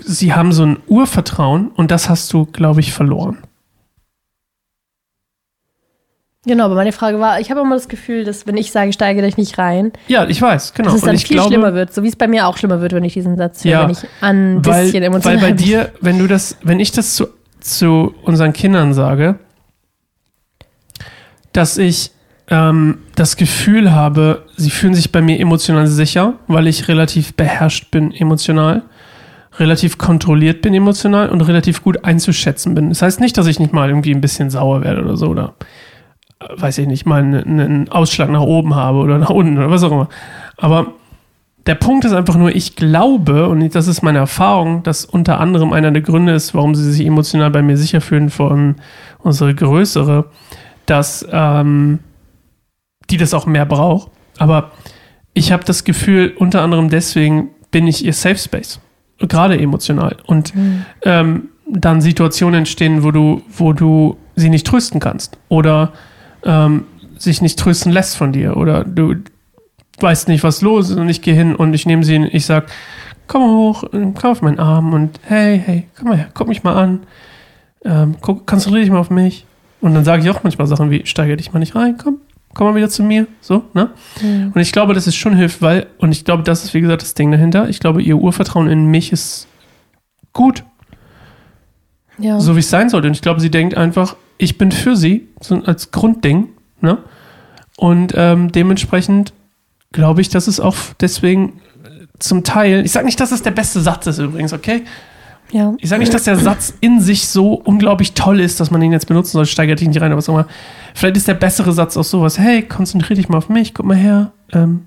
Sie 0.03 0.35
haben 0.35 0.51
so 0.53 0.64
ein 0.66 0.79
Urvertrauen 0.88 1.68
und 1.68 1.92
das 1.92 2.09
hast 2.09 2.33
du, 2.33 2.44
glaube 2.46 2.81
ich, 2.81 2.92
verloren. 2.92 3.38
Genau, 6.44 6.64
aber 6.64 6.75
meine 6.75 6.92
Frage 6.92 7.18
war, 7.20 7.40
ich 7.40 7.51
habe 7.51 7.61
immer 7.61 7.75
das 7.77 7.88
Gefühl, 7.88 8.25
dass 8.25 8.46
wenn 8.49 8.57
ich 8.57 8.70
sage, 8.72 8.92
steige 8.92 9.22
dich 9.22 9.37
nicht 9.37 9.59
rein, 9.59 9.92
Ja, 10.09 10.27
ich 10.29 10.40
weiß, 10.42 10.75
genau. 10.75 10.88
dass 10.90 10.99
es 10.99 11.03
dann 11.05 11.18
viel 11.18 11.37
glaube, 11.37 11.49
schlimmer 11.49 11.75
wird, 11.75 11.92
so 11.94 12.03
wie 12.03 12.09
es 12.09 12.14
bei 12.16 12.29
mir 12.29 12.46
auch 12.46 12.57
schlimmer 12.57 12.81
wird, 12.81 12.92
wenn 12.92 13.03
ich 13.05 13.14
diesen 13.14 13.37
Satz 13.37 13.64
höre, 13.64 13.70
Ja, 13.72 13.83
wenn 13.83 13.90
ich 13.90 13.99
ein 14.20 14.64
weil, 14.64 14.85
bisschen 14.85 14.94
weil 15.01 15.03
emotional 15.05 15.38
bei 15.40 15.46
bin. 15.53 15.57
dir, 15.57 15.92
wenn 16.01 16.18
du 16.18 16.27
das, 16.29 16.57
wenn 16.62 16.79
ich 16.79 16.92
das 16.92 17.14
zu, 17.16 17.27
zu 17.67 18.15
unseren 18.23 18.53
Kindern 18.53 18.95
sage, 18.95 19.39
dass 21.53 21.79
ich 21.79 22.11
ähm, 22.49 22.99
das 23.15 23.37
Gefühl 23.37 23.93
habe, 23.93 24.45
sie 24.57 24.71
fühlen 24.71 24.95
sich 24.95 25.13
bei 25.13 25.23
mir 25.23 25.41
emotional 25.41 25.87
sicher, 25.87 26.35
weil 26.47 26.67
ich 26.67 26.89
relativ 26.89 27.35
beherrscht 27.35 27.91
bin 27.91 28.13
emotional, 28.13 28.83
relativ 29.59 29.99
kontrolliert 29.99 30.63
bin 30.63 30.75
emotional 30.75 31.31
und 31.31 31.41
relativ 31.41 31.83
gut 31.83 32.05
einzuschätzen 32.05 32.75
bin. 32.75 32.91
Das 32.91 33.03
heißt 33.03 33.21
nicht, 33.21 33.37
dass 33.37 33.47
ich 33.47 33.59
nicht 33.59 33.73
mal 33.73 33.89
irgendwie 33.89 34.15
ein 34.15 34.21
bisschen 34.21 34.51
sauer 34.51 34.83
werde 34.83 35.03
oder 35.03 35.17
so 35.17 35.29
oder 35.29 35.55
äh, 36.41 36.47
weiß 36.61 36.79
ich 36.79 36.87
nicht, 36.87 37.07
mal 37.07 37.23
einen, 37.23 37.61
einen 37.61 37.89
Ausschlag 37.89 38.31
nach 38.31 38.43
oben 38.43 38.75
habe 38.75 38.99
oder 38.99 39.19
nach 39.19 39.31
unten 39.31 39.57
oder 39.59 39.71
was 39.71 39.83
auch 39.83 39.93
immer. 39.93 40.09
Aber 40.57 40.95
der 41.67 41.75
Punkt 41.75 42.05
ist 42.05 42.13
einfach 42.13 42.37
nur, 42.37 42.55
ich 42.55 42.77
glaube, 42.77 43.49
und 43.49 43.75
das 43.75 43.89
ist 43.89 44.03
meine 44.03 44.19
Erfahrung, 44.19 44.85
dass 44.85 45.05
unter 45.05 45.41
anderem 45.41 45.73
einer 45.73 45.91
der 45.91 46.03
Gründe 46.03 46.33
ist, 46.33 46.55
warum 46.55 46.75
sie 46.75 46.91
sich 46.93 47.05
emotional 47.05 47.51
bei 47.51 47.63
mir 47.63 47.77
sicher 47.77 48.01
fühlen, 48.01 48.31
von 48.31 48.77
unsere 49.19 49.55
größere, 49.55 50.27
dass 50.87 51.27
ähm, 51.31 51.99
die 53.11 53.17
das 53.17 53.35
auch 53.35 53.47
mehr 53.47 53.67
braucht. 53.67 54.11
Aber 54.39 54.71
ich 55.35 55.51
habe 55.51 55.65
das 55.65 55.83
Gefühl, 55.83 56.35
unter 56.39 56.63
anderem 56.63 56.89
deswegen 56.89 57.51
bin 57.73 57.89
ich 57.89 58.05
ihr 58.05 58.13
Safe 58.13 58.39
Space. 58.39 58.81
Gerade 59.19 59.59
emotional. 59.59 60.17
Und 60.27 60.53
ähm, 61.03 61.49
dann 61.69 62.01
Situationen 62.01 62.59
entstehen, 62.59 63.03
wo 63.03 63.11
du, 63.11 63.43
wo 63.49 63.73
du 63.73 64.19
sie 64.37 64.51
nicht 64.51 64.67
trösten 64.67 65.01
kannst. 65.01 65.39
Oder 65.49 65.93
ähm, 66.45 66.85
sich 67.19 67.43
nicht 67.43 67.59
trösten 67.59 67.91
lässt 67.91 68.17
von 68.17 68.33
dir. 68.33 68.57
Oder 68.57 68.85
du 68.85 69.17
weißt 70.01 70.29
nicht, 70.29 70.45
was 70.45 70.63
los 70.63 70.91
ist 70.91 70.97
und 70.97 71.09
ich 71.09 71.23
gehe 71.23 71.35
hin 71.35 71.55
und 71.55 71.75
ich 71.75 71.87
nehme 71.87 72.05
sie 72.05 72.17
und 72.17 72.35
ich 72.35 72.47
sag, 72.47 72.67
komm 73.27 73.43
mal 73.43 73.57
hoch, 73.57 73.85
komm 73.91 74.31
auf 74.31 74.43
meinen 74.43 74.59
Arm 74.59 74.93
und 74.93 75.19
hey, 75.23 75.61
hey, 75.65 75.89
komm 75.97 76.09
mal 76.09 76.17
her, 76.17 76.29
guck 76.35 76.49
mich 76.49 76.63
mal 76.63 76.75
an. 76.75 77.01
Ähm, 77.85 78.17
guck, 78.21 78.47
konzentriere 78.47 78.85
dich 78.85 78.93
mal 78.93 78.99
auf 78.99 79.11
mich. 79.11 79.47
Und 79.81 79.95
dann 79.95 80.05
sage 80.05 80.23
ich 80.23 80.31
auch 80.31 80.43
manchmal 80.43 80.67
Sachen 80.67 80.91
wie, 80.91 81.07
steigere 81.07 81.37
dich 81.37 81.53
mal 81.53 81.61
nicht 81.61 81.75
rein, 81.75 81.97
komm, 81.99 82.19
komm 82.55 82.69
mal 82.69 82.75
wieder 82.75 82.89
zu 82.89 83.03
mir. 83.03 83.27
So, 83.41 83.65
ne? 83.75 83.91
Und 84.55 84.61
ich 84.61 84.73
glaube, 84.73 84.95
dass 84.95 85.07
es 85.07 85.15
schon 85.15 85.35
hilft, 85.35 85.63
weil, 85.63 85.87
und 85.99 86.13
ich 86.13 86.25
glaube, 86.25 86.43
das 86.43 86.65
ist, 86.65 86.75
wie 86.75 86.81
gesagt, 86.81 87.03
das 87.03 87.15
Ding 87.15 87.31
dahinter. 87.31 87.69
Ich 87.69 87.81
glaube, 87.81 88.03
ihr 88.03 88.17
Urvertrauen 88.17 88.69
in 88.69 88.87
mich 88.87 89.13
ist 89.13 89.47
gut, 90.33 90.65
ja. 92.19 92.41
so 92.41 92.57
wie 92.57 92.61
es 92.61 92.71
sein 92.71 92.89
sollte. 92.89 93.09
Und 93.09 93.15
ich 93.15 93.23
glaube, 93.23 93.41
sie 93.41 93.51
denkt 93.51 93.77
einfach, 93.77 94.17
ich 94.39 94.59
bin 94.59 94.73
für 94.73 94.97
sie, 94.97 95.29
so 95.41 95.57
als 95.65 95.91
Grundding, 95.91 96.49
ne? 96.81 96.99
Und 97.77 98.15
ähm, 98.17 98.51
dementsprechend 98.53 99.35
glaube 99.97 100.21
ich, 100.21 100.29
dass 100.29 100.47
es 100.47 100.61
auch 100.61 100.77
deswegen 101.01 101.55
zum 102.19 102.45
Teil, 102.45 102.85
ich 102.85 102.93
sage 102.93 103.07
nicht, 103.07 103.19
dass 103.19 103.33
es 103.33 103.43
der 103.43 103.51
beste 103.51 103.81
Satz 103.81 104.07
ist 104.07 104.19
übrigens, 104.19 104.53
okay? 104.53 104.83
ja. 105.53 105.75
Ich 105.79 105.89
sage 105.89 106.01
nicht, 106.01 106.13
dass 106.15 106.25
der 106.25 106.37
Satz 106.37 106.75
in 106.81 107.01
sich 107.01 107.29
so 107.29 107.55
unglaublich 107.55 108.13
toll 108.13 108.41
ist, 108.41 108.61
dass 108.61 108.71
man 108.71 108.83
ihn 108.83 108.93
jetzt 108.93 109.07
benutzen 109.07 109.33
soll, 109.33 109.47
steigert 109.47 109.81
dich 109.81 109.89
nicht 109.89 110.01
rein, 110.01 110.13
aber 110.13 110.21
auch 110.21 110.29
immer. 110.29 110.47
Vielleicht 110.95 111.17
ist 111.17 111.29
der 111.29 111.35
bessere 111.35 111.73
Satz 111.73 111.97
auch 111.97 112.05
sowas, 112.05 112.39
hey, 112.39 112.63
konzentrier 112.63 113.17
dich 113.17 113.29
mal 113.29 113.39
auf 113.39 113.49
mich, 113.49 113.75
guck 113.75 113.87
mal 113.87 113.97
her, 113.97 114.33
ähm, 114.53 114.87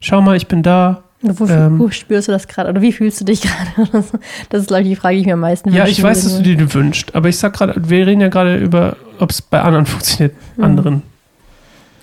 schau 0.00 0.20
mal, 0.20 0.36
ich 0.36 0.46
bin 0.46 0.62
da. 0.62 1.02
Wo, 1.20 1.46
Ähm, 1.46 1.78
wo 1.78 1.90
spürst 1.90 2.28
du 2.28 2.32
das 2.32 2.46
gerade? 2.46 2.70
Oder 2.70 2.80
wie 2.80 2.92
fühlst 2.92 3.20
du 3.20 3.24
dich 3.24 3.40
gerade? 3.76 4.04
Das 4.50 4.62
ist, 4.62 4.68
glaube 4.68 4.82
ich, 4.82 4.88
die 4.88 4.96
Frage, 4.96 5.16
die 5.16 5.20
ich 5.22 5.26
mir 5.26 5.34
am 5.34 5.40
meisten 5.40 5.70
Ja, 5.70 5.84
wünschen 5.84 5.92
ich 5.92 6.02
weiß, 6.02 6.24
dass 6.24 6.36
du 6.36 6.42
dir 6.42 6.56
die 6.56 6.72
wünschst, 6.72 7.14
aber 7.14 7.28
ich 7.28 7.36
sag 7.36 7.54
gerade, 7.54 7.74
wir 7.88 8.06
reden 8.06 8.20
ja 8.20 8.28
gerade 8.28 8.56
über, 8.56 8.96
ob 9.18 9.30
es 9.30 9.42
bei 9.42 9.60
anderen 9.60 9.86
funktioniert, 9.86 10.34
anderen 10.58 11.02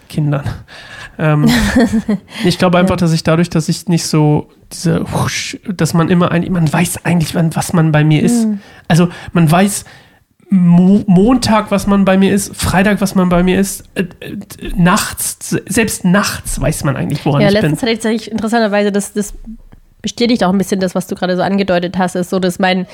Kindern. 0.10 0.44
Ähm, 1.18 1.46
ich 2.46 2.58
glaube 2.58 2.78
einfach, 2.78 2.98
dass 2.98 3.14
ich 3.14 3.24
dadurch, 3.24 3.50
dass 3.50 3.70
ich 3.70 3.88
nicht 3.88 4.06
so 4.06 4.50
diese, 4.72 5.06
dass 5.74 5.94
man 5.94 6.10
immer 6.10 6.32
ein, 6.32 6.52
man 6.52 6.72
weiß 6.72 7.06
eigentlich, 7.06 7.34
wann- 7.36 7.56
was 7.56 7.74
man 7.74 7.92
bei 7.92 8.04
mir 8.04 8.22
ist. 8.22 8.48
Also 8.88 9.10
man 9.34 9.50
weiß 9.50 9.86
Mo 10.50 11.04
Montag, 11.08 11.72
was 11.72 11.88
man 11.88 12.06
bei 12.06 12.18
mir 12.18 12.34
ist, 12.34 12.56
Freitag, 12.56 13.02
was 13.02 13.16
man 13.16 13.30
bei 13.30 13.42
mir 13.42 13.60
ist, 13.60 13.84
äh, 13.96 14.02
äh, 14.20 14.38
nachts, 14.76 15.50
selbst 15.68 16.06
nachts 16.06 16.62
weiß 16.62 16.84
man 16.84 16.96
eigentlich, 16.96 17.26
woran 17.26 17.42
Ja, 17.42 17.48
ich 17.48 17.54
bin. 17.56 17.62
letztens 17.64 17.82
hatte 17.82 17.92
ich 17.92 17.98
tatsächlich 17.98 18.32
interessanterweise, 18.32 18.92
das, 18.92 19.14
das 19.14 19.34
bestätigt 20.04 20.44
auch 20.44 20.52
ein 20.52 20.58
bisschen 20.60 20.80
das, 20.80 20.94
was 20.94 21.08
du 21.08 21.16
gerade 21.16 21.36
so 21.36 21.42
angedeutet 21.42 21.98
hast, 21.98 22.16
ist 22.16 22.30
so, 22.30 22.38
dass 22.40 22.60
mein, 22.60 22.86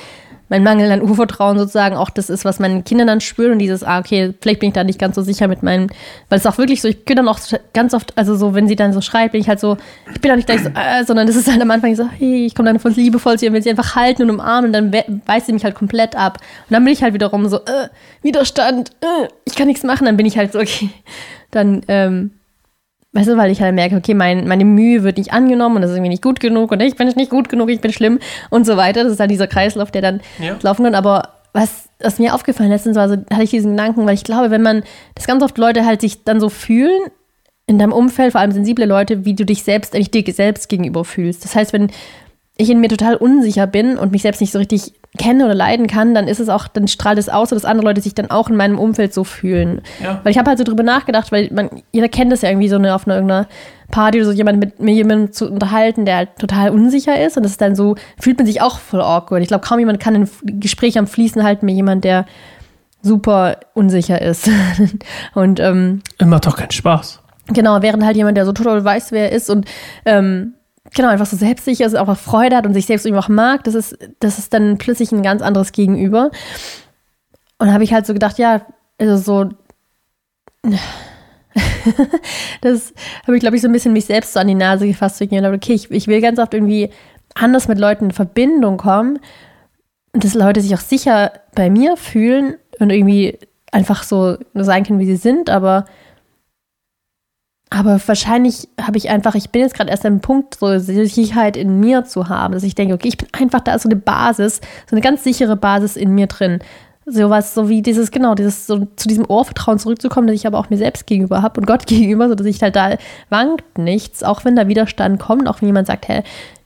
mein 0.52 0.64
Mangel 0.64 0.92
an 0.92 1.00
Urvertrauen 1.00 1.56
sozusagen 1.58 1.96
auch 1.96 2.10
das 2.10 2.28
ist, 2.28 2.44
was 2.44 2.58
meine 2.60 2.82
Kinder 2.82 3.06
dann 3.06 3.22
spüren 3.22 3.52
und 3.52 3.58
dieses, 3.58 3.82
ah, 3.82 3.98
okay, 3.98 4.34
vielleicht 4.42 4.60
bin 4.60 4.68
ich 4.68 4.74
da 4.74 4.84
nicht 4.84 4.98
ganz 4.98 5.14
so 5.16 5.22
sicher 5.22 5.48
mit 5.48 5.62
meinen, 5.62 5.88
weil 6.28 6.38
es 6.38 6.44
auch 6.46 6.58
wirklich 6.58 6.82
so, 6.82 6.88
ich 6.88 7.06
bin 7.06 7.16
dann 7.16 7.26
auch 7.26 7.38
ganz 7.72 7.94
oft, 7.94 8.12
also 8.18 8.36
so, 8.36 8.52
wenn 8.52 8.68
sie 8.68 8.76
dann 8.76 8.92
so 8.92 9.00
schreit, 9.00 9.32
bin 9.32 9.40
ich 9.40 9.48
halt 9.48 9.60
so, 9.60 9.78
ich 10.14 10.20
bin 10.20 10.30
auch 10.30 10.36
nicht 10.36 10.44
gleich 10.44 10.62
so, 10.62 10.68
äh, 10.68 11.04
sondern 11.06 11.26
das 11.26 11.36
ist 11.36 11.50
halt 11.50 11.62
am 11.62 11.70
Anfang 11.70 11.96
so, 11.96 12.06
hey, 12.06 12.44
ich 12.44 12.54
komme 12.54 12.68
dann 12.68 12.78
voll 12.78 12.92
liebevoll 12.92 13.38
zu 13.38 13.46
ihr, 13.46 13.52
will 13.54 13.62
sie 13.62 13.70
einfach 13.70 13.96
halten 13.96 14.24
und 14.24 14.30
umarmen 14.30 14.66
und 14.66 14.72
dann 14.74 14.92
we- 14.92 15.22
weist 15.24 15.46
sie 15.46 15.54
mich 15.54 15.64
halt 15.64 15.74
komplett 15.74 16.14
ab. 16.16 16.36
Und 16.68 16.74
dann 16.74 16.84
bin 16.84 16.92
ich 16.92 17.02
halt 17.02 17.14
wiederum 17.14 17.48
so, 17.48 17.56
äh, 17.56 17.88
Widerstand, 18.20 18.90
äh, 19.00 19.28
ich 19.46 19.54
kann 19.54 19.68
nichts 19.68 19.84
machen, 19.84 20.04
dann 20.04 20.18
bin 20.18 20.26
ich 20.26 20.36
halt 20.36 20.52
so, 20.52 20.58
okay, 20.58 20.90
dann, 21.50 21.80
ähm, 21.88 22.32
Weißt 23.14 23.28
du, 23.28 23.36
weil 23.36 23.50
ich 23.50 23.60
halt 23.60 23.74
merke, 23.74 23.96
okay, 23.96 24.14
mein, 24.14 24.48
meine 24.48 24.64
Mühe 24.64 25.02
wird 25.02 25.18
nicht 25.18 25.32
angenommen 25.34 25.76
und 25.76 25.82
das 25.82 25.90
ist 25.90 25.96
irgendwie 25.98 26.08
nicht 26.10 26.22
gut 26.22 26.40
genug 26.40 26.72
und 26.72 26.80
ich 26.80 26.96
bin 26.96 27.08
nicht 27.08 27.30
gut 27.30 27.50
genug, 27.50 27.68
ich 27.68 27.80
bin 27.80 27.92
schlimm 27.92 28.18
und 28.48 28.64
so 28.64 28.76
weiter. 28.78 29.04
Das 29.04 29.12
ist 29.12 29.20
halt 29.20 29.30
dieser 29.30 29.46
Kreislauf, 29.46 29.90
der 29.90 30.00
dann 30.00 30.20
Ja. 30.38 30.56
laufen 30.62 30.84
kann. 30.84 30.94
Aber 30.94 31.28
was, 31.52 31.90
was 32.00 32.18
mir 32.18 32.34
aufgefallen 32.34 32.70
letztens 32.70 32.96
war, 32.96 33.10
so 33.10 33.16
hatte 33.30 33.42
ich 33.42 33.50
diesen 33.50 33.72
Gedanken, 33.72 34.06
weil 34.06 34.14
ich 34.14 34.24
glaube, 34.24 34.50
wenn 34.50 34.62
man, 34.62 34.82
das 35.14 35.26
ganz 35.26 35.42
oft 35.42 35.58
Leute 35.58 35.84
halt 35.84 36.00
sich 36.00 36.24
dann 36.24 36.40
so 36.40 36.48
fühlen, 36.48 37.02
in 37.66 37.78
deinem 37.78 37.92
Umfeld, 37.92 38.32
vor 38.32 38.40
allem 38.40 38.52
sensible 38.52 38.86
Leute, 38.86 39.24
wie 39.24 39.34
du 39.34 39.44
dich 39.44 39.62
selbst, 39.62 39.94
eigentlich 39.94 40.10
dir 40.10 40.24
selbst 40.32 40.68
gegenüber 40.68 41.04
fühlst. 41.04 41.44
Das 41.44 41.54
heißt, 41.54 41.72
wenn 41.72 41.90
ich 42.56 42.70
in 42.70 42.80
mir 42.80 42.88
total 42.88 43.16
unsicher 43.16 43.66
bin 43.66 43.98
und 43.98 44.12
mich 44.12 44.22
selbst 44.22 44.40
nicht 44.40 44.52
so 44.52 44.58
richtig 44.58 44.94
kenne 45.18 45.44
oder 45.44 45.54
leiden 45.54 45.88
kann, 45.88 46.14
dann 46.14 46.26
ist 46.26 46.40
es 46.40 46.48
auch, 46.48 46.68
dann 46.68 46.88
strahlt 46.88 47.18
es 47.18 47.28
aus, 47.28 47.50
dass 47.50 47.66
andere 47.66 47.86
Leute 47.86 48.00
sich 48.00 48.14
dann 48.14 48.30
auch 48.30 48.48
in 48.48 48.56
meinem 48.56 48.78
Umfeld 48.78 49.12
so 49.12 49.24
fühlen. 49.24 49.82
Ja. 50.02 50.20
Weil 50.22 50.32
ich 50.32 50.38
habe 50.38 50.48
halt 50.48 50.58
so 50.58 50.64
drüber 50.64 50.82
nachgedacht, 50.82 51.30
weil 51.32 51.50
man, 51.52 51.68
jeder 51.92 52.08
kennt 52.08 52.32
das 52.32 52.40
ja 52.40 52.48
irgendwie 52.48 52.68
so 52.68 52.76
eine, 52.76 52.94
auf 52.94 53.06
einer 53.06 53.16
irgendeiner 53.16 53.46
Party 53.90 54.18
oder 54.18 54.26
so, 54.26 54.32
jemand 54.32 54.58
mit 54.58 54.80
mir 54.80 54.94
jemandem 54.94 55.32
zu 55.32 55.50
unterhalten, 55.50 56.06
der 56.06 56.16
halt 56.16 56.38
total 56.38 56.70
unsicher 56.70 57.20
ist 57.20 57.36
und 57.36 57.42
das 57.42 57.52
ist 57.52 57.60
dann 57.60 57.76
so, 57.76 57.94
fühlt 58.18 58.38
man 58.38 58.46
sich 58.46 58.62
auch 58.62 58.78
voll 58.78 59.02
awkward. 59.02 59.42
Ich 59.42 59.48
glaube, 59.48 59.66
kaum 59.66 59.78
jemand 59.78 60.00
kann 60.00 60.14
ein 60.14 60.30
Gespräch 60.44 60.98
am 60.98 61.06
Fließen 61.06 61.42
halten 61.42 61.66
mit 61.66 61.74
jemand, 61.74 62.04
der 62.04 62.24
super 63.02 63.58
unsicher 63.74 64.22
ist. 64.22 64.48
und 65.34 65.60
ähm, 65.60 66.00
Macht 66.24 66.46
doch 66.46 66.56
keinen 66.56 66.70
Spaß. 66.70 67.20
Genau, 67.48 67.82
während 67.82 68.04
halt 68.04 68.16
jemand, 68.16 68.38
der 68.38 68.46
so 68.46 68.52
total 68.52 68.82
weiß, 68.82 69.12
wer 69.12 69.30
er 69.30 69.36
ist 69.36 69.50
und 69.50 69.66
ähm, 70.06 70.54
genau 70.94 71.08
einfach 71.08 71.26
so 71.26 71.36
selbstsicher 71.36 71.86
ist, 71.86 71.94
auch 71.94 72.16
Freude 72.16 72.56
hat 72.56 72.66
und 72.66 72.74
sich 72.74 72.86
selbst 72.86 73.06
irgendwie 73.06 73.22
auch 73.22 73.28
mag, 73.28 73.64
das 73.64 73.74
ist, 73.74 73.96
das 74.20 74.38
ist 74.38 74.52
dann 74.52 74.78
plötzlich 74.78 75.12
ein 75.12 75.22
ganz 75.22 75.42
anderes 75.42 75.72
Gegenüber. 75.72 76.30
Und 77.58 77.68
da 77.68 77.72
habe 77.72 77.84
ich 77.84 77.92
halt 77.92 78.06
so 78.06 78.12
gedacht, 78.12 78.38
ja, 78.38 78.62
also 78.98 79.16
so, 79.16 79.50
das 82.60 82.94
habe 83.26 83.36
ich, 83.36 83.40
glaube 83.40 83.56
ich, 83.56 83.62
so 83.62 83.68
ein 83.68 83.72
bisschen 83.72 83.92
mich 83.92 84.06
selbst 84.06 84.32
so 84.32 84.40
an 84.40 84.48
die 84.48 84.54
Nase 84.54 84.86
gefasst. 84.86 85.20
Ich 85.20 85.30
gedacht, 85.30 85.54
okay, 85.54 85.74
ich, 85.74 85.90
ich 85.90 86.06
will 86.06 86.20
ganz 86.20 86.38
oft 86.38 86.54
irgendwie 86.54 86.90
anders 87.34 87.68
mit 87.68 87.78
Leuten 87.78 88.06
in 88.06 88.10
Verbindung 88.12 88.76
kommen 88.76 89.18
und 90.12 90.24
dass 90.24 90.34
Leute 90.34 90.60
sich 90.60 90.74
auch 90.74 90.80
sicher 90.80 91.32
bei 91.54 91.70
mir 91.70 91.96
fühlen 91.96 92.56
und 92.78 92.90
irgendwie 92.90 93.38
einfach 93.70 94.02
so 94.02 94.36
sein 94.54 94.84
können, 94.84 94.98
wie 94.98 95.06
sie 95.06 95.16
sind, 95.16 95.48
aber 95.48 95.86
aber 97.74 97.98
wahrscheinlich 98.06 98.68
habe 98.80 98.98
ich 98.98 99.08
einfach, 99.08 99.34
ich 99.34 99.50
bin 99.50 99.62
jetzt 99.62 99.74
gerade 99.74 99.90
erst 99.90 100.04
an 100.04 100.12
einem 100.12 100.20
Punkt, 100.20 100.56
so 100.56 100.78
Sicherheit 100.78 101.56
in 101.56 101.80
mir 101.80 102.04
zu 102.04 102.28
haben, 102.28 102.52
dass 102.52 102.64
ich 102.64 102.74
denke, 102.74 102.94
okay, 102.94 103.08
ich 103.08 103.16
bin 103.16 103.28
einfach, 103.32 103.60
da 103.60 103.78
so 103.78 103.88
eine 103.88 103.96
Basis, 103.96 104.60
so 104.88 104.94
eine 104.94 105.00
ganz 105.00 105.24
sichere 105.24 105.56
Basis 105.56 105.96
in 105.96 106.14
mir 106.14 106.26
drin. 106.26 106.58
Sowas, 107.06 107.54
so 107.54 107.68
wie 107.68 107.80
dieses, 107.80 108.10
genau, 108.10 108.34
dieses, 108.34 108.66
so 108.66 108.86
zu 108.96 109.08
diesem 109.08 109.24
Ohrvertrauen 109.28 109.78
zurückzukommen, 109.78 110.26
das 110.26 110.36
ich 110.36 110.46
aber 110.46 110.58
auch 110.58 110.70
mir 110.70 110.76
selbst 110.76 111.06
gegenüber 111.06 111.40
habe 111.40 111.60
und 111.60 111.66
Gott 111.66 111.86
gegenüber, 111.86 112.28
so 112.28 112.34
dass 112.34 112.46
ich 112.46 112.62
halt 112.62 112.76
da 112.76 112.96
wankt 113.30 113.78
nichts, 113.78 114.22
auch 114.22 114.44
wenn 114.44 114.54
da 114.54 114.68
Widerstand 114.68 115.18
kommt, 115.18 115.48
auch 115.48 115.62
wenn 115.62 115.68
jemand 115.68 115.86
sagt, 115.86 116.08
hä, 116.08 116.22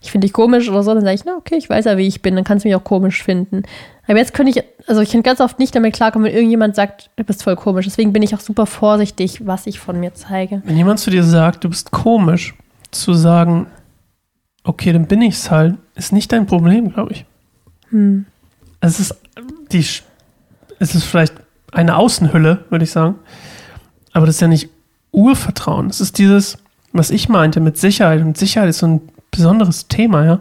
ich 0.07 0.13
finde 0.13 0.27
dich 0.27 0.33
komisch 0.33 0.69
oder 0.69 0.85
so, 0.85 0.95
dann 0.95 1.03
sage 1.03 1.15
ich, 1.17 1.25
na, 1.25 1.37
okay, 1.37 1.57
ich 1.57 1.69
weiß 1.69 1.85
ja, 1.85 1.97
wie 1.97 2.07
ich 2.07 2.23
bin, 2.23 2.37
dann 2.37 2.45
kannst 2.45 2.65
du 2.65 2.69
mich 2.69 2.77
auch 2.77 2.85
komisch 2.85 3.25
finden. 3.25 3.65
Aber 4.07 4.19
jetzt 4.19 4.35
könnte 4.35 4.51
ich, 4.51 4.65
also 4.87 5.01
ich 5.01 5.11
kann 5.11 5.25
ganz 5.25 5.41
oft 5.41 5.59
nicht 5.59 5.75
damit 5.75 5.95
klarkommen, 5.95 6.29
wenn 6.29 6.35
irgendjemand 6.35 6.77
sagt, 6.77 7.11
du 7.17 7.25
bist 7.25 7.43
voll 7.43 7.57
komisch. 7.57 7.87
Deswegen 7.87 8.13
bin 8.13 8.23
ich 8.23 8.35
auch 8.35 8.41
super 8.41 8.67
vorsichtig, 8.67 9.47
was 9.47 9.67
ich 9.67 9.81
von 9.81 9.99
mir 9.99 10.15
zeige. 10.15 10.63
Wenn 10.65 10.77
jemand 10.77 11.01
zu 11.01 11.11
dir 11.11 11.25
sagt, 11.25 11.65
du 11.65 11.69
bist 11.69 11.91
komisch, 11.91 12.55
zu 12.93 13.15
sagen, 13.15 13.67
okay, 14.63 14.93
dann 14.93 15.07
bin 15.07 15.23
ich's 15.23 15.51
halt, 15.51 15.75
ist 15.97 16.13
nicht 16.13 16.31
dein 16.31 16.47
Problem, 16.47 16.93
glaube 16.93 17.13
ich. 17.13 17.25
Hm. 17.91 18.27
Es 18.81 19.01
ist 19.01 19.17
die, 19.73 19.85
es 20.79 20.95
ist 20.95 21.05
vielleicht 21.05 21.35
eine 21.73 21.97
Außenhülle, 21.97 22.65
würde 22.71 22.85
ich 22.85 22.93
sagen. 22.93 23.17
Aber 24.13 24.27
das 24.27 24.37
ist 24.37 24.41
ja 24.41 24.49
nicht 24.49 24.71
Urvertrauen. 25.11 25.91
Es 25.91 26.01
ist 26.01 26.19
dieses, 26.19 26.59
was 26.93 27.11
ich 27.11 27.29
meinte 27.29 27.59
mit 27.59 27.77
Sicherheit. 27.77 28.21
Und 28.21 28.39
Sicherheit 28.39 28.69
ist 28.69 28.79
so 28.79 28.87
ein 28.87 29.01
besonderes 29.37 29.89
Thema, 29.89 30.25
ja. 30.25 30.41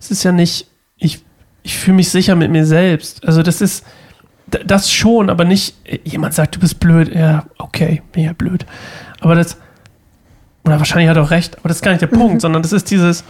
Es 0.00 0.10
ist 0.10 0.22
ja 0.22 0.32
nicht, 0.32 0.68
ich, 0.96 1.24
ich 1.62 1.76
fühle 1.76 1.96
mich 1.96 2.10
sicher 2.10 2.36
mit 2.36 2.50
mir 2.50 2.64
selbst. 2.64 3.24
Also 3.26 3.42
das 3.42 3.60
ist, 3.60 3.84
das 4.46 4.90
schon, 4.90 5.30
aber 5.30 5.44
nicht, 5.44 5.74
jemand 6.04 6.34
sagt, 6.34 6.56
du 6.56 6.60
bist 6.60 6.80
blöd. 6.80 7.14
Ja, 7.14 7.46
okay, 7.58 8.02
bin 8.12 8.24
ja 8.24 8.32
blöd. 8.32 8.64
Aber 9.20 9.34
das, 9.34 9.58
oder 10.64 10.78
wahrscheinlich 10.78 11.08
hat 11.08 11.16
er 11.16 11.22
auch 11.22 11.30
recht, 11.30 11.58
aber 11.58 11.68
das 11.68 11.78
ist 11.78 11.82
gar 11.82 11.92
nicht 11.92 12.02
der 12.02 12.06
Punkt, 12.06 12.40
sondern 12.42 12.62
das 12.62 12.72
ist 12.72 12.90
dieses, 12.90 13.24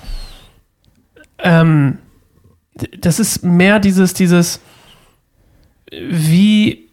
ähm, 1.38 1.98
das 3.00 3.18
ist 3.18 3.42
mehr 3.42 3.80
dieses, 3.80 4.14
dieses, 4.14 4.60
wie, 5.90 6.88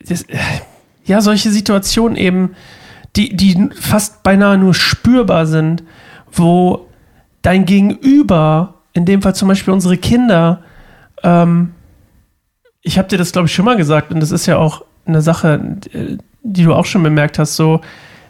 das, 0.00 0.24
ja, 1.04 1.20
solche 1.20 1.50
Situationen 1.50 2.16
eben, 2.16 2.54
die, 3.16 3.36
die 3.36 3.68
fast 3.74 4.22
beinahe 4.22 4.56
nur 4.56 4.74
spürbar 4.74 5.46
sind, 5.46 5.82
wo 6.30 6.88
dein 7.42 7.64
Gegenüber, 7.64 8.74
in 8.92 9.04
dem 9.04 9.22
Fall 9.22 9.34
zum 9.34 9.48
Beispiel 9.48 9.72
unsere 9.72 9.96
Kinder, 9.96 10.62
ähm, 11.22 11.72
ich 12.82 12.98
habe 12.98 13.08
dir 13.08 13.18
das, 13.18 13.32
glaube 13.32 13.46
ich, 13.46 13.54
schon 13.54 13.64
mal 13.64 13.76
gesagt, 13.76 14.12
und 14.12 14.20
das 14.20 14.30
ist 14.30 14.46
ja 14.46 14.56
auch 14.56 14.84
eine 15.06 15.22
Sache, 15.22 15.76
die 16.42 16.64
du 16.64 16.74
auch 16.74 16.84
schon 16.84 17.02
bemerkt 17.02 17.38
hast, 17.38 17.56
so, 17.56 17.80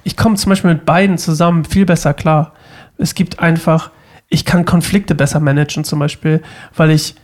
ich 0.05 0.17
komme 0.17 0.37
zum 0.37 0.51
Beispiel 0.51 0.73
mit 0.73 0.85
beiden 0.85 1.17
zusammen 1.17 1.65
viel 1.65 1.87
besser 1.87 2.13
klar. 2.13 2.53
Es 2.99 3.15
gibt 3.15 3.39
einfach, 3.39 3.91
ich 4.29 4.45
kann 4.45 4.65
Konflikte 4.65 5.15
besser 5.15 5.41
managen 5.41 5.85
zum 5.85 5.99
Beispiel, 5.99 6.43
weil 6.75 6.91
ich 6.91 7.15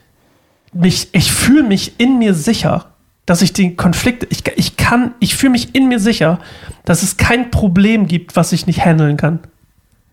mich, 0.73 1.09
ich 1.11 1.31
fühle 1.31 1.63
mich 1.63 1.99
in 1.99 2.19
mir 2.19 2.33
sicher, 2.33 2.85
dass 3.25 3.41
ich 3.41 3.53
die 3.53 3.75
Konflikte, 3.75 4.27
ich, 4.29 4.43
ich 4.55 4.77
kann, 4.77 5.13
ich 5.19 5.35
fühle 5.35 5.51
mich 5.51 5.75
in 5.75 5.87
mir 5.87 5.99
sicher, 5.99 6.39
dass 6.85 7.03
es 7.03 7.17
kein 7.17 7.51
Problem 7.51 8.07
gibt, 8.07 8.35
was 8.35 8.51
ich 8.53 8.65
nicht 8.65 8.85
handeln 8.85 9.17
kann. 9.17 9.39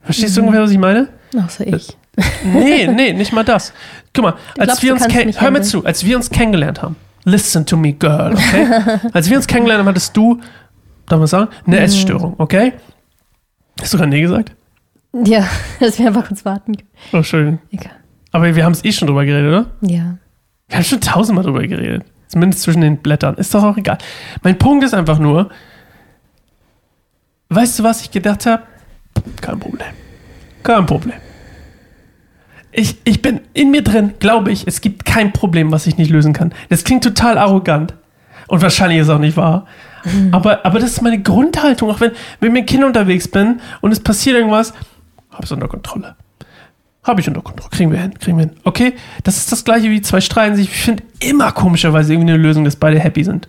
Verstehst 0.03 0.37
du 0.37 0.43
ungefähr, 0.43 0.63
was 0.63 0.71
ich 0.71 0.79
meine? 0.79 1.09
Außer 1.39 1.67
ich. 1.67 1.97
Nee, 2.45 2.87
nee, 2.87 3.13
nicht 3.13 3.33
mal 3.33 3.45
das. 3.45 3.73
Guck 4.15 4.25
mal, 4.25 4.35
als 4.57 4.81
glaubst, 4.81 4.83
wir 4.83 4.93
uns 4.95 5.41
hör 5.41 5.51
mir 5.51 5.63
zu, 5.63 5.85
als 5.85 6.05
wir 6.05 6.17
uns 6.17 6.31
kennengelernt 6.31 6.83
haben, 6.83 6.97
listen 7.25 7.67
to 7.67 7.77
me, 7.77 7.93
girl, 7.93 8.33
okay? 8.33 8.67
als 9.13 9.29
wir 9.29 9.37
uns 9.37 9.47
kennengelernt 9.47 9.81
haben, 9.81 9.89
hattest 9.89 10.17
du, 10.17 10.41
darf 11.07 11.19
man 11.19 11.29
sagen, 11.29 11.51
eine 11.67 11.81
Essstörung, 11.81 12.35
okay? 12.39 12.73
Hast 13.81 13.93
du 13.93 13.99
gerade 13.99 14.11
nee 14.11 14.23
gesagt? 14.23 14.53
Ja, 15.13 15.47
dass 15.81 15.99
wir 15.99 16.07
einfach 16.07 16.27
kurz 16.27 16.45
warten. 16.45 16.77
Oh, 17.13 17.23
schön. 17.23 17.59
Egal. 17.71 17.93
Aber 18.33 18.55
wir 18.55 18.65
haben 18.65 18.73
es 18.73 18.85
eh 18.85 18.93
schon 18.93 19.09
drüber 19.09 19.25
geredet, 19.25 19.49
oder? 19.49 19.67
Ja. 19.83 20.19
Wir 20.69 20.77
haben 20.77 20.85
schon 20.85 21.01
tausendmal 21.01 21.45
drüber 21.45 21.67
geredet. 21.67 22.05
Zumindest 22.29 22.63
zwischen 22.63 22.81
den 22.81 22.99
Blättern. 22.99 23.37
Ist 23.37 23.55
doch 23.55 23.63
auch 23.63 23.77
egal. 23.77 23.99
Mein 24.43 24.59
Punkt 24.59 24.85
ist 24.85 24.95
einfach 24.95 25.19
nur, 25.19 25.51
weißt 27.51 27.79
du, 27.79 27.85
was 27.85 28.03
ich 28.03 28.11
gedacht 28.11 28.47
habe? 28.47 28.63
Kein 29.41 29.61
Problem. 29.61 29.89
Kein 30.63 30.87
Problem. 30.87 31.15
Ich, 32.79 32.97
ich 33.05 33.23
bin 33.23 33.41
in 33.55 33.71
mir 33.71 33.83
drin, 33.83 34.15
glaube 34.19 34.53
ich, 34.53 34.67
es 34.67 34.83
gibt 34.83 35.07
kein 35.07 35.33
Problem, 35.33 35.73
was 35.73 35.87
ich 35.87 35.97
nicht 35.97 36.11
lösen 36.11 36.35
kann. 36.35 36.53
Das 36.69 36.85
klingt 36.85 37.03
total 37.03 37.39
arrogant. 37.39 37.95
Und 38.49 38.63
wahrscheinlich 38.63 38.99
ist 38.99 39.09
es 39.09 39.13
auch 39.15 39.19
nicht 39.19 39.37
wahr. 39.37 39.67
Aber, 40.31 40.65
aber 40.65 40.79
das 40.79 40.91
ist 40.91 41.03
meine 41.03 41.21
Grundhaltung. 41.21 41.91
Auch 41.91 42.01
wenn, 42.01 42.13
wenn 42.39 42.51
ich 42.51 42.53
mit 42.53 42.67
Kindern 42.69 42.89
unterwegs 42.89 43.29
bin 43.29 43.61
und 43.81 43.93
es 43.93 44.01
passiert 44.01 44.37
irgendwas, 44.37 44.73
habe 45.31 45.41
ich 45.41 45.47
es 45.47 45.53
unter 45.53 45.69
Kontrolle. 45.69 46.17
Habe 47.03 47.21
ich 47.21 47.29
unter 47.29 47.41
Kontrolle. 47.41 47.71
Kriegen 47.71 47.91
wir 47.91 47.99
hin, 47.99 48.15
kriegen 48.19 48.37
wir 48.37 48.47
hin. 48.47 48.57
Okay, 48.65 48.95
das 49.25 49.39
ist 49.39 49.51
das 49.51 49.65
gleiche 49.65 49.91
wie 49.91 50.03
zwei 50.03 50.21
streiten 50.21 50.57
sich. 50.57 50.69
Ich 50.69 50.77
finde 50.77 51.03
immer 51.21 51.53
komischerweise 51.53 52.13
irgendwie 52.13 52.33
eine 52.33 52.41
Lösung, 52.41 52.65
dass 52.65 52.77
beide 52.77 52.99
happy 53.01 53.25
sind. 53.25 53.49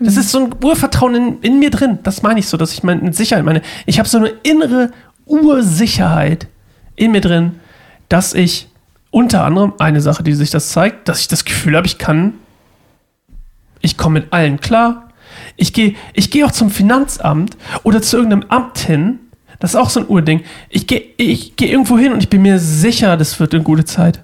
Das 0.00 0.16
ist 0.16 0.30
so 0.30 0.40
ein 0.40 0.54
Urvertrauen 0.62 1.14
in, 1.14 1.40
in 1.40 1.58
mir 1.58 1.70
drin. 1.70 2.00
Das 2.02 2.22
meine 2.22 2.40
ich 2.40 2.48
so, 2.48 2.56
dass 2.56 2.72
ich 2.72 2.82
meine 2.82 3.00
mit 3.00 3.14
Sicherheit 3.14 3.44
meine. 3.44 3.62
Ich 3.86 3.98
habe 3.98 4.08
so 4.08 4.18
eine 4.18 4.28
innere 4.42 4.90
Ursicherheit 5.26 6.48
in 6.96 7.12
mir 7.12 7.20
drin, 7.20 7.52
dass 8.14 8.32
ich 8.32 8.68
unter 9.10 9.42
anderem 9.42 9.72
eine 9.80 10.00
Sache, 10.00 10.22
die 10.22 10.34
sich 10.34 10.50
das 10.50 10.68
zeigt, 10.68 11.08
dass 11.08 11.18
ich 11.18 11.26
das 11.26 11.44
Gefühl 11.44 11.76
habe, 11.76 11.88
ich 11.88 11.98
kann, 11.98 12.34
ich 13.80 13.96
komme 13.96 14.20
mit 14.20 14.32
allen 14.32 14.60
klar. 14.60 15.08
Ich 15.56 15.72
gehe 15.72 15.96
ich 16.12 16.30
gehe 16.30 16.46
auch 16.46 16.52
zum 16.52 16.70
Finanzamt 16.70 17.56
oder 17.82 18.00
zu 18.00 18.16
irgendeinem 18.16 18.48
Amt 18.50 18.78
hin. 18.78 19.18
Das 19.58 19.70
ist 19.70 19.76
auch 19.76 19.90
so 19.90 19.98
ein 19.98 20.06
Urding. 20.06 20.44
Ich 20.70 20.86
gehe 20.86 21.02
ich 21.16 21.56
geh 21.56 21.68
irgendwo 21.68 21.98
hin 21.98 22.12
und 22.12 22.22
ich 22.22 22.28
bin 22.28 22.42
mir 22.42 22.60
sicher, 22.60 23.16
das 23.16 23.40
wird 23.40 23.52
eine 23.52 23.64
gute 23.64 23.84
Zeit. 23.84 24.22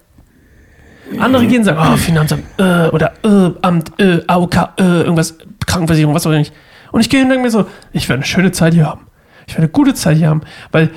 Andere 1.19 1.49
gehen 1.49 1.59
und 1.59 1.65
sagen, 1.65 1.81
oh, 1.93 1.97
Finanzamt, 1.97 2.45
äh, 2.59 2.87
oder 2.91 3.15
äh, 3.25 3.51
Amt, 3.61 3.99
äh, 3.99 4.23
AOK, 4.25 4.55
äh, 4.79 4.83
irgendwas, 4.83 5.37
Krankenversicherung, 5.67 6.15
was 6.15 6.25
auch 6.29 6.31
nicht. 6.31 6.53
Und 6.93 7.01
ich 7.01 7.11
gehe 7.11 7.25
und 7.25 7.29
denke 7.29 7.43
mir 7.43 7.51
so, 7.51 7.67
ich 7.93 8.09
werde 8.09 8.21
eine 8.21 8.27
schöne 8.27 8.53
Zeit 8.53 8.73
hier 8.73 8.87
haben. 8.87 9.09
Ich 9.49 9.55
werde 9.55 9.63
eine 9.63 9.73
gute 9.73 9.95
Zeit 9.95 10.17
hier 10.17 10.29
haben, 10.29 10.43
weil 10.71 10.91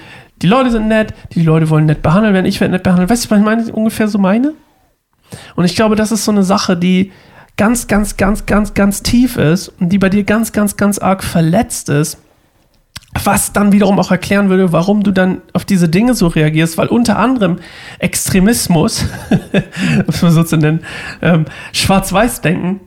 die 0.44 0.48
Leute 0.48 0.72
sind 0.72 0.90
nett, 0.90 1.14
die 1.34 1.42
Leute 1.42 1.70
wollen 1.70 1.86
nett 1.86 2.02
behandelt 2.02 2.34
werden, 2.34 2.46
ich 2.46 2.60
werde 2.60 2.74
nett 2.74 2.84
behandelt. 2.84 3.10
Weißt 3.10 3.26
du, 3.26 3.32
was 3.32 3.40
ich 3.40 3.46
meine, 3.46 3.72
ungefähr 3.72 4.10
so 4.10 4.20
meine? 4.20 4.54
Und 5.56 5.64
ich 5.64 5.76
glaube, 5.76 5.96
das 5.96 6.12
ist 6.12 6.26
so 6.26 6.32
eine 6.32 6.44
Sache, 6.44 6.76
die 6.76 7.14
ganz, 7.56 7.88
ganz, 7.88 8.18
ganz, 8.18 8.46
ganz, 8.46 8.74
ganz 8.74 9.04
tief 9.04 9.38
ist 9.38 9.70
und 9.80 9.90
die 9.90 9.98
bei 9.98 10.10
dir 10.10 10.26
ganz, 10.26 10.52
ganz, 10.52 10.76
ganz 10.76 11.00
arg 11.00 11.24
verletzt 11.24 11.88
ist. 11.88 12.18
Was 13.24 13.54
dann 13.54 13.72
wiederum 13.72 14.00
auch 14.00 14.12
erklären 14.12 14.50
würde, 14.50 14.74
warum 14.74 15.04
du 15.04 15.12
dann 15.12 15.42
auf 15.54 15.64
diese 15.64 15.88
Dinge 15.88 16.14
so 16.14 16.28
reagierst, 16.28 16.78
weil 16.78 16.88
unter 16.88 17.18
anderem 17.18 17.60
Extremismus, 18.00 19.06
um 19.30 20.14
mal 20.22 20.32
so 20.32 20.44
zu 20.44 20.58
nennen, 20.58 20.82
ähm, 21.22 21.46
Schwarz-Weiß-Denken, 21.72 22.82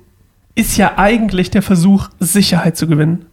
ist 0.57 0.77
ja 0.77 0.99
eigentlich 0.99 1.51
der 1.51 1.63
Versuch, 1.63 2.09
Sicherheit 2.19 2.77
zu 2.77 2.87
gewinnen. 2.87 3.27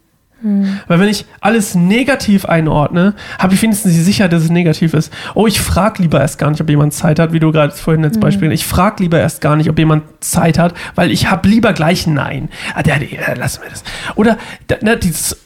Weil 0.87 0.99
wenn 0.99 1.07
ich 1.07 1.25
alles 1.39 1.73
negativ 1.73 2.45
einordne, 2.45 3.13
habe 3.39 3.53
ich 3.53 3.61
wenigstens 3.61 3.93
die 3.93 4.01
Sicherheit, 4.01 4.33
dass 4.33 4.43
es 4.43 4.49
negativ 4.49 4.93
ist. 4.93 5.11
Oh, 5.35 5.47
ich 5.47 5.61
frage 5.61 6.01
lieber 6.01 6.19
erst 6.19 6.37
gar 6.37 6.49
nicht, 6.51 6.59
ob 6.61 6.69
jemand 6.69 6.93
Zeit 6.93 7.17
hat, 7.17 7.31
wie 7.31 7.39
du 7.39 7.51
gerade 7.51 7.73
vorhin 7.73 8.03
als 8.03 8.19
Beispiel. 8.19 8.51
Ich 8.51 8.65
frage 8.65 9.01
lieber 9.03 9.19
erst 9.19 9.39
gar 9.41 9.55
nicht, 9.55 9.69
ob 9.69 9.79
jemand 9.79 10.03
Zeit 10.19 10.59
hat, 10.59 10.73
weil 10.95 11.11
ich 11.11 11.29
habe 11.31 11.47
lieber 11.47 11.71
gleich 11.73 12.07
Nein. 12.07 12.49
Ah, 12.75 12.83
der, 12.83 12.99
der, 12.99 13.35
lassen 13.37 13.61
wir 13.63 13.69
das. 13.69 13.83
Oder, 14.15 14.37
da- 14.67 14.77
ne, 14.81 14.97
dieses, 14.97 15.37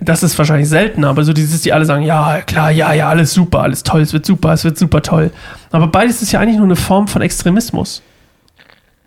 das 0.00 0.22
ist 0.22 0.38
wahrscheinlich 0.38 0.68
seltener, 0.68 1.08
aber 1.08 1.24
so 1.24 1.32
dieses, 1.32 1.62
die 1.62 1.72
alle 1.72 1.84
sagen, 1.84 2.04
ja, 2.04 2.40
klar, 2.42 2.70
ja, 2.70 2.92
ja, 2.92 3.08
alles 3.08 3.32
super, 3.34 3.62
alles 3.62 3.82
toll, 3.82 4.02
es 4.02 4.12
wird 4.12 4.24
super, 4.26 4.52
es 4.52 4.62
wird 4.64 4.78
super 4.78 5.02
toll. 5.02 5.30
Aber 5.72 5.88
beides 5.88 6.22
ist 6.22 6.30
ja 6.32 6.40
eigentlich 6.40 6.56
nur 6.58 6.66
eine 6.66 6.76
Form 6.76 7.08
von 7.08 7.20
Extremismus. 7.22 8.02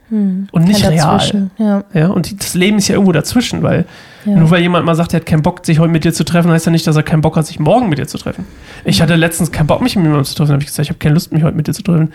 Und 0.09 0.63
nicht 0.65 0.85
real. 0.87 1.49
Ja. 1.57 1.83
Ja, 1.93 2.07
und 2.07 2.39
das 2.39 2.55
Leben 2.55 2.77
ist 2.77 2.87
ja 2.87 2.95
irgendwo 2.95 3.11
dazwischen, 3.11 3.61
weil 3.63 3.85
Ja. 4.25 4.35
nur 4.35 4.49
weil 4.51 4.61
jemand 4.61 4.85
mal 4.85 4.95
sagt, 4.95 5.13
er 5.13 5.19
hat 5.19 5.25
keinen 5.25 5.43
Bock, 5.43 5.65
sich 5.65 5.79
heute 5.79 5.91
mit 5.91 6.03
dir 6.03 6.13
zu 6.13 6.23
treffen, 6.25 6.51
heißt 6.51 6.65
ja 6.65 6.71
nicht, 6.71 6.85
dass 6.87 6.95
er 6.95 7.03
keinen 7.03 7.21
Bock 7.21 7.37
hat, 7.37 7.45
sich 7.45 7.59
morgen 7.59 7.89
mit 7.89 7.99
dir 7.99 8.07
zu 8.07 8.17
treffen. 8.17 8.45
Ich 8.85 9.01
hatte 9.01 9.15
letztens 9.15 9.51
keinen 9.51 9.67
Bock, 9.67 9.81
mich 9.81 9.95
mit 9.95 10.03
jemandem 10.05 10.25
zu 10.25 10.35
treffen. 10.35 10.51
habe 10.53 10.61
ich 10.63 10.67
gesagt, 10.67 10.85
ich 10.85 10.89
habe 10.89 10.99
keine 10.99 11.13
Lust, 11.13 11.31
mich 11.31 11.43
heute 11.43 11.55
mit 11.55 11.67
dir 11.67 11.73
zu 11.73 11.83
treffen. 11.83 12.11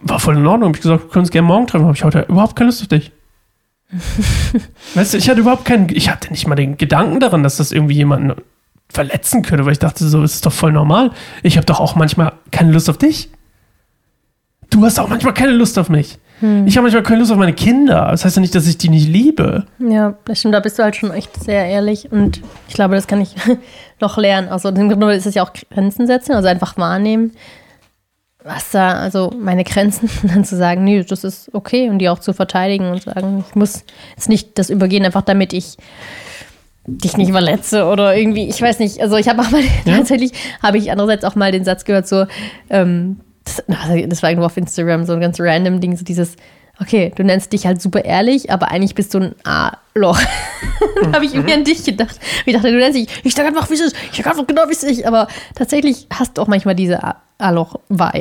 War 0.00 0.18
voll 0.18 0.36
in 0.36 0.46
Ordnung. 0.46 0.68
Hab 0.70 0.76
ich 0.76 0.82
gesagt, 0.82 1.04
wir 1.04 1.08
können 1.10 1.22
uns 1.24 1.30
gerne 1.30 1.46
morgen 1.46 1.66
treffen. 1.66 1.84
Habe 1.86 1.96
ich 1.96 2.04
heute 2.04 2.26
überhaupt 2.28 2.56
keine 2.56 2.68
Lust 2.70 2.82
auf 2.82 2.88
dich. 2.88 3.12
weißt 4.94 5.14
du, 5.14 5.18
ich 5.18 5.30
hatte 5.30 5.40
überhaupt 5.40 5.64
keinen, 5.64 5.88
ich 5.90 6.10
hatte 6.10 6.30
nicht 6.30 6.46
mal 6.46 6.54
den 6.54 6.76
Gedanken 6.76 7.20
daran, 7.20 7.42
dass 7.42 7.56
das 7.56 7.72
irgendwie 7.72 7.94
jemanden 7.94 8.34
verletzen 8.90 9.42
könnte, 9.42 9.64
weil 9.64 9.72
ich 9.72 9.78
dachte, 9.78 10.06
so 10.06 10.22
ist 10.22 10.34
es 10.34 10.40
doch 10.40 10.52
voll 10.52 10.72
normal. 10.72 11.10
Ich 11.42 11.56
habe 11.56 11.66
doch 11.66 11.80
auch 11.80 11.94
manchmal 11.94 12.32
keine 12.50 12.72
Lust 12.72 12.88
auf 12.90 12.98
dich. 12.98 13.30
Du 14.70 14.84
hast 14.84 14.98
auch 14.98 15.08
manchmal 15.08 15.34
keine 15.34 15.52
Lust 15.52 15.78
auf 15.78 15.88
mich. 15.88 16.18
Ich 16.40 16.76
habe 16.76 16.82
manchmal 16.82 17.02
keine 17.02 17.18
Lust 17.20 17.32
auf 17.32 17.38
meine 17.38 17.52
Kinder. 17.52 18.08
Das 18.10 18.24
heißt 18.24 18.36
ja 18.36 18.40
nicht, 18.40 18.54
dass 18.54 18.66
ich 18.68 18.78
die 18.78 18.88
nicht 18.88 19.08
liebe. 19.08 19.66
Ja, 19.80 20.14
das 20.24 20.38
stimmt, 20.38 20.54
da 20.54 20.60
bist 20.60 20.78
du 20.78 20.84
halt 20.84 20.94
schon 20.94 21.10
echt 21.10 21.42
sehr 21.42 21.64
ehrlich 21.66 22.12
und 22.12 22.40
ich 22.68 22.74
glaube, 22.74 22.94
das 22.94 23.06
kann 23.08 23.20
ich 23.20 23.34
noch 24.00 24.16
lernen. 24.18 24.48
Also 24.48 24.68
im 24.68 24.88
Grunde 24.88 25.12
ist 25.14 25.26
es 25.26 25.34
ja 25.34 25.42
auch 25.42 25.52
Grenzen 25.52 26.06
setzen, 26.06 26.32
also 26.32 26.46
einfach 26.46 26.76
wahrnehmen, 26.76 27.32
was 28.44 28.70
da, 28.70 28.92
also 28.92 29.32
meine 29.38 29.64
Grenzen, 29.64 30.08
und 30.22 30.30
dann 30.34 30.44
zu 30.44 30.56
sagen, 30.56 30.84
nee, 30.84 31.02
das 31.02 31.24
ist 31.24 31.50
okay 31.54 31.90
und 31.90 31.98
die 31.98 32.08
auch 32.08 32.20
zu 32.20 32.32
verteidigen 32.32 32.88
und 32.90 33.02
sagen, 33.02 33.44
ich 33.48 33.54
muss 33.56 33.84
jetzt 34.16 34.28
nicht 34.28 34.58
das 34.58 34.70
übergehen, 34.70 35.04
einfach 35.04 35.22
damit 35.22 35.52
ich 35.52 35.76
dich 36.86 37.16
nicht 37.16 37.32
verletze 37.32 37.84
oder 37.84 38.16
irgendwie, 38.16 38.48
ich 38.48 38.62
weiß 38.62 38.78
nicht, 38.78 39.00
also 39.00 39.16
ich 39.16 39.28
habe 39.28 39.42
auch 39.42 39.50
mal, 39.50 39.60
Ja. 39.84 39.96
tatsächlich 39.96 40.32
habe 40.62 40.78
ich 40.78 40.90
andererseits 40.90 41.24
auch 41.24 41.34
mal 41.34 41.52
den 41.52 41.64
Satz 41.64 41.84
gehört, 41.84 42.08
so, 42.08 42.26
ähm, 42.70 43.20
das, 43.56 44.08
das 44.08 44.22
war 44.22 44.30
irgendwo 44.30 44.46
auf 44.46 44.56
Instagram, 44.56 45.04
so 45.04 45.12
ein 45.14 45.20
ganz 45.20 45.40
random 45.40 45.80
Ding, 45.80 45.96
so 45.96 46.04
dieses, 46.04 46.36
okay, 46.80 47.12
du 47.16 47.24
nennst 47.24 47.52
dich 47.52 47.66
halt 47.66 47.82
super 47.82 48.04
ehrlich, 48.04 48.50
aber 48.50 48.70
eigentlich 48.70 48.94
bist 48.94 49.14
du 49.14 49.18
ein 49.18 49.34
A-Loch. 49.44 50.20
da 51.02 51.12
habe 51.12 51.24
ich 51.24 51.34
irgendwie 51.34 51.54
an 51.54 51.64
dich 51.64 51.84
gedacht. 51.84 52.18
Ich 52.46 52.54
dachte, 52.54 52.70
du 52.70 52.78
nennst 52.78 52.96
dich, 52.98 53.08
ich 53.24 53.34
sag 53.34 53.46
einfach, 53.46 53.68
wie 53.70 53.74
es 53.74 53.80
ist, 53.80 53.96
ich 54.12 54.18
sag 54.18 54.26
einfach 54.26 54.46
genau, 54.46 54.62
wie 54.68 54.72
es 54.72 54.82
ist, 54.84 55.04
aber 55.04 55.28
tatsächlich 55.54 56.06
hast 56.12 56.38
du 56.38 56.42
auch 56.42 56.46
manchmal 56.46 56.74
diese 56.74 57.02
A- 57.02 57.16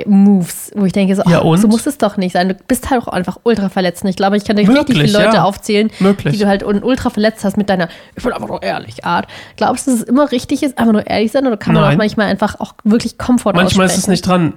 Moves, 0.05 0.71
wo 0.75 0.85
ich 0.85 0.93
denke, 0.93 1.15
so, 1.15 1.23
Ja, 1.27 1.39
und? 1.39 1.59
so 1.59 1.67
muss 1.67 1.87
es 1.87 1.97
doch 1.97 2.17
nicht 2.17 2.33
sein. 2.33 2.49
Du 2.49 2.53
bist 2.67 2.91
halt 2.91 3.01
auch 3.01 3.07
einfach 3.07 3.39
ultra 3.43 3.69
verletzt. 3.69 4.03
Und 4.03 4.09
ich 4.09 4.15
glaube, 4.15 4.37
ich 4.37 4.45
kann 4.45 4.55
dir 4.57 4.69
richtig 4.69 4.95
viele 4.95 5.11
Leute 5.11 5.37
ja. 5.37 5.43
aufzählen, 5.43 5.89
Möglich. 5.99 6.33
die 6.35 6.39
du 6.39 6.47
halt 6.47 6.63
ultra 6.63 7.09
verletzt 7.09 7.43
hast 7.43 7.57
mit 7.57 7.67
deiner, 7.67 7.89
ich 8.15 8.23
bin 8.23 8.31
einfach 8.31 8.47
nur 8.47 8.61
ehrlich 8.61 9.05
Art. 9.05 9.27
Glaubst 9.55 9.87
du, 9.87 9.91
dass 9.91 10.01
es 10.01 10.05
immer 10.07 10.31
richtig 10.31 10.61
ist, 10.61 10.77
einfach 10.77 10.93
nur 10.93 11.07
ehrlich 11.07 11.31
sein? 11.31 11.47
Oder 11.47 11.57
kann 11.57 11.73
man 11.73 11.81
Nein. 11.83 11.93
auch 11.93 11.97
manchmal 11.97 12.27
einfach 12.27 12.59
auch 12.59 12.75
wirklich 12.83 13.17
Komfort 13.17 13.53
Manchmal 13.53 13.87
ist 13.87 13.97
es 13.97 14.07
nicht 14.07 14.25
dran, 14.25 14.53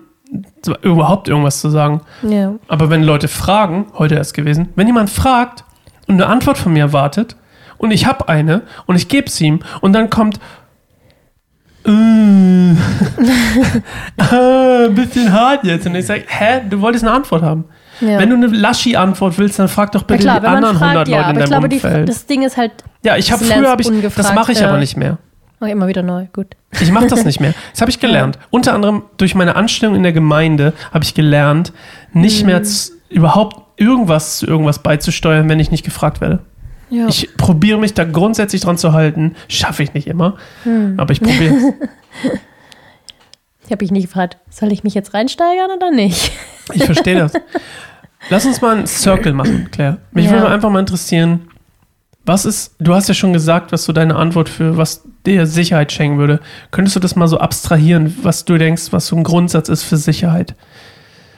überhaupt 0.82 1.28
irgendwas 1.28 1.60
zu 1.60 1.70
sagen. 1.70 2.02
Ja. 2.22 2.54
Aber 2.68 2.90
wenn 2.90 3.02
Leute 3.02 3.28
fragen, 3.28 3.86
heute 3.96 4.14
erst 4.14 4.34
gewesen, 4.34 4.68
wenn 4.76 4.86
jemand 4.86 5.10
fragt 5.10 5.64
und 6.06 6.14
eine 6.14 6.26
Antwort 6.26 6.58
von 6.58 6.72
mir 6.72 6.84
erwartet 6.84 7.36
und 7.78 7.90
ich 7.90 8.06
habe 8.06 8.28
eine 8.28 8.62
und 8.86 8.96
ich 8.96 9.08
gebe 9.08 9.26
es 9.26 9.40
ihm 9.40 9.60
und 9.80 9.92
dann 9.92 10.10
kommt 10.10 10.38
äh, 11.86 11.90
ein 14.18 14.94
bisschen 14.94 15.32
hart 15.32 15.64
jetzt 15.64 15.86
und 15.86 15.94
ich 15.94 16.06
sage, 16.06 16.24
hä, 16.26 16.60
du 16.68 16.80
wolltest 16.80 17.04
eine 17.04 17.14
Antwort 17.14 17.42
haben. 17.42 17.64
Ja. 18.00 18.18
Wenn 18.18 18.30
du 18.30 18.36
eine 18.36 18.46
Laschi-Antwort 18.46 19.38
willst, 19.38 19.58
dann 19.58 19.68
frag 19.68 19.92
doch 19.92 20.02
Ja, 20.02 20.06
bitte 20.06 20.22
klar, 20.22 20.40
die 20.40 20.46
anderen 20.46 20.76
fragt, 20.76 21.08
100 21.08 21.08
ja, 21.08 21.18
Leute 21.18 21.30
in 21.30 21.36
deinem 21.36 21.48
glaube, 21.48 21.68
die, 21.68 21.76
Umfeld. 21.76 22.08
das 22.08 22.26
Ding 22.26 22.42
ist 22.42 22.56
halt, 22.56 22.72
ja, 23.04 23.16
ich 23.16 23.30
habe 23.30 23.44
früher, 23.44 23.70
hab 23.70 23.80
ich, 23.80 23.90
das 24.14 24.34
mache 24.34 24.52
ich 24.52 24.60
ja. 24.60 24.68
aber 24.68 24.78
nicht 24.78 24.96
mehr. 24.96 25.18
Oh, 25.60 25.64
immer 25.66 25.86
wieder 25.88 26.02
neu, 26.02 26.26
gut. 26.32 26.48
Ich 26.80 26.90
mache 26.92 27.06
das 27.08 27.24
nicht 27.24 27.40
mehr. 27.40 27.54
Das 27.72 27.80
habe 27.80 27.90
ich 27.90 28.00
gelernt. 28.00 28.38
Unter 28.50 28.74
anderem 28.74 29.02
durch 29.16 29.34
meine 29.34 29.56
Anstellung 29.56 29.94
in 29.94 30.02
der 30.02 30.12
Gemeinde 30.12 30.72
habe 30.92 31.04
ich 31.04 31.14
gelernt, 31.14 31.72
nicht 32.12 32.40
Mhm. 32.42 32.46
mehr 32.46 32.62
z- 32.62 32.92
überhaupt 33.08 33.56
irgendwas 33.80 34.38
zu 34.38 34.46
irgendwas 34.46 34.80
beizusteuern, 34.82 35.48
wenn 35.48 35.58
ich 35.60 35.70
nicht 35.70 35.84
gefragt 35.84 36.20
werde. 36.20 36.40
Ja. 36.90 37.06
Ich 37.08 37.28
probiere 37.36 37.78
mich 37.78 37.94
da 37.94 38.04
grundsätzlich 38.04 38.62
dran 38.62 38.76
zu 38.76 38.92
halten. 38.92 39.36
Schaffe 39.48 39.82
ich 39.82 39.94
nicht 39.94 40.06
immer, 40.08 40.36
Hm. 40.64 40.94
aber 40.98 41.12
ich 41.12 41.20
probiere 41.20 41.54
es. 41.54 41.62
Ich 43.66 43.72
habe 43.72 43.84
mich 43.84 43.92
nicht 43.92 44.06
gefragt, 44.06 44.36
soll 44.50 44.72
ich 44.72 44.82
mich 44.82 44.94
jetzt 44.94 45.14
reinsteigern 45.14 45.70
oder 45.76 45.92
nicht? 45.92 46.32
Ich 46.72 46.84
verstehe 46.84 47.16
das. 47.18 47.32
Lass 48.28 48.44
uns 48.44 48.60
mal 48.60 48.76
einen 48.76 48.86
Circle 48.88 49.32
machen, 49.32 49.68
Claire. 49.70 49.98
Mich 50.10 50.26
Ja. 50.26 50.32
würde 50.32 50.48
einfach 50.48 50.70
mal 50.70 50.80
interessieren, 50.80 51.48
was 52.26 52.44
ist, 52.44 52.74
du 52.78 52.94
hast 52.94 53.08
ja 53.08 53.14
schon 53.14 53.32
gesagt, 53.32 53.72
was 53.72 53.84
so 53.84 53.92
deine 53.92 54.16
Antwort 54.16 54.48
für, 54.48 54.76
was 54.76 55.02
dir 55.26 55.46
Sicherheit 55.46 55.92
schenken 55.92 56.18
würde. 56.18 56.40
Könntest 56.70 56.96
du 56.96 57.00
das 57.00 57.16
mal 57.16 57.28
so 57.28 57.38
abstrahieren, 57.38 58.16
was 58.22 58.44
du 58.44 58.58
denkst, 58.58 58.88
was 58.90 59.06
so 59.06 59.16
ein 59.16 59.24
Grundsatz 59.24 59.68
ist 59.68 59.82
für 59.82 59.96
Sicherheit? 59.96 60.54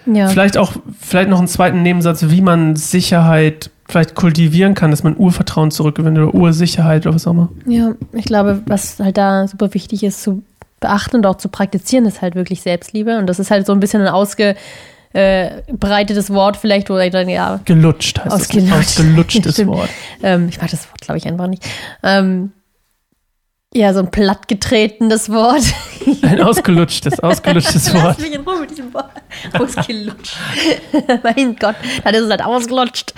Ja. 0.06 0.28
Vielleicht 0.28 0.56
auch, 0.56 0.72
vielleicht 1.00 1.30
noch 1.30 1.38
einen 1.38 1.48
zweiten 1.48 1.82
Nebensatz, 1.82 2.24
wie 2.28 2.40
man 2.40 2.76
Sicherheit 2.76 3.70
vielleicht 3.88 4.14
kultivieren 4.14 4.74
kann, 4.74 4.90
dass 4.90 5.02
man 5.02 5.16
Urvertrauen 5.16 5.70
zurückgewinnt 5.70 6.18
oder 6.18 6.34
Ursicherheit 6.34 7.06
oder 7.06 7.14
was 7.14 7.26
auch 7.26 7.32
immer. 7.32 7.50
Ja, 7.66 7.94
ich 8.12 8.24
glaube, 8.24 8.62
was 8.66 8.98
halt 8.98 9.18
da 9.18 9.46
super 9.46 9.74
wichtig 9.74 10.02
ist 10.02 10.22
zu 10.22 10.42
beachten 10.80 11.16
und 11.16 11.26
auch 11.26 11.36
zu 11.36 11.48
praktizieren, 11.48 12.06
ist 12.06 12.22
halt 12.22 12.34
wirklich 12.34 12.62
Selbstliebe. 12.62 13.18
Und 13.18 13.26
das 13.26 13.38
ist 13.38 13.50
halt 13.50 13.66
so 13.66 13.72
ein 13.72 13.80
bisschen 13.80 14.02
ein 14.02 14.08
ausgebreitetes 15.14 16.30
Wort, 16.30 16.56
vielleicht, 16.56 16.90
wo 16.90 16.98
ich 16.98 17.10
dann, 17.10 17.28
ja, 17.28 17.60
Gelutscht 17.64 18.18
heißt 18.18 18.26
das. 18.26 18.34
Ausgelutscht. 18.42 18.72
Ausgelutschtes 18.72 19.54
Stimmt. 19.54 19.70
Wort. 19.70 19.90
ähm, 20.22 20.48
ich 20.48 20.60
mag 20.60 20.70
das 20.70 20.88
Wort, 20.88 21.00
glaube 21.00 21.18
ich, 21.18 21.26
einfach 21.26 21.46
nicht. 21.46 21.64
Ähm, 22.02 22.52
ja, 23.74 23.94
so 23.94 24.00
ein 24.00 24.10
plattgetretenes 24.10 25.30
Wort. 25.30 25.62
Ein 26.22 26.42
ausgelutschtes, 26.42 27.20
ausgelutschtes 27.20 27.92
Lass 27.92 28.02
Wort. 28.02 28.18
mich 28.18 28.34
in 28.34 28.42
Ruhe 28.42 28.60
mit 28.60 28.70
diesem 28.70 28.92
Wort. 28.92 29.10
Ausgelutscht. 29.58 30.36
mein 31.22 31.56
Gott, 31.56 31.76
dann 32.04 32.14
ist 32.14 32.22
es 32.22 32.30
halt 32.30 32.44
ausgelutscht. 32.44 33.14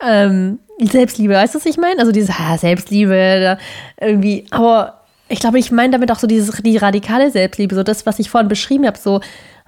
Ähm, 0.00 0.58
Selbstliebe, 0.78 1.32
weißt 1.32 1.54
du, 1.54 1.58
was 1.58 1.66
ich 1.66 1.78
meine? 1.78 1.98
Also 1.98 2.12
dieses 2.12 2.34
ah, 2.38 2.58
Selbstliebe, 2.58 3.40
da 3.40 3.58
irgendwie, 4.06 4.44
aber 4.50 5.00
ich 5.28 5.40
glaube, 5.40 5.58
ich 5.58 5.70
meine 5.70 5.92
damit 5.92 6.12
auch 6.12 6.18
so 6.18 6.26
dieses, 6.26 6.62
die 6.62 6.76
radikale 6.76 7.30
Selbstliebe, 7.30 7.74
so 7.74 7.82
das, 7.82 8.04
was 8.04 8.18
ich 8.18 8.28
vorhin 8.28 8.48
beschrieben 8.48 8.86
habe, 8.86 8.98
so 8.98 9.20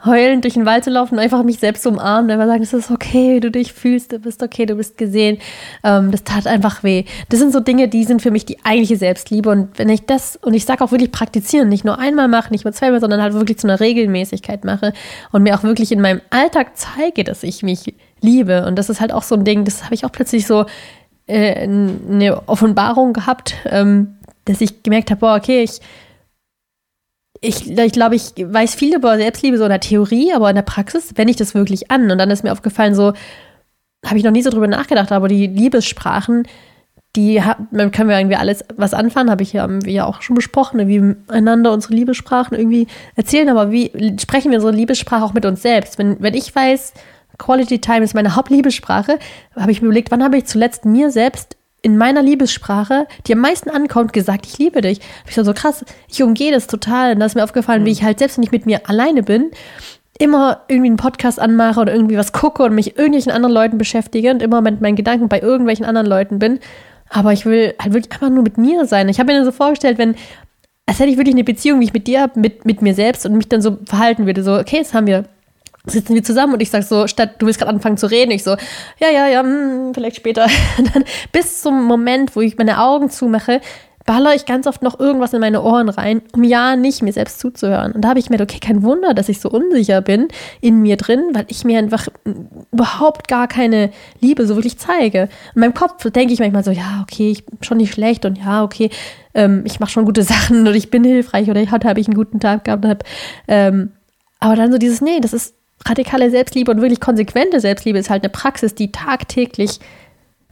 heulend 0.05 0.45
durch 0.45 0.55
den 0.55 0.65
Wald 0.65 0.85
zu 0.85 0.91
laufen 0.91 1.15
und 1.15 1.21
einfach 1.21 1.43
mich 1.43 1.59
selbst 1.59 1.87
umarmen 1.87 2.27
und 2.27 2.31
einfach 2.31 2.47
sagen, 2.47 2.63
es 2.63 2.73
ist 2.73 2.91
okay, 2.91 3.37
wie 3.37 3.41
du 3.41 3.51
dich 3.51 3.73
fühlst, 3.73 4.13
du 4.13 4.19
bist 4.21 4.43
okay, 4.43 4.65
du 4.65 4.77
bist 4.77 4.97
gesehen. 4.97 5.39
Ähm, 5.83 6.13
das 6.13 6.23
tat 6.23 6.47
einfach 6.47 6.85
weh. 6.85 7.05
Das 7.29 7.41
sind 7.41 7.53
so 7.53 7.61
Dinge, 7.61 7.89
die 7.89 8.05
sind 8.05 8.23
für 8.23 8.31
mich 8.31 8.47
die 8.47 8.65
eigentliche 8.65 8.97
Selbstliebe. 8.97 9.51
Und 9.51 9.77
wenn 9.79 9.89
ich 9.89 10.07
das, 10.07 10.37
und 10.37 10.55
ich 10.55 10.65
sage 10.65 10.85
auch 10.85 10.93
wirklich 10.93 11.11
praktizieren, 11.11 11.69
nicht 11.69 11.85
nur 11.85 11.99
einmal 11.99 12.29
machen, 12.29 12.53
nicht 12.53 12.65
nur 12.65 12.73
zweimal, 12.73 13.01
sondern 13.01 13.21
halt 13.21 13.35
wirklich 13.35 13.59
zu 13.59 13.67
einer 13.67 13.81
Regelmäßigkeit 13.81 14.65
mache 14.65 14.93
und 15.33 15.43
mir 15.43 15.57
auch 15.57 15.65
wirklich 15.65 15.91
in 15.91 16.01
meinem 16.01 16.21
Alltag 16.31 16.77
zeige, 16.77 17.25
dass 17.25 17.43
ich 17.43 17.63
mich 17.65 17.95
liebe. 18.21 18.67
Und 18.67 18.77
das 18.77 18.91
ist 18.91 19.01
halt 19.01 19.13
auch 19.13 19.25
so 19.25 19.35
ein 19.35 19.45
Ding, 19.45 19.65
das 19.65 19.85
habe 19.85 19.95
ich 19.95 20.05
auch 20.05 20.13
plötzlich 20.13 20.47
so 20.47 20.67
äh, 21.27 21.63
eine 21.63 22.49
Offenbarung 22.49 23.13
gehabt, 23.13 23.55
ähm, 23.67 24.15
dass 24.45 24.61
ich 24.61 24.83
gemerkt 24.85 25.11
habe, 25.11 25.21
boah, 25.21 25.37
okay, 25.37 25.63
ich 25.63 25.81
ich, 27.41 27.71
ich 27.71 27.93
glaube, 27.93 28.17
ich 28.17 28.33
weiß 28.37 28.75
viel 28.75 28.95
über 28.97 29.17
Selbstliebe 29.17 29.59
so 29.59 29.65
in 29.65 29.71
der 29.71 29.81
Theorie, 29.81 30.33
aber 30.33 30.51
in 30.51 30.57
der 30.57 30.63
Praxis 30.63 31.13
wende 31.17 31.31
ich 31.31 31.37
das 31.37 31.55
wirklich 31.55 31.91
an. 31.91 32.11
Und 32.11 32.19
dann 32.19 32.31
ist 32.31 32.45
mir 32.45 32.53
aufgefallen, 32.53 32.95
so 32.95 33.13
habe 34.05 34.19
ich 34.19 34.25
noch 34.25 34.31
nie 34.31 34.43
so 34.43 34.51
drüber 34.51 34.67
nachgedacht, 34.67 35.13
aber 35.13 35.29
die 35.29 35.47
Liebessprachen, 35.47 36.47
die 37.17 37.43
dann 37.73 37.91
können 37.91 38.09
wir 38.09 38.19
irgendwie 38.19 38.37
alles 38.37 38.65
was 38.77 38.95
anfangen, 38.95 39.31
habe 39.31 39.43
ich 39.43 39.53
ja, 39.53 39.69
ja 39.85 40.07
auch 40.07 40.23
schon 40.23 40.37
besprochen, 40.37 40.87
wie 40.87 41.17
einander 41.33 41.73
unsere 41.73 41.95
Liebessprachen 41.95 42.57
irgendwie 42.57 42.87
erzählen, 43.17 43.49
aber 43.49 43.73
wie 43.73 44.17
sprechen 44.21 44.51
wir 44.51 44.59
unsere 44.59 44.75
Liebessprache 44.75 45.25
auch 45.25 45.35
mit 45.35 45.45
uns 45.45 45.63
selbst? 45.63 45.99
Wenn, 45.99 46.17
wenn 46.21 46.35
ich 46.35 46.55
weiß, 46.55 46.93
Quality 47.39 47.81
Time 47.81 48.05
ist 48.05 48.15
meine 48.15 48.35
Hauptliebessprache, 48.35 49.19
habe 49.57 49.73
ich 49.73 49.81
mir 49.81 49.87
überlegt, 49.87 50.11
wann 50.11 50.23
habe 50.23 50.39
ich 50.39 50.47
zuletzt 50.47 50.85
mir 50.85 51.11
selbst 51.11 51.58
in 51.83 51.97
meiner 51.97 52.23
Liebessprache, 52.23 53.07
die 53.27 53.33
am 53.33 53.41
meisten 53.41 53.71
ankommt, 53.71 54.13
gesagt, 54.13 54.47
ich 54.47 54.59
liebe 54.59 54.81
dich. 54.81 54.99
Hab 55.21 55.29
ich 55.29 55.35
so, 55.35 55.45
so 55.45 55.53
krass, 55.53 55.85
ich 56.09 56.23
umgehe 56.23 56.53
das 56.53 56.67
total. 56.67 57.13
Und 57.13 57.21
da 57.21 57.27
ist 57.27 57.35
mir 57.35 57.45
aufgefallen, 57.45 57.85
wie 57.85 57.93
ich 57.93 58.03
halt 58.03 58.19
selbst, 58.19 58.37
wenn 58.37 58.45
ich 58.45 58.53
mit 58.53 58.67
mir 58.67 58.89
alleine 58.89 59.23
bin, 59.23 59.51
immer 60.19 60.63
irgendwie 60.69 60.89
einen 60.89 60.97
Podcast 60.97 61.39
anmache 61.39 61.81
oder 61.81 61.95
irgendwie 61.95 62.17
was 62.17 62.33
gucke 62.33 62.65
und 62.65 62.75
mich 62.75 62.97
irgendwelchen 62.97 63.31
anderen 63.33 63.55
Leuten 63.55 63.79
beschäftige 63.79 64.31
und 64.31 64.43
immer 64.43 64.61
mit 64.61 64.81
meinen 64.81 64.97
Gedanken 64.97 65.29
bei 65.29 65.41
irgendwelchen 65.41 65.87
anderen 65.87 66.09
Leuten 66.09 66.39
bin. 66.41 66.59
Aber 67.09 67.33
ich 67.33 67.47
will 67.47 67.75
halt 67.81 67.95
wirklich 67.95 68.13
einfach 68.13 68.29
nur 68.29 68.43
mit 68.43 68.59
mir 68.59 68.85
sein. 68.87 69.09
Ich 69.09 69.21
habe 69.21 69.33
mir 69.33 69.39
dann 69.39 69.47
so 69.47 69.53
vorgestellt, 69.53 69.99
wenn, 69.99 70.17
als 70.87 70.99
hätte 70.99 71.11
ich 71.11 71.17
wirklich 71.17 71.35
eine 71.35 71.45
Beziehung, 71.45 71.81
wie 71.81 71.85
ich 71.85 71.95
mit 71.95 72.09
dir 72.09 72.23
habe, 72.23 72.39
mit, 72.41 72.65
mit 72.65 72.83
mir 72.83 72.95
selbst 72.95 73.25
und 73.25 73.37
mich 73.37 73.49
dann 73.49 73.63
so 73.63 73.79
verhalten 73.87 74.27
würde. 74.27 74.43
So, 74.43 74.59
okay, 74.59 74.77
jetzt 74.77 74.93
haben 74.93 75.07
wir 75.07 75.25
sitzen 75.89 76.15
wir 76.15 76.23
zusammen 76.23 76.55
und 76.55 76.61
ich 76.61 76.71
sag 76.71 76.83
so, 76.83 77.07
statt 77.07 77.37
du 77.39 77.47
willst 77.47 77.59
gerade 77.59 77.73
anfangen 77.73 77.97
zu 77.97 78.11
reden, 78.11 78.31
ich 78.31 78.45
so, 78.45 78.51
ja, 78.99 79.11
ja, 79.13 79.27
ja, 79.27 79.43
hm, 79.43 79.93
vielleicht 79.95 80.17
später. 80.17 80.47
Dann 80.93 81.05
bis 81.33 81.63
zum 81.63 81.85
Moment, 81.85 82.37
wo 82.37 82.41
ich 82.41 82.57
meine 82.59 82.81
Augen 82.81 83.11
zumache, 83.11 83.61
baller 84.09 84.35
ich 84.35 84.47
ganz 84.47 84.67
oft 84.67 84.81
noch 84.81 84.99
irgendwas 84.99 85.35
in 85.35 85.41
meine 85.41 85.63
Ohren 85.63 85.91
rein, 85.91 86.23
um 86.33 86.43
ja 86.43 86.77
nicht 86.77 87.03
mir 87.03 87.13
selbst 87.13 87.41
zuzuhören. 87.41 87.93
Und 87.93 88.01
da 88.01 88.09
habe 88.09 88.19
ich 88.19 88.31
mir, 88.31 88.41
okay, 88.41 88.59
kein 88.59 88.83
Wunder, 88.83 89.13
dass 89.13 89.29
ich 89.29 89.39
so 89.39 89.51
unsicher 89.51 90.01
bin 90.01 90.29
in 90.63 90.81
mir 90.81 90.97
drin, 90.97 91.21
weil 91.35 91.45
ich 91.49 91.63
mir 91.67 91.79
einfach 91.79 92.09
überhaupt 92.73 93.29
gar 93.29 93.49
keine 93.49 93.91
Liebe 94.19 94.47
so 94.47 94.57
wirklich 94.57 94.79
zeige. 94.79 95.29
In 95.55 95.61
meinem 95.61 95.75
Kopf 95.75 96.11
denke 96.11 96.33
ich 96.33 96.41
manchmal 96.41 96.65
so, 96.65 96.71
ja, 96.71 97.03
okay, 97.03 97.31
ich 97.31 97.45
bin 97.45 97.59
schon 97.61 97.77
nicht 97.77 97.93
schlecht 97.93 98.25
und 98.25 98.39
ja, 98.39 98.65
okay, 98.65 98.89
ähm, 99.35 99.65
ich 99.67 99.79
mache 99.79 99.91
schon 99.91 100.07
gute 100.07 100.23
Sachen 100.33 100.67
und 100.67 100.75
ich 100.75 100.89
bin 100.89 101.05
hilfreich 101.05 101.51
oder 101.51 101.61
heute 101.71 101.87
habe 101.87 102.01
ich 102.01 102.07
einen 102.07 102.17
guten 102.17 102.41
Tag 102.41 102.65
gehabt. 102.65 102.87
Hab, 102.87 103.05
ähm, 103.47 103.93
aber 104.41 104.57
dann 104.57 104.73
so 104.73 104.79
dieses, 104.79 105.03
nee, 105.03 105.21
das 105.21 105.35
ist 105.35 105.58
radikale 105.89 106.31
Selbstliebe 106.31 106.71
und 106.71 106.81
wirklich 106.81 107.01
konsequente 107.01 107.61
Selbstliebe 107.61 107.99
ist 107.99 108.11
halt 108.11 108.23
eine 108.25 108.31
Praxis, 108.31 108.75
die 108.75 108.93
tagtäglich 108.93 109.79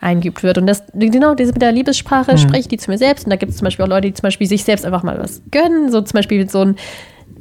eingeübt 0.01 0.43
wird. 0.43 0.59
Und 0.59 0.67
das, 0.67 0.83
genau, 0.95 1.35
diese 1.35 1.53
mit 1.53 1.63
der 1.63 1.73
Liebessprache 1.73 2.33
Mhm. 2.33 2.39
spreche 2.39 2.61
ich 2.61 2.69
die 2.69 2.77
zu 2.77 2.91
mir 2.91 2.99
selbst. 2.99 3.25
Und 3.25 3.31
da 3.31 3.37
gibt 3.37 3.53
es 3.53 3.59
zum 3.59 3.65
Beispiel 3.65 3.85
auch 3.85 3.89
Leute, 3.89 4.09
die 4.09 4.15
zum 4.15 4.23
Beispiel 4.25 4.47
sich 4.47 4.63
selbst 4.65 4.85
einfach 4.85 5.03
mal 5.03 5.19
was 5.19 5.41
gönnen. 5.51 5.91
So 5.91 6.01
zum 6.03 6.15
Beispiel 6.15 6.49
so 6.51 6.61
ein, 6.63 6.77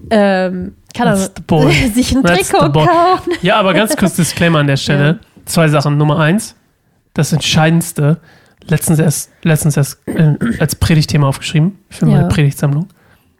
ähm, 0.09 0.75
kann 0.95 1.07
er 1.07 1.17
sich 1.93 2.15
ein 2.15 2.23
That's 2.23 2.49
Trikot 2.49 2.71
kaufen. 2.71 3.33
Ja, 3.41 3.57
aber 3.57 3.73
ganz 3.73 3.95
kurz 3.97 4.15
Disclaimer 4.17 4.59
an 4.59 4.67
der 4.67 4.77
Stelle. 4.77 5.19
Zwei 5.45 5.67
Sachen. 5.67 5.97
Nummer 5.97 6.19
eins, 6.19 6.55
das 7.13 7.33
Entscheidendste, 7.33 8.17
letztens 8.67 8.99
erst, 8.99 9.31
letztens 9.43 9.77
erst 9.77 9.99
äh, 10.07 10.35
als 10.59 10.75
Predigtthema 10.75 11.27
aufgeschrieben 11.27 11.77
für 11.89 12.05
meine 12.05 12.21
Ja. 12.21 12.27
Predigtsammlung. 12.27 12.87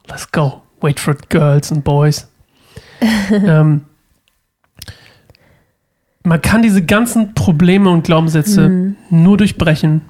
Let's 0.10 0.30
go. 0.32 0.62
Wait 0.82 1.00
for 1.00 1.16
girls 1.30 1.72
and 1.72 1.84
boys. 1.84 2.28
ähm, 3.32 3.86
man 6.26 6.42
kann 6.42 6.62
diese 6.62 6.84
ganzen 6.84 7.34
Probleme 7.34 7.90
und 7.90 8.04
Glaubenssätze 8.04 8.68
Mhm. 8.70 8.96
nur 9.10 9.38
durchbrechen 9.38 10.02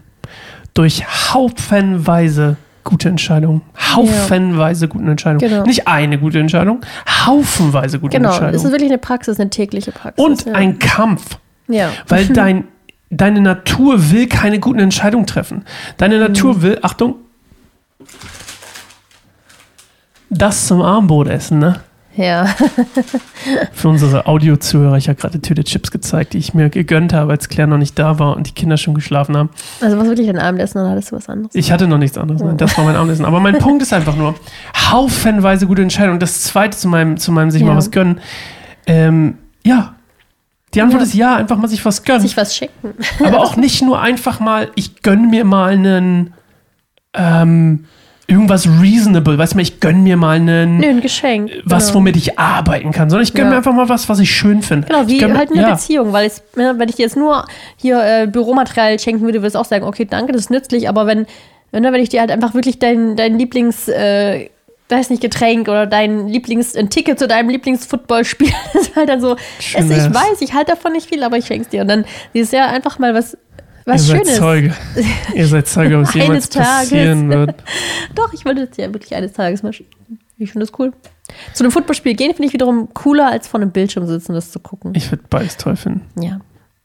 durch 0.74 1.03
haufenweise 1.34 2.57
gute 2.84 3.09
Entscheidungen. 3.09 3.61
Haufenweise 3.95 4.88
gute 4.88 5.09
Entscheidungen. 5.09 5.39
Genau. 5.49 5.66
Nicht 5.66 5.88
eine 5.88 6.20
gute 6.20 6.39
Entscheidung, 6.39 6.82
haufenweise 7.26 7.99
gute 7.99 8.18
Genau, 8.18 8.30
das 8.30 8.38
Entscheidungen. 8.38 8.66
ist 8.66 8.72
wirklich 8.72 8.89
eine 8.91 8.97
Praxis, 8.99 9.39
eine 9.39 9.49
tägliche 9.49 9.91
Praxis. 9.91 10.24
Und 10.24 10.45
ja. 10.45 10.53
ein 10.53 10.78
Kampf, 10.80 11.38
ja. 11.68 11.89
weil 12.07 12.28
dein, 12.34 12.66
deine 13.09 13.41
Natur 13.41 14.11
will 14.11 14.28
keine 14.28 14.59
guten 14.59 14.80
Entscheidungen 14.80 15.26
treffen. 15.26 15.66
Deine 15.97 16.16
Mhm. 16.16 16.22
Natur 16.22 16.61
will, 16.61 16.80
Achtung, 16.82 17.16
das 20.30 20.68
zum 20.68 20.82
Armbrot 20.82 21.28
essen, 21.28 21.59
ne? 21.59 21.80
Ja. 22.18 22.45
Für 23.74 23.89
unsere 23.89 24.26
Audio-Zuhörer, 24.26 24.95
ich 24.97 25.09
habe 25.09 25.20
gerade 25.20 25.34
eine 25.34 25.41
Tüte 25.41 25.63
Chips 25.63 25.91
gezeigt, 25.91 26.34
die 26.34 26.38
ich 26.38 26.53
mir 26.53 26.70
gegönnt 26.70 27.13
habe, 27.13 27.32
als 27.32 27.49
Claire 27.49 27.68
noch 27.70 27.78
nicht 27.78 27.97
da 27.99 28.20
war 28.20 28.36
und 28.38 28.47
die 28.47 28.51
Kinder 28.53 28.78
schon 28.78 28.93
geschlafen 28.93 29.36
haben. 29.36 29.49
Also 29.82 29.97
was 29.97 30.07
wirklich 30.07 30.28
dein 30.28 30.39
Abendessen 30.39 30.80
oder 30.80 30.91
hattest 30.91 31.11
du 31.11 31.18
was 31.18 31.28
anderes? 31.28 31.53
Ich 31.55 31.72
hatte 31.72 31.88
noch 31.88 31.97
nichts 31.97 32.18
anderes, 32.18 32.41
nein, 32.41 32.57
das 32.57 32.78
war 32.78 32.86
mein 32.86 32.95
Abendessen. 32.95 33.26
Aber 33.26 33.39
mein 33.39 33.57
Punkt 33.57 33.82
ist 33.84 33.91
einfach 33.93 34.16
nur, 34.16 34.36
haufenweise 34.91 35.68
gute 35.68 35.82
Entscheidung. 35.82 36.20
Das 36.20 36.43
zweite 36.43 36.78
zu 36.78 36.88
meinem, 36.88 37.18
zu 37.18 37.32
meinem 37.32 37.51
sich 37.51 37.61
Ja. 37.61 37.68
mal 37.68 37.76
was 37.78 37.91
gönnen. 37.91 38.20
Ähm, 38.88 39.38
ja. 39.63 39.95
Die 40.74 40.82
Antwort 40.82 41.01
Ja. 41.01 41.07
ist 41.07 41.13
ja, 41.16 41.36
einfach 41.36 41.57
mal 41.57 41.68
sich 41.68 41.84
was 41.86 42.03
gönnen. 42.03 42.22
Sich 42.22 42.38
was 42.38 42.55
schicken. 42.55 42.93
Aber 43.26 43.39
auch 43.43 43.55
nicht 43.57 43.82
nur 43.82 43.99
einfach 44.01 44.39
mal, 44.39 44.70
ich 44.76 45.01
gönn 45.01 45.30
mir 45.30 45.43
mal 45.45 45.74
einen, 45.74 46.34
ähm, 47.13 47.86
irgendwas 48.28 48.67
reasonable, 48.82 49.38
weißt 49.38 49.53
du 49.53 49.59
ich 49.59 49.80
gönn 49.80 50.03
mir 50.03 50.17
mal 50.17 50.38
einen, 50.38 50.78
Nö, 50.80 50.88
ein 50.88 51.01
Geschenk. 51.01 51.51
was, 51.63 51.86
genau. 51.88 51.95
womit 51.99 52.17
ich 52.17 52.39
arbeiten 52.39 52.91
kann, 52.91 53.09
sondern 53.09 53.23
ich 53.23 53.34
gönn 53.34 53.45
Ja. 53.45 53.51
mir 53.51 53.57
einfach 53.57 53.73
mal 53.73 53.88
was, 53.89 54.09
was 54.09 54.19
ich 54.19 54.32
schön 54.32 54.61
finde. 54.61 54.88
Genau, 54.88 55.03
Ich 55.03 55.07
wie 55.09 55.26
mir- 55.26 55.38
halt 55.38 55.51
eine 55.51 55.61
ja. 55.61 55.71
Beziehung, 55.71 56.11
weil 56.13 56.26
es, 56.28 56.41
ne, 56.55 56.73
wenn 56.78 56.89
ich 56.89 56.95
dir 56.95 57.03
jetzt 57.03 57.17
nur 57.17 57.45
hier 57.78 58.01
äh, 58.03 58.28
Büromaterial 58.28 58.99
schenken 58.99 59.21
würde, 59.23 59.39
würde 59.39 59.49
ich 59.49 59.55
auch 59.55 59.65
sagen, 59.65 59.84
okay, 59.86 60.05
danke, 60.09 60.32
das 60.34 60.41
ist 60.43 60.49
nützlich, 60.51 60.89
aber 60.89 61.05
wenn, 61.07 61.28
wenn, 61.71 61.84
wenn 61.84 61.95
ich 61.95 62.09
dir 62.09 62.19
halt 62.21 62.32
einfach 62.32 62.53
wirklich 62.53 62.80
dein, 62.80 63.15
dein 63.15 63.38
Lieblings, 63.38 63.88
äh, 63.89 64.49
weiß 64.89 65.09
nicht, 65.09 65.21
Getränk 65.21 65.67
oder 65.67 65.88
dein 65.88 66.28
Lieblings, 66.28 66.76
ein 66.76 66.89
Ticket 66.91 67.17
zu 67.17 67.28
deinem 67.28 67.49
Lieblingsfootballspiel, 67.49 68.49
das 68.73 68.84
ist 68.84 68.95
halt 68.95 69.09
dann 69.09 69.19
so, 69.21 69.36
es, 69.59 69.73
ich 69.89 70.13
weiß, 70.13 70.41
ich 70.41 70.53
halte 70.53 70.71
davon 70.73 70.91
nicht 70.93 71.09
viel, 71.09 71.23
aber 71.23 71.38
ich 71.38 71.45
schenk's 71.45 71.69
dir. 71.69 71.82
Und 71.82 71.88
dann 71.88 72.05
dieses 72.34 72.51
Jahr 72.51 72.69
einfach 72.69 72.99
mal 72.99 73.13
was, 73.15 73.36
was 73.86 74.01
Ihr 74.01 74.15
seid 74.15 74.25
Schönes. 74.25 74.38
Zeuge. 74.38 74.73
Ihr 75.36 75.47
seid 75.47 75.67
Zeuge, 75.67 75.99
was 76.01 76.09
Eines 76.15 76.23
jemals 76.25 76.49
Tages. 76.49 76.69
passieren 76.69 77.29
wird. 77.29 77.55
Doch, 78.15 78.33
ich 78.33 78.45
wollte 78.45 78.61
jetzt 78.61 78.77
ja 78.77 78.91
wirklich 78.93 79.15
eines 79.15 79.33
Tages 79.33 79.63
mal. 79.63 79.71
Ich 80.38 80.51
finde 80.51 80.65
das 80.65 80.77
cool. 80.79 80.91
Zu 81.53 81.63
einem 81.63 81.71
Footballspiel 81.71 82.13
gehen 82.15 82.33
finde 82.33 82.47
ich 82.47 82.53
wiederum 82.53 82.93
cooler, 82.93 83.31
als 83.31 83.47
vor 83.47 83.59
einem 83.59 83.71
Bildschirm 83.71 84.05
sitzen, 84.07 84.33
das 84.33 84.51
zu 84.51 84.59
gucken. 84.59 84.93
Ich 84.95 85.09
würde 85.11 85.23
beides 85.29 85.57
toll 85.57 85.75
finden. 85.75 86.01
Ja. 86.21 86.39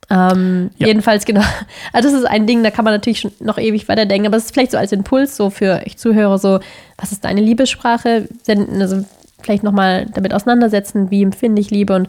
Ähm, 0.09 0.71
Ja. 0.77 0.87
Jedenfalls, 0.87 1.25
genau. 1.25 1.41
Also, 1.93 2.09
das 2.09 2.19
ist 2.19 2.25
ein 2.25 2.47
Ding, 2.47 2.63
da 2.63 2.71
kann 2.71 2.85
man 2.85 2.93
natürlich 2.93 3.19
schon 3.19 3.31
noch 3.39 3.57
ewig 3.57 3.87
weiterdenken, 3.87 4.27
aber 4.27 4.37
es 4.37 4.45
ist 4.45 4.53
vielleicht 4.53 4.71
so 4.71 4.77
als 4.77 4.91
Impuls, 4.91 5.35
so 5.35 5.49
für 5.49 5.81
euch 5.85 5.97
Zuhörer, 5.97 6.37
so, 6.37 6.59
was 6.97 7.11
ist 7.11 7.23
deine 7.25 7.41
Liebessprache? 7.41 8.27
Senden, 8.43 8.81
also 8.81 9.03
vielleicht 9.41 9.63
nochmal 9.63 10.05
damit 10.13 10.33
auseinandersetzen, 10.33 11.11
wie 11.11 11.23
empfinde 11.23 11.61
ich 11.61 11.71
Liebe 11.71 11.93
und 11.95 12.07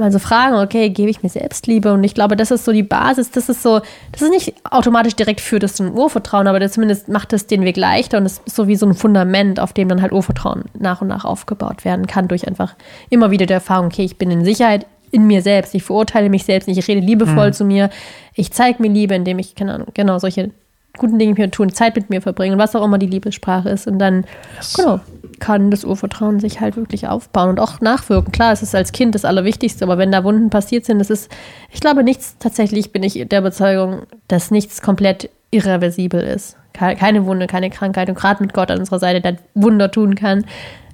mal 0.00 0.10
so 0.10 0.18
fragen, 0.18 0.56
okay, 0.56 0.90
gebe 0.90 1.10
ich 1.10 1.22
mir 1.22 1.28
selbst 1.28 1.66
Liebe? 1.66 1.92
Und 1.92 2.02
ich 2.02 2.14
glaube, 2.14 2.36
das 2.36 2.50
ist 2.50 2.64
so 2.64 2.72
die 2.72 2.82
Basis, 2.82 3.30
das 3.30 3.48
ist 3.48 3.62
so, 3.62 3.80
das 4.12 4.22
ist 4.22 4.30
nicht 4.30 4.54
automatisch 4.68 5.14
direkt 5.14 5.40
führt 5.40 5.62
es 5.62 5.74
zum 5.74 5.92
Urvertrauen, 5.92 6.46
aber 6.46 6.58
das 6.58 6.72
zumindest 6.72 7.08
macht 7.08 7.32
es 7.32 7.46
den 7.46 7.62
Weg 7.62 7.76
leichter 7.76 8.18
und 8.18 8.26
es 8.26 8.40
ist 8.44 8.56
so 8.56 8.66
wie 8.66 8.76
so 8.76 8.86
ein 8.86 8.94
Fundament, 8.94 9.60
auf 9.60 9.72
dem 9.72 9.88
dann 9.88 10.02
halt 10.02 10.12
Urvertrauen 10.12 10.64
nach 10.78 11.00
und 11.00 11.08
nach 11.08 11.24
aufgebaut 11.24 11.84
werden 11.84 12.06
kann, 12.06 12.26
durch 12.26 12.48
einfach 12.48 12.74
immer 13.10 13.30
wieder 13.30 13.46
die 13.46 13.52
Erfahrung, 13.52 13.86
okay, 13.86 14.04
ich 14.04 14.16
bin 14.16 14.30
in 14.30 14.44
Sicherheit 14.44 14.86
in 15.12 15.26
mir 15.26 15.42
selbst, 15.42 15.74
ich 15.74 15.82
verurteile 15.82 16.28
mich 16.28 16.44
selbst 16.44 16.66
nicht, 16.66 16.78
ich 16.78 16.88
rede 16.88 17.00
liebevoll 17.00 17.52
zu 17.52 17.64
mir, 17.64 17.90
ich 18.34 18.52
zeige 18.52 18.80
mir 18.82 18.88
Liebe, 18.88 19.14
indem 19.14 19.38
ich, 19.38 19.54
keine 19.54 19.74
Ahnung, 19.74 19.88
genau, 19.94 20.18
solche 20.18 20.50
guten 20.98 21.18
Dinge 21.18 21.30
mit 21.30 21.38
mir 21.38 21.50
tun, 21.50 21.72
Zeit 21.72 21.96
mit 21.96 22.10
mir 22.10 22.20
verbringen, 22.20 22.58
was 22.58 22.74
auch 22.74 22.84
immer 22.84 22.98
die 22.98 23.06
Liebessprache 23.06 23.68
ist. 23.68 23.86
Und 23.86 23.98
dann, 23.98 24.24
genau, 24.76 25.00
kann 25.38 25.70
das 25.70 25.84
Urvertrauen 25.84 26.40
sich 26.40 26.60
halt 26.60 26.76
wirklich 26.76 27.06
aufbauen 27.08 27.50
und 27.50 27.60
auch 27.60 27.80
nachwirken. 27.80 28.32
Klar, 28.32 28.52
es 28.52 28.62
ist 28.62 28.74
als 28.74 28.92
Kind 28.92 29.14
das 29.14 29.24
Allerwichtigste, 29.24 29.84
aber 29.84 29.98
wenn 29.98 30.10
da 30.12 30.24
Wunden 30.24 30.50
passiert 30.50 30.84
sind, 30.84 30.98
das 30.98 31.10
ist, 31.10 31.30
ich 31.70 31.80
glaube, 31.80 32.02
nichts, 32.02 32.36
tatsächlich 32.38 32.92
bin 32.92 33.02
ich 33.02 33.24
der 33.28 33.38
Überzeugung, 33.40 34.02
dass 34.28 34.50
nichts 34.50 34.82
komplett 34.82 35.30
irreversibel 35.50 36.20
ist. 36.20 36.56
Ke- 36.72 36.96
Keine 36.96 37.26
Wunde, 37.26 37.46
keine 37.46 37.70
Krankheit 37.70 38.08
und 38.08 38.14
gerade 38.16 38.42
mit 38.42 38.52
Gott 38.54 38.70
an 38.70 38.78
unserer 38.78 38.98
Seite, 38.98 39.20
der 39.20 39.36
Wunder 39.54 39.90
tun 39.90 40.14
kann, 40.14 40.44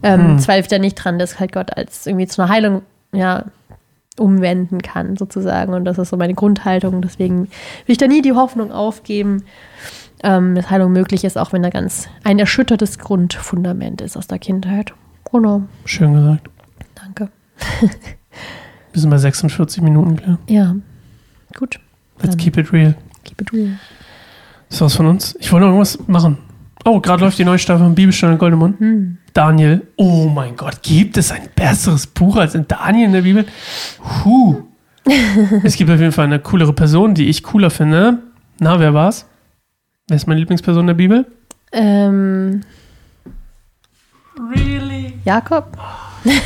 ähm, 0.02 0.38
zweifelt 0.38 0.72
er 0.72 0.78
nicht 0.78 0.94
dran, 0.94 1.18
dass 1.18 1.40
halt 1.40 1.52
Gott 1.52 1.76
als 1.76 2.06
irgendwie 2.06 2.26
zu 2.26 2.42
einer 2.42 2.50
Heilung, 2.52 2.82
ja, 3.12 3.44
umwenden 4.18 4.80
kann, 4.80 5.16
sozusagen. 5.18 5.74
Und 5.74 5.84
das 5.84 5.98
ist 5.98 6.08
so 6.08 6.16
meine 6.16 6.32
Grundhaltung. 6.32 7.02
Deswegen 7.02 7.40
will 7.40 7.48
ich 7.88 7.98
da 7.98 8.06
nie 8.06 8.22
die 8.22 8.32
Hoffnung 8.32 8.72
aufgeben, 8.72 9.44
ähm, 10.22 10.54
dass 10.54 10.70
Heilung 10.70 10.92
möglich 10.92 11.24
ist, 11.24 11.36
auch 11.36 11.52
wenn 11.52 11.62
da 11.62 11.70
ganz 11.70 12.08
ein 12.24 12.38
erschüttertes 12.38 12.98
Grundfundament 12.98 14.00
ist 14.00 14.16
aus 14.16 14.26
der 14.26 14.38
Kindheit. 14.38 14.92
Genau, 15.30 15.62
Schön 15.84 16.14
gesagt. 16.14 16.48
danke. 16.94 17.30
Wir 18.92 19.00
sind 19.00 19.10
bei 19.10 19.18
46 19.18 19.82
Minuten, 19.82 20.16
klar. 20.16 20.38
Ja, 20.48 20.74
gut. 21.58 21.78
Let's 22.22 22.36
keep 22.36 22.56
it 22.56 22.72
real. 22.72 22.94
keep 23.24 23.40
it 23.40 23.52
real. 23.52 23.78
Das 24.70 24.80
war's 24.80 24.94
von 24.94 25.06
uns. 25.06 25.36
Ich 25.38 25.52
wollte 25.52 25.66
noch 25.66 25.72
irgendwas 25.72 25.98
machen. 26.06 26.38
Oh, 26.84 27.00
gerade 27.00 27.24
läuft 27.24 27.38
die 27.38 27.44
neue 27.44 27.58
Staffel 27.58 27.84
von 27.84 27.94
Bibelstunde 27.94 28.34
in 28.34 28.38
Goldemund. 28.38 28.78
Hm. 28.80 29.18
Daniel. 29.32 29.86
Oh 29.96 30.28
mein 30.28 30.56
Gott, 30.56 30.82
gibt 30.82 31.16
es 31.18 31.30
ein 31.30 31.48
besseres 31.54 32.06
Buch 32.06 32.36
als 32.36 32.54
in 32.54 32.66
Daniel 32.68 33.06
in 33.06 33.12
der 33.12 33.22
Bibel? 33.22 33.44
Huh. 34.24 34.62
es 35.62 35.76
gibt 35.76 35.90
auf 35.90 36.00
jeden 36.00 36.12
Fall 36.12 36.24
eine 36.24 36.38
coolere 36.38 36.72
Person, 36.72 37.14
die 37.14 37.28
ich 37.28 37.42
cooler 37.42 37.70
finde. 37.70 38.22
Na, 38.60 38.78
wer 38.80 38.94
war's? 38.94 39.26
Wer 40.08 40.16
ist 40.16 40.26
meine 40.26 40.38
Lieblingsperson 40.40 40.82
in 40.82 40.86
der 40.88 40.94
Bibel? 40.94 41.26
Ähm, 41.72 42.62
Really? 44.54 45.14
Jakob? 45.24 45.76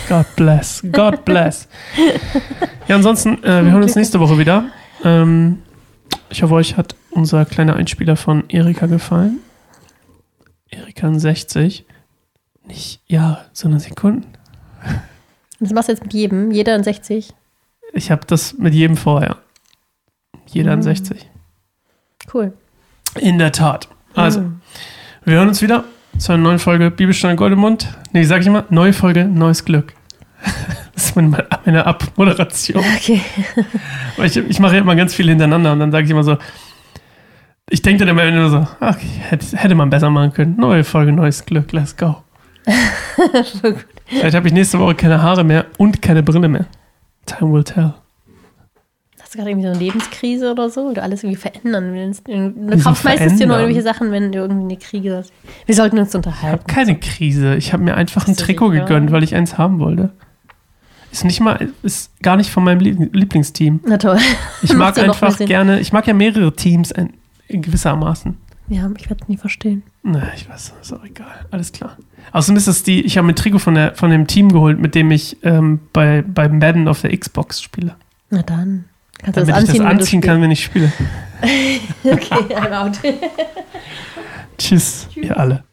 God 0.08 0.26
bless. 0.36 0.82
God 0.92 1.24
bless. 1.24 1.68
Ja, 2.86 2.96
ansonsten, 2.96 3.42
äh, 3.42 3.64
wir 3.64 3.72
hören 3.72 3.82
uns 3.82 3.96
nächste 3.96 4.20
Woche 4.20 4.38
wieder. 4.38 4.66
Ähm, 5.04 5.62
ich 6.30 6.42
hoffe, 6.42 6.54
euch 6.54 6.76
hat 6.76 6.94
unser 7.10 7.44
kleiner 7.44 7.76
Einspieler 7.76 8.16
von 8.16 8.44
Erika 8.48 8.86
gefallen. 8.86 9.40
Erika 10.70 11.08
in 11.08 11.18
60. 11.18 11.84
Nicht 12.64 13.00
Jahre, 13.06 13.44
sondern 13.52 13.80
Sekunden. 13.80 14.26
Das 15.58 15.72
machst 15.72 15.88
du 15.88 15.92
jetzt 15.92 16.02
mit 16.02 16.14
jedem, 16.14 16.50
jeder 16.52 16.76
in 16.76 16.84
60. 16.84 17.34
Ich 17.92 18.10
habe 18.10 18.24
das 18.26 18.54
mit 18.56 18.72
jedem 18.72 18.96
vorher. 18.96 19.36
Jeder 20.46 20.72
in 20.72 20.78
Mhm. 20.78 20.84
60. 20.84 21.28
Cool. 22.32 22.52
In 23.18 23.38
der 23.38 23.52
Tat. 23.52 23.88
Also, 24.14 24.40
Mhm. 24.40 24.60
wir 25.24 25.34
hören 25.36 25.48
uns 25.48 25.62
wieder 25.62 25.84
zu 26.18 26.32
einer 26.32 26.42
neuen 26.42 26.58
Folge 26.58 26.90
Bibelstein 26.90 27.36
Goldemund. 27.36 27.88
Nee, 28.12 28.24
sag 28.24 28.40
ich 28.40 28.46
immer, 28.46 28.64
neue 28.70 28.92
Folge, 28.92 29.24
neues 29.24 29.64
Glück. 29.64 29.92
Das 30.94 31.04
ist 31.06 31.16
meine, 31.16 31.46
meine 31.64 31.86
Abmoderation. 31.86 32.78
Okay. 32.96 33.22
Weil 34.18 34.26
Ich, 34.26 34.36
ich 34.36 34.60
mache 34.60 34.74
ja 34.74 34.80
immer 34.82 34.94
ganz 34.96 35.14
viel 35.14 35.28
hintereinander 35.28 35.72
und 35.72 35.78
dann 35.80 35.90
sage 35.92 36.04
ich 36.04 36.10
immer 36.10 36.22
so, 36.24 36.36
ich 37.70 37.80
denke 37.80 38.04
dann 38.04 38.08
immer 38.18 38.30
nur 38.30 38.50
so, 38.50 38.66
ach, 38.80 38.98
hätte, 39.30 39.56
hätte 39.56 39.74
man 39.74 39.88
besser 39.88 40.10
machen 40.10 40.32
können. 40.34 40.56
Neue 40.58 40.84
Folge, 40.84 41.12
neues 41.12 41.46
Glück, 41.46 41.72
let's 41.72 41.96
go. 41.96 42.16
Vielleicht 44.06 44.34
habe 44.36 44.46
ich 44.48 44.52
nächste 44.52 44.78
Woche 44.78 44.94
keine 44.94 45.22
Haare 45.22 45.42
mehr 45.44 45.66
und 45.78 46.02
keine 46.02 46.22
Brille 46.22 46.48
mehr. 46.48 46.66
Time 47.26 47.52
will 47.52 47.64
tell. 47.64 47.94
Hast 49.30 49.34
du 49.36 49.38
gerade 49.38 49.50
irgendwie 49.52 49.68
so 49.68 49.74
eine 49.74 49.78
Lebenskrise 49.78 50.50
oder 50.50 50.70
so? 50.70 50.86
Weil 50.86 50.94
du 50.94 51.02
alles 51.04 51.22
irgendwie 51.22 51.40
verändern 51.40 51.94
willst? 51.94 52.26
Du 52.26 52.52
Wieso 52.56 52.82
kaufst 52.82 53.04
meistens 53.04 53.36
dir 53.38 53.46
nur 53.46 53.58
irgendwelche 53.60 53.84
Sachen, 53.84 54.10
wenn 54.10 54.32
du 54.32 54.40
irgendwie 54.40 54.64
eine 54.64 54.76
Krise 54.76 55.18
hast. 55.18 55.32
Wir 55.66 55.74
sollten 55.76 56.00
uns 56.00 56.08
Ich 56.08 56.14
habe 56.16 56.26
unterhalten. 56.26 56.66
keine 56.66 56.98
Krise. 56.98 57.54
Ich 57.54 57.72
habe 57.72 57.84
mir 57.84 57.94
einfach 57.94 58.26
ein 58.26 58.36
Trikot 58.36 58.72
sicher? 58.72 58.86
gegönnt, 58.86 59.12
weil 59.12 59.22
ich 59.22 59.36
eins 59.36 59.56
haben 59.56 59.78
wollte. 59.78 60.10
Ist 61.12 61.24
nicht 61.24 61.38
mal, 61.38 61.68
ist 61.84 62.10
gar 62.22 62.36
nicht 62.36 62.50
von 62.50 62.64
meinem 62.64 62.80
Lieb- 62.80 63.14
Lieblingsteam. 63.14 63.78
Na 63.86 63.98
toll. 63.98 64.18
Ich 64.62 64.74
mag 64.74 64.98
einfach 64.98 65.38
gerne, 65.38 65.78
ich 65.78 65.92
mag 65.92 66.08
ja 66.08 66.14
mehrere 66.14 66.52
Teams 66.56 66.90
in, 66.90 67.10
in 67.46 67.62
gewissermaßen. 67.62 68.36
Ja, 68.68 68.90
ich 68.98 69.08
werde 69.10 69.22
es 69.22 69.28
nie 69.28 69.36
verstehen. 69.36 69.84
Na, 70.02 70.22
ich 70.34 70.48
weiß, 70.50 70.74
ist 70.82 70.92
auch 70.92 71.04
egal. 71.04 71.46
Alles 71.52 71.70
klar. 71.70 71.96
Außerdem 72.32 72.56
ist 72.56 72.66
das 72.66 72.82
die, 72.82 73.00
ich 73.02 73.16
habe 73.16 73.28
mir 73.28 73.34
ein 73.34 73.36
Trikot 73.36 73.60
von, 73.60 73.76
der, 73.76 73.94
von 73.94 74.10
dem 74.10 74.26
Team 74.26 74.48
geholt, 74.50 74.80
mit 74.80 74.96
dem 74.96 75.12
ich 75.12 75.36
ähm, 75.44 75.78
bei, 75.92 76.22
bei 76.22 76.48
Madden 76.48 76.88
auf 76.88 77.00
der 77.02 77.16
Xbox 77.16 77.62
spiele. 77.62 77.94
Na 78.30 78.42
dann. 78.42 78.86
Kannst 79.22 79.36
Damit 79.36 79.54
das 79.54 79.62
ich 79.68 79.78
das 79.78 79.86
anziehen, 79.86 80.20
kann, 80.20 80.40
wenn 80.40 80.50
ich 80.50 80.64
spiele. 80.64 80.92
Okay, 82.04 82.54
I'm 82.54 82.72
out. 82.72 82.98
Tschüss, 84.58 85.08
ihr 85.14 85.34
alle. 85.38 85.64